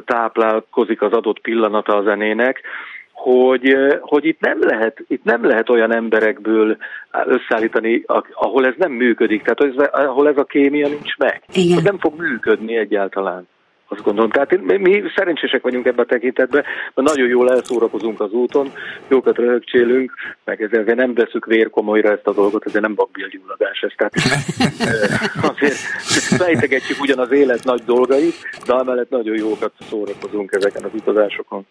táplálkozik 0.04 1.02
az 1.02 1.12
adott 1.12 1.40
pillanata 1.40 1.96
a 1.96 2.02
zenének, 2.02 2.60
hogy, 3.12 3.76
hogy 4.00 4.24
itt, 4.24 4.40
nem 4.40 4.58
lehet, 4.60 5.04
itt 5.08 5.24
nem 5.24 5.44
lehet 5.44 5.68
olyan 5.68 5.94
emberekből 5.94 6.76
összeállítani, 7.24 8.02
ahol 8.34 8.66
ez 8.66 8.74
nem 8.76 8.92
működik, 8.92 9.42
tehát 9.42 9.74
ez, 9.74 9.88
ahol 10.06 10.28
ez 10.28 10.36
a 10.36 10.44
kémia 10.44 10.88
nincs 10.88 11.16
meg. 11.16 11.42
Igen. 11.52 11.82
Nem 11.82 11.98
fog 11.98 12.20
működni 12.20 12.76
egyáltalán. 12.76 13.48
Azt 13.92 14.02
gondolom. 14.02 14.30
Tehát 14.30 14.60
mi, 14.60 14.76
mi 14.76 15.02
szerencsések 15.16 15.62
vagyunk 15.62 15.86
ebben 15.86 16.04
a 16.04 16.08
tekintetben, 16.08 16.64
mert 16.94 17.08
nagyon 17.08 17.28
jól 17.28 17.50
elszórakozunk 17.50 18.20
az 18.20 18.32
úton, 18.32 18.72
jókat 19.08 19.36
röhögcsélünk, 19.36 20.12
meg 20.44 20.62
ezzel 20.62 20.94
nem 20.94 21.14
veszük 21.14 21.46
vérkomolyra 21.46 22.10
ezt 22.10 22.26
a 22.26 22.32
dolgot, 22.32 22.66
ezért 22.66 22.82
nem 22.82 22.94
bakbélgyulladás 22.94 23.80
ez. 23.80 23.92
Tehát 23.96 24.14
azért 25.52 25.76
fejtegetjük 26.42 27.00
ugyan 27.00 27.18
az 27.18 27.32
élet 27.32 27.64
nagy 27.64 27.82
dolgait, 27.86 28.34
de 28.66 28.72
amellett 28.72 29.10
nagyon 29.10 29.36
jókat 29.36 29.72
szórakozunk 29.90 30.52
ezeken 30.52 30.84
az 30.84 30.90
utazásokon. 30.94 31.66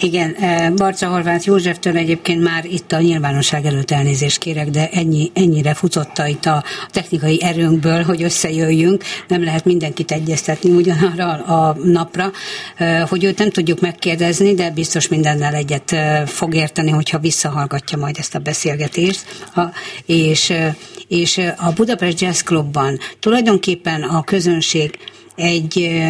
Igen, 0.00 0.34
Barca 0.76 1.08
Horváth 1.08 1.46
Józseftől 1.46 1.96
egyébként 1.96 2.42
már 2.42 2.64
itt 2.64 2.92
a 2.92 3.00
nyilvánosság 3.00 3.64
előtt 3.64 3.90
elnézést 3.90 4.38
kérek, 4.38 4.68
de 4.68 4.88
ennyi, 4.92 5.30
ennyire 5.34 5.74
futotta 5.74 6.26
itt 6.26 6.44
a 6.44 6.62
technikai 6.90 7.42
erőnkből, 7.42 8.02
hogy 8.02 8.22
összejöjjünk, 8.22 9.02
nem 9.28 9.44
lehet 9.44 9.64
mindenkit 9.64 10.10
egyeztetni 10.10 10.70
ugyanarra 10.70 11.51
a 11.52 11.76
napra, 11.82 12.30
hogy 13.08 13.24
őt 13.24 13.38
nem 13.38 13.50
tudjuk 13.50 13.80
megkérdezni, 13.80 14.54
de 14.54 14.70
biztos 14.70 15.08
mindennel 15.08 15.54
egyet 15.54 15.96
fog 16.26 16.54
érteni, 16.54 16.90
hogyha 16.90 17.18
visszahallgatja 17.18 17.98
majd 17.98 18.18
ezt 18.18 18.34
a 18.34 18.38
beszélgetést. 18.38 19.24
És, 20.06 20.52
és 21.08 21.40
a 21.56 21.72
Budapest 21.72 22.20
Jazz 22.20 22.40
Clubban 22.40 22.98
tulajdonképpen 23.20 24.02
a 24.02 24.22
közönség 24.22 24.98
egy 25.36 26.02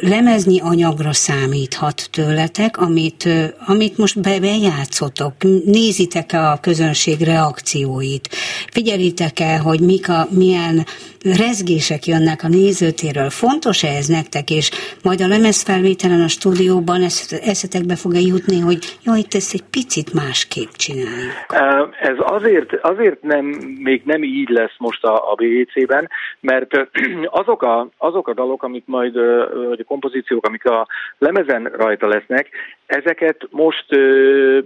lemezni 0.00 0.60
anyagra 0.60 1.12
számíthat 1.12 2.08
tőletek, 2.12 2.76
amit, 2.76 3.28
amit 3.66 3.98
most 3.98 4.20
be, 4.20 4.40
bejátszotok? 4.40 5.32
Nézitek-e 5.64 6.38
a 6.38 6.60
közönség 6.60 7.20
reakcióit? 7.20 8.28
Figyelitek-e, 8.72 9.58
hogy 9.58 9.80
mik 9.80 10.08
a, 10.08 10.26
milyen 10.36 10.76
rezgések 11.44 12.06
jönnek 12.06 12.40
a 12.42 12.48
nézőtéről? 12.48 13.30
Fontos-e 13.30 13.88
ez 13.88 14.06
nektek, 14.06 14.50
és 14.50 14.70
majd 15.02 15.20
a 15.20 15.28
lemezfelvételen 15.28 16.20
a 16.20 16.28
stúdióban 16.28 17.02
eszetekbe 17.52 17.96
fog-e 17.96 18.20
jutni, 18.20 18.60
hogy 18.60 18.78
jó, 19.04 19.14
itt 19.14 19.34
ezt 19.34 19.54
egy 19.54 19.64
picit 19.70 20.14
másképp 20.14 20.70
csináljuk? 20.70 21.36
Ez 22.00 22.16
azért, 22.18 22.72
azért 22.82 23.22
nem, 23.22 23.44
még 23.78 24.02
nem 24.04 24.22
így 24.22 24.48
lesz 24.48 24.74
most 24.78 25.04
a, 25.04 25.14
a 25.30 25.34
BEC-ben, 25.34 26.08
mert 26.40 26.70
azok 27.40 27.62
a, 27.62 27.88
azok 27.98 28.28
a 28.28 28.34
dalok, 28.34 28.62
amik 28.62 28.84
majd 28.86 29.16
vagy 29.68 29.80
a 29.80 29.84
kompozíciók, 29.84 30.46
amik 30.46 30.64
a 30.64 30.86
lemezen 31.18 31.62
rajta 31.64 32.06
lesznek, 32.06 32.48
ezeket 32.86 33.46
most 33.50 33.84
ö, 33.88 34.58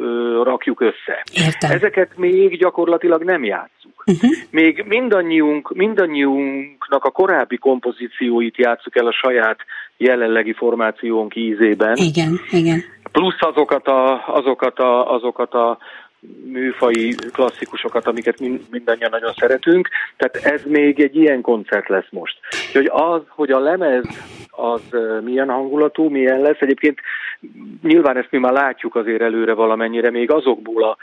ö, 0.00 0.42
rakjuk 0.42 0.80
össze. 0.80 1.22
Értem. 1.32 1.70
Ezeket 1.70 2.16
még 2.16 2.58
gyakorlatilag 2.58 3.22
nem 3.22 3.44
játszuk. 3.44 4.02
Uh-huh. 4.06 4.30
Még 4.50 4.84
mindannyiunk, 4.86 5.74
mindannyiunknak 5.74 7.04
a 7.04 7.10
korábbi 7.10 7.56
kompozícióit 7.56 8.56
játszuk 8.56 8.96
el 8.96 9.06
a 9.06 9.12
saját 9.12 9.58
jelenlegi 9.96 10.52
formációnk 10.52 11.36
ízében. 11.36 11.96
Igen, 11.96 12.40
igen. 12.50 12.82
Plusz 13.12 13.38
azokat 13.40 13.86
a, 13.86 14.34
azokat 14.36 14.78
a, 14.78 15.14
azokat 15.14 15.54
a 15.54 15.78
műfai 16.44 17.14
klasszikusokat, 17.32 18.06
amiket 18.06 18.40
mindannyian 18.70 19.10
nagyon 19.10 19.32
szeretünk. 19.36 19.88
Tehát 20.16 20.54
ez 20.54 20.62
még 20.64 21.00
egy 21.00 21.16
ilyen 21.16 21.40
koncert 21.40 21.88
lesz 21.88 22.10
most. 22.10 22.38
Úgyhogy 22.66 22.90
az, 22.92 23.20
hogy 23.28 23.50
a 23.50 23.58
lemez 23.58 24.04
az 24.56 24.82
milyen 25.24 25.48
hangulatú, 25.48 26.08
milyen 26.08 26.40
lesz. 26.40 26.60
Egyébként 26.60 27.00
nyilván 27.82 28.16
ezt 28.16 28.30
mi 28.30 28.38
már 28.38 28.52
látjuk 28.52 28.94
azért 28.94 29.22
előre 29.22 29.52
valamennyire, 29.52 30.10
még 30.10 30.30
azokból 30.30 30.82
a, 30.82 30.96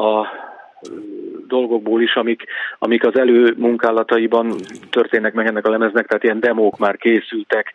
a 0.00 0.26
dolgokból 1.46 2.02
is, 2.02 2.14
amik, 2.14 2.44
amik 2.78 3.06
az 3.06 3.18
előmunkálataiban 3.18 4.54
történnek 4.90 5.32
meg 5.32 5.46
ennek 5.46 5.66
a 5.66 5.70
lemeznek, 5.70 6.06
tehát 6.06 6.24
ilyen 6.24 6.40
demók 6.40 6.78
már 6.78 6.96
készültek, 6.96 7.72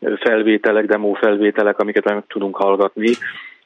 felvételek, 0.00 0.86
demo 0.86 1.12
felvételek, 1.12 1.78
amiket 1.78 2.04
meg 2.04 2.24
tudunk 2.28 2.56
hallgatni 2.56 3.10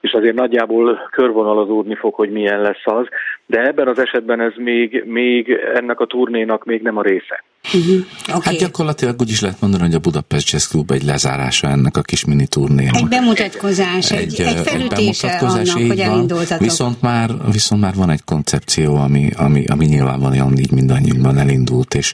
és 0.01 0.13
azért 0.13 0.35
nagyjából 0.35 1.09
körvonalazódni 1.11 1.95
fog, 1.95 2.15
hogy 2.15 2.31
milyen 2.31 2.61
lesz 2.61 2.85
az, 2.85 3.07
de 3.47 3.67
ebben 3.67 3.89
az 3.89 3.99
esetben 3.99 4.41
ez 4.41 4.53
még, 4.57 5.05
még 5.07 5.51
ennek 5.75 6.01
a 6.01 6.07
turnénak 6.07 6.65
még 6.65 6.83
nem 6.83 6.97
a 6.97 7.03
része. 7.03 7.45
Uh-huh. 7.75 8.05
Okay. 8.29 8.41
Hát 8.45 8.57
gyakorlatilag 8.57 9.21
úgy 9.21 9.31
is 9.31 9.41
lehet 9.41 9.61
mondani, 9.61 9.83
hogy 9.83 9.95
a 9.95 9.99
Budapest 9.99 10.51
Jazz 10.51 10.67
Club 10.67 10.91
egy 10.91 11.03
lezárása 11.03 11.69
ennek 11.69 11.97
a 11.97 12.01
kis 12.01 12.25
mini 12.25 12.47
turnénak. 12.47 12.95
Egy 12.95 13.09
bemutatkozás, 13.09 14.11
egy, 14.11 14.19
egy, 14.19 14.41
egy 14.41 14.57
felütése 14.57 15.35
egy 15.35 15.45
annak, 15.45 15.87
hogy 15.89 16.01
elindultatok. 16.01 16.59
Viszont 16.59 17.03
már, 17.03 17.31
viszont 17.53 17.83
már 17.83 17.95
van 17.97 18.11
egy 18.11 18.25
koncepció, 18.25 18.97
ami, 18.97 19.29
ami, 19.37 19.65
ami 19.67 19.87
nyilvánvalóan 19.87 20.59
így 20.59 20.73
mindannyiunkban 20.73 21.39
elindult, 21.39 21.95
és 21.95 22.13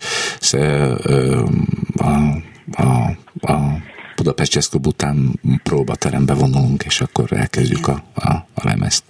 a, 1.97 2.07
a, 2.76 3.16
a 3.53 3.57
Budapest 4.16 4.54
Jazz 4.54 4.66
Club 4.68 4.86
után 4.86 5.40
próbaterembe 5.62 6.34
vonulunk, 6.34 6.82
és 6.82 7.00
akkor 7.00 7.32
elkezdjük 7.32 7.88
a, 7.88 8.04
a, 8.14 8.30
a 8.30 8.62
lemezt. 8.62 9.04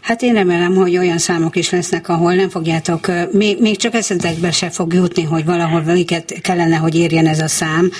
Hát 0.00 0.22
én 0.22 0.34
remélem, 0.34 0.74
hogy 0.74 0.96
olyan 0.96 1.18
számok 1.18 1.56
is 1.56 1.70
lesznek, 1.70 2.08
ahol 2.08 2.34
nem 2.34 2.48
fogjátok, 2.48 3.10
még, 3.32 3.60
még 3.60 3.76
csak 3.76 3.94
eszetekbe 3.94 4.50
se 4.50 4.70
fog 4.70 4.92
jutni, 4.92 5.22
hogy 5.22 5.44
valahol 5.44 5.82
veliket 5.82 6.40
kellene, 6.40 6.76
hogy 6.76 6.94
érjen 6.94 7.26
ez 7.26 7.40
a 7.40 7.48
szám, 7.48 7.90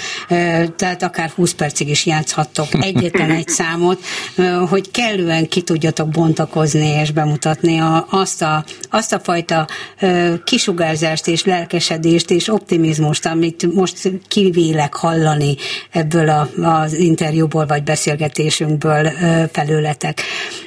tehát 0.77 1.03
akár 1.03 1.31
20 1.31 1.53
percig 1.53 1.89
is 1.89 2.07
játszhattok 2.07 2.69
egyetlen 2.85 3.31
egy 3.31 3.49
számot, 3.49 4.01
hogy 4.69 4.91
kellően 4.91 5.49
ki 5.49 5.63
tudjatok 5.63 6.09
bontakozni 6.09 6.87
és 6.87 7.11
bemutatni 7.11 7.79
a, 7.79 8.07
azt, 8.11 8.43
a, 8.43 8.65
azt 8.91 9.13
a 9.13 9.21
fajta 9.21 9.67
kisugárzást 10.45 11.29
és 11.29 11.45
lelkesedést 11.45 12.31
és 12.31 12.49
optimizmust, 12.49 13.27
amit 13.27 13.75
most 13.75 14.11
kivélek 14.29 14.95
hallani 14.95 15.57
ebből 15.91 16.29
a 16.29 16.49
az 16.63 16.93
interjúból 16.93 17.67
vagy 17.67 17.83
beszélgetésünkből 17.83 19.11
felőletek. 19.53 20.23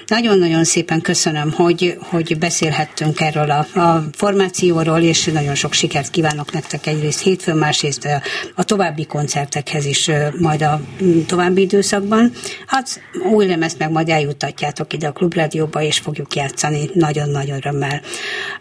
Nagyon-nagyon 0.07 0.63
szépen 0.63 1.01
köszönöm, 1.01 1.51
hogy, 1.51 1.97
hogy 1.99 2.37
beszélhettünk 2.37 3.21
erről 3.21 3.51
a, 3.51 3.79
a 3.79 4.03
formációról, 4.11 4.99
és 4.99 5.25
nagyon 5.25 5.55
sok 5.55 5.73
sikert 5.73 6.09
kívánok 6.09 6.51
nektek 6.51 6.87
egyrészt 6.87 7.21
hétfőn, 7.21 7.57
másrészt 7.57 8.05
a, 8.05 8.21
a 8.55 8.63
további 8.63 9.05
koncertekhez 9.05 9.85
is 9.85 10.11
majd 10.39 10.61
a 10.61 10.81
további 11.27 11.61
időszakban. 11.61 12.31
Hát 12.67 13.01
új 13.31 13.47
lemezt 13.47 13.79
meg 13.79 13.91
majd 13.91 14.09
eljutatjátok 14.09 14.93
ide 14.93 15.07
a 15.07 15.11
Klubrádióba, 15.11 15.81
és 15.81 15.97
fogjuk 15.97 16.35
játszani 16.35 16.89
nagyon-nagyon 16.93 17.57
örömmel. 17.57 18.01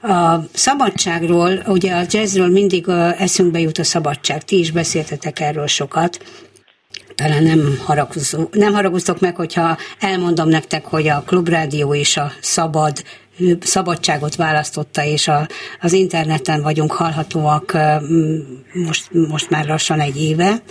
A 0.03 0.49
szabadságról, 0.53 1.63
ugye 1.67 1.95
a 1.95 2.05
jazzről 2.11 2.49
mindig 2.49 2.89
eszünkbe 3.19 3.59
jut 3.59 3.79
a 3.79 3.85
szabadság. 3.85 4.45
Ti 4.45 4.59
is 4.59 4.71
beszéltetek 4.71 5.41
erről 5.41 5.67
sokat 5.67 6.19
talán 7.19 7.43
nem, 7.43 7.79
haraguzó, 7.85 8.49
nem 8.53 8.73
haraguztok 8.73 9.21
meg, 9.21 9.37
hogyha 9.37 9.79
elmondom 9.99 10.49
nektek, 10.49 10.85
hogy 10.85 11.09
a 11.09 11.23
Klubrádió 11.27 11.95
és 11.95 12.17
a 12.17 12.33
szabad 12.41 13.03
szabadságot 13.61 14.37
választotta, 14.37 15.05
és 15.05 15.29
a, 15.29 15.49
az 15.81 15.93
interneten 15.93 16.63
vagyunk 16.63 16.93
hallhatóak 16.93 17.77
most, 18.73 19.13
most 19.13 19.51
már 19.51 19.67
lassan 19.67 20.01
egy 20.01 20.23
éve. 20.23 20.63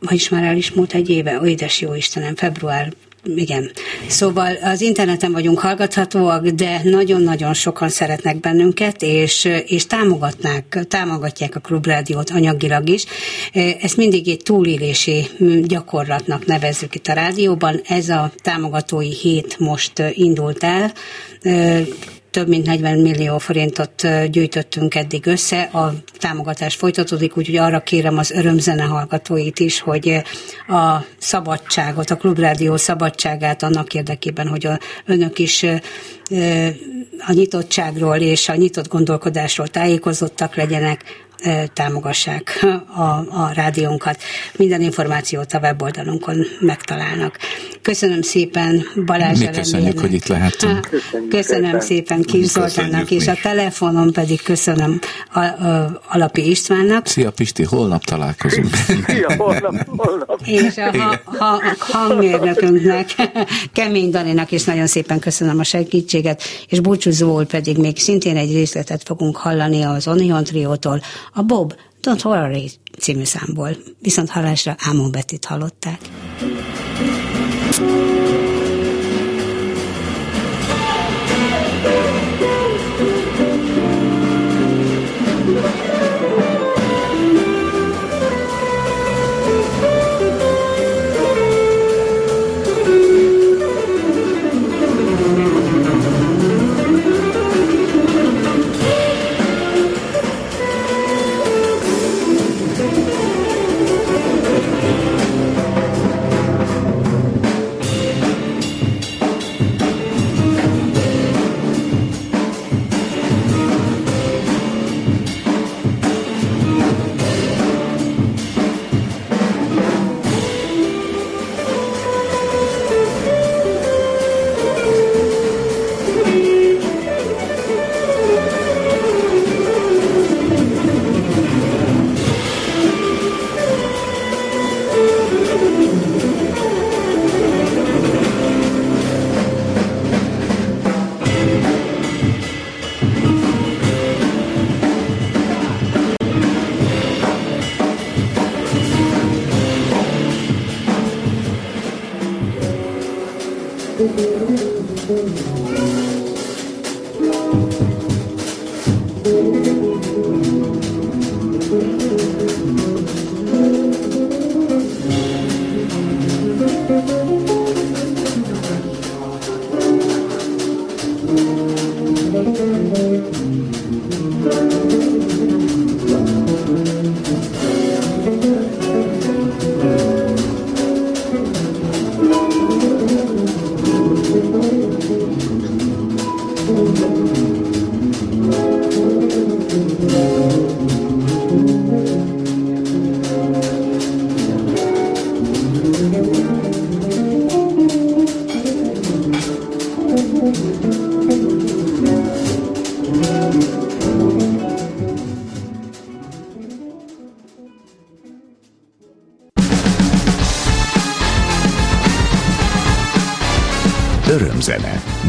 Vagyis 0.00 0.28
már 0.28 0.44
el 0.44 0.56
is 0.56 0.72
múlt 0.72 0.94
egy 0.94 1.10
éve, 1.10 1.40
ó, 1.40 1.44
édes 1.44 1.80
jó 1.80 1.94
Istenem, 1.94 2.34
február 2.34 2.92
igen. 3.34 3.70
Szóval 4.06 4.54
az 4.62 4.80
interneten 4.80 5.32
vagyunk 5.32 5.58
hallgathatóak, 5.58 6.46
de 6.46 6.80
nagyon-nagyon 6.84 7.54
sokan 7.54 7.88
szeretnek 7.88 8.40
bennünket, 8.40 9.02
és, 9.02 9.48
és 9.66 9.86
támogatnák, 9.86 10.84
támogatják 10.88 11.56
a 11.56 11.60
klubrádiót 11.60 12.30
anyagilag 12.30 12.88
is. 12.88 13.04
Ezt 13.80 13.96
mindig 13.96 14.28
egy 14.28 14.42
túlélési 14.42 15.26
gyakorlatnak 15.62 16.46
nevezzük 16.46 16.94
itt 16.94 17.06
a 17.06 17.12
rádióban. 17.12 17.80
Ez 17.88 18.08
a 18.08 18.32
támogatói 18.42 19.12
hét 19.12 19.58
most 19.58 20.02
indult 20.14 20.64
el 20.64 20.92
több 22.36 22.48
mint 22.48 22.66
40 22.66 22.98
millió 22.98 23.38
forintot 23.38 24.06
gyűjtöttünk 24.30 24.94
eddig 24.94 25.26
össze, 25.26 25.60
a 25.62 25.92
támogatás 26.18 26.74
folytatódik, 26.74 27.36
úgyhogy 27.36 27.56
arra 27.56 27.80
kérem 27.80 28.18
az 28.18 28.30
örömzene 28.30 28.82
hallgatóit 28.82 29.58
is, 29.58 29.80
hogy 29.80 30.22
a 30.68 30.96
szabadságot, 31.18 32.10
a 32.10 32.16
klubrádió 32.16 32.76
szabadságát 32.76 33.62
annak 33.62 33.94
érdekében, 33.94 34.48
hogy 34.48 34.66
a, 34.66 34.78
önök 35.06 35.38
is 35.38 35.62
a 37.18 37.32
nyitottságról 37.32 38.16
és 38.16 38.48
a 38.48 38.54
nyitott 38.54 38.88
gondolkodásról 38.88 39.68
tájékozottak 39.68 40.54
legyenek, 40.54 41.04
támogassák 41.72 42.66
a, 42.96 43.00
a 43.42 43.50
rádiónkat. 43.54 44.22
Minden 44.56 44.80
információt 44.80 45.52
a 45.52 45.58
weboldalunkon 45.58 46.46
megtalálnak. 46.60 47.38
Köszönöm 47.82 48.22
szépen 48.22 48.82
Balázs 49.06 49.38
Mi 49.38 49.50
köszönjük, 49.50 49.98
hogy 49.98 50.12
itt 50.12 50.26
lehetünk. 50.26 50.88
Köszönjük 51.30 51.44
köszönöm 51.46 51.80
szépen 51.80 52.22
Kis 52.22 52.46
Zoltánnak, 52.46 53.10
és 53.10 53.26
a 53.26 53.34
telefonon 53.42 54.12
pedig 54.12 54.42
köszönöm 54.42 55.00
a, 55.32 55.40
a, 55.40 56.00
Alapi 56.08 56.50
Istvánnak. 56.50 57.06
Szia 57.06 57.30
Pisti, 57.30 57.62
holnap 57.62 58.04
találkozunk. 58.04 58.74
Szia, 59.06 59.34
holnap, 59.36 59.86
holnap. 59.86 60.40
És 60.44 60.76
a 60.76 60.96
ha, 60.98 61.20
ha, 61.38 61.62
hangmérnökünknek, 61.78 63.14
Kemény 63.72 64.10
Daninak 64.10 64.50
is 64.52 64.64
nagyon 64.64 64.86
szépen 64.86 65.18
köszönöm 65.18 65.58
a 65.58 65.64
segítséget, 65.64 66.42
és 66.68 66.80
Búcsúzóul 66.80 67.46
pedig 67.46 67.78
még 67.78 67.98
szintén 67.98 68.36
egy 68.36 68.52
részletet 68.52 69.02
fogunk 69.04 69.36
hallani 69.36 69.82
az 69.82 70.06
Onion 70.06 70.44
Triótól, 70.44 71.00
a 71.36 71.42
Bob 71.42 71.74
Don't 72.02 72.24
Worry 72.24 72.70
című 72.98 73.24
számból. 73.24 73.76
Viszont 73.98 74.30
hallásra 74.30 74.76
Ámon 74.78 75.10
Bettit 75.10 75.44
hallották. 75.44 76.00
Örömzene. 76.40 77.25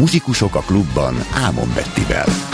Muzsikusok 0.07 0.55
a 0.55 0.59
klubban 0.59 1.15
Ámon 1.33 1.71
Bettivel. 1.75 2.46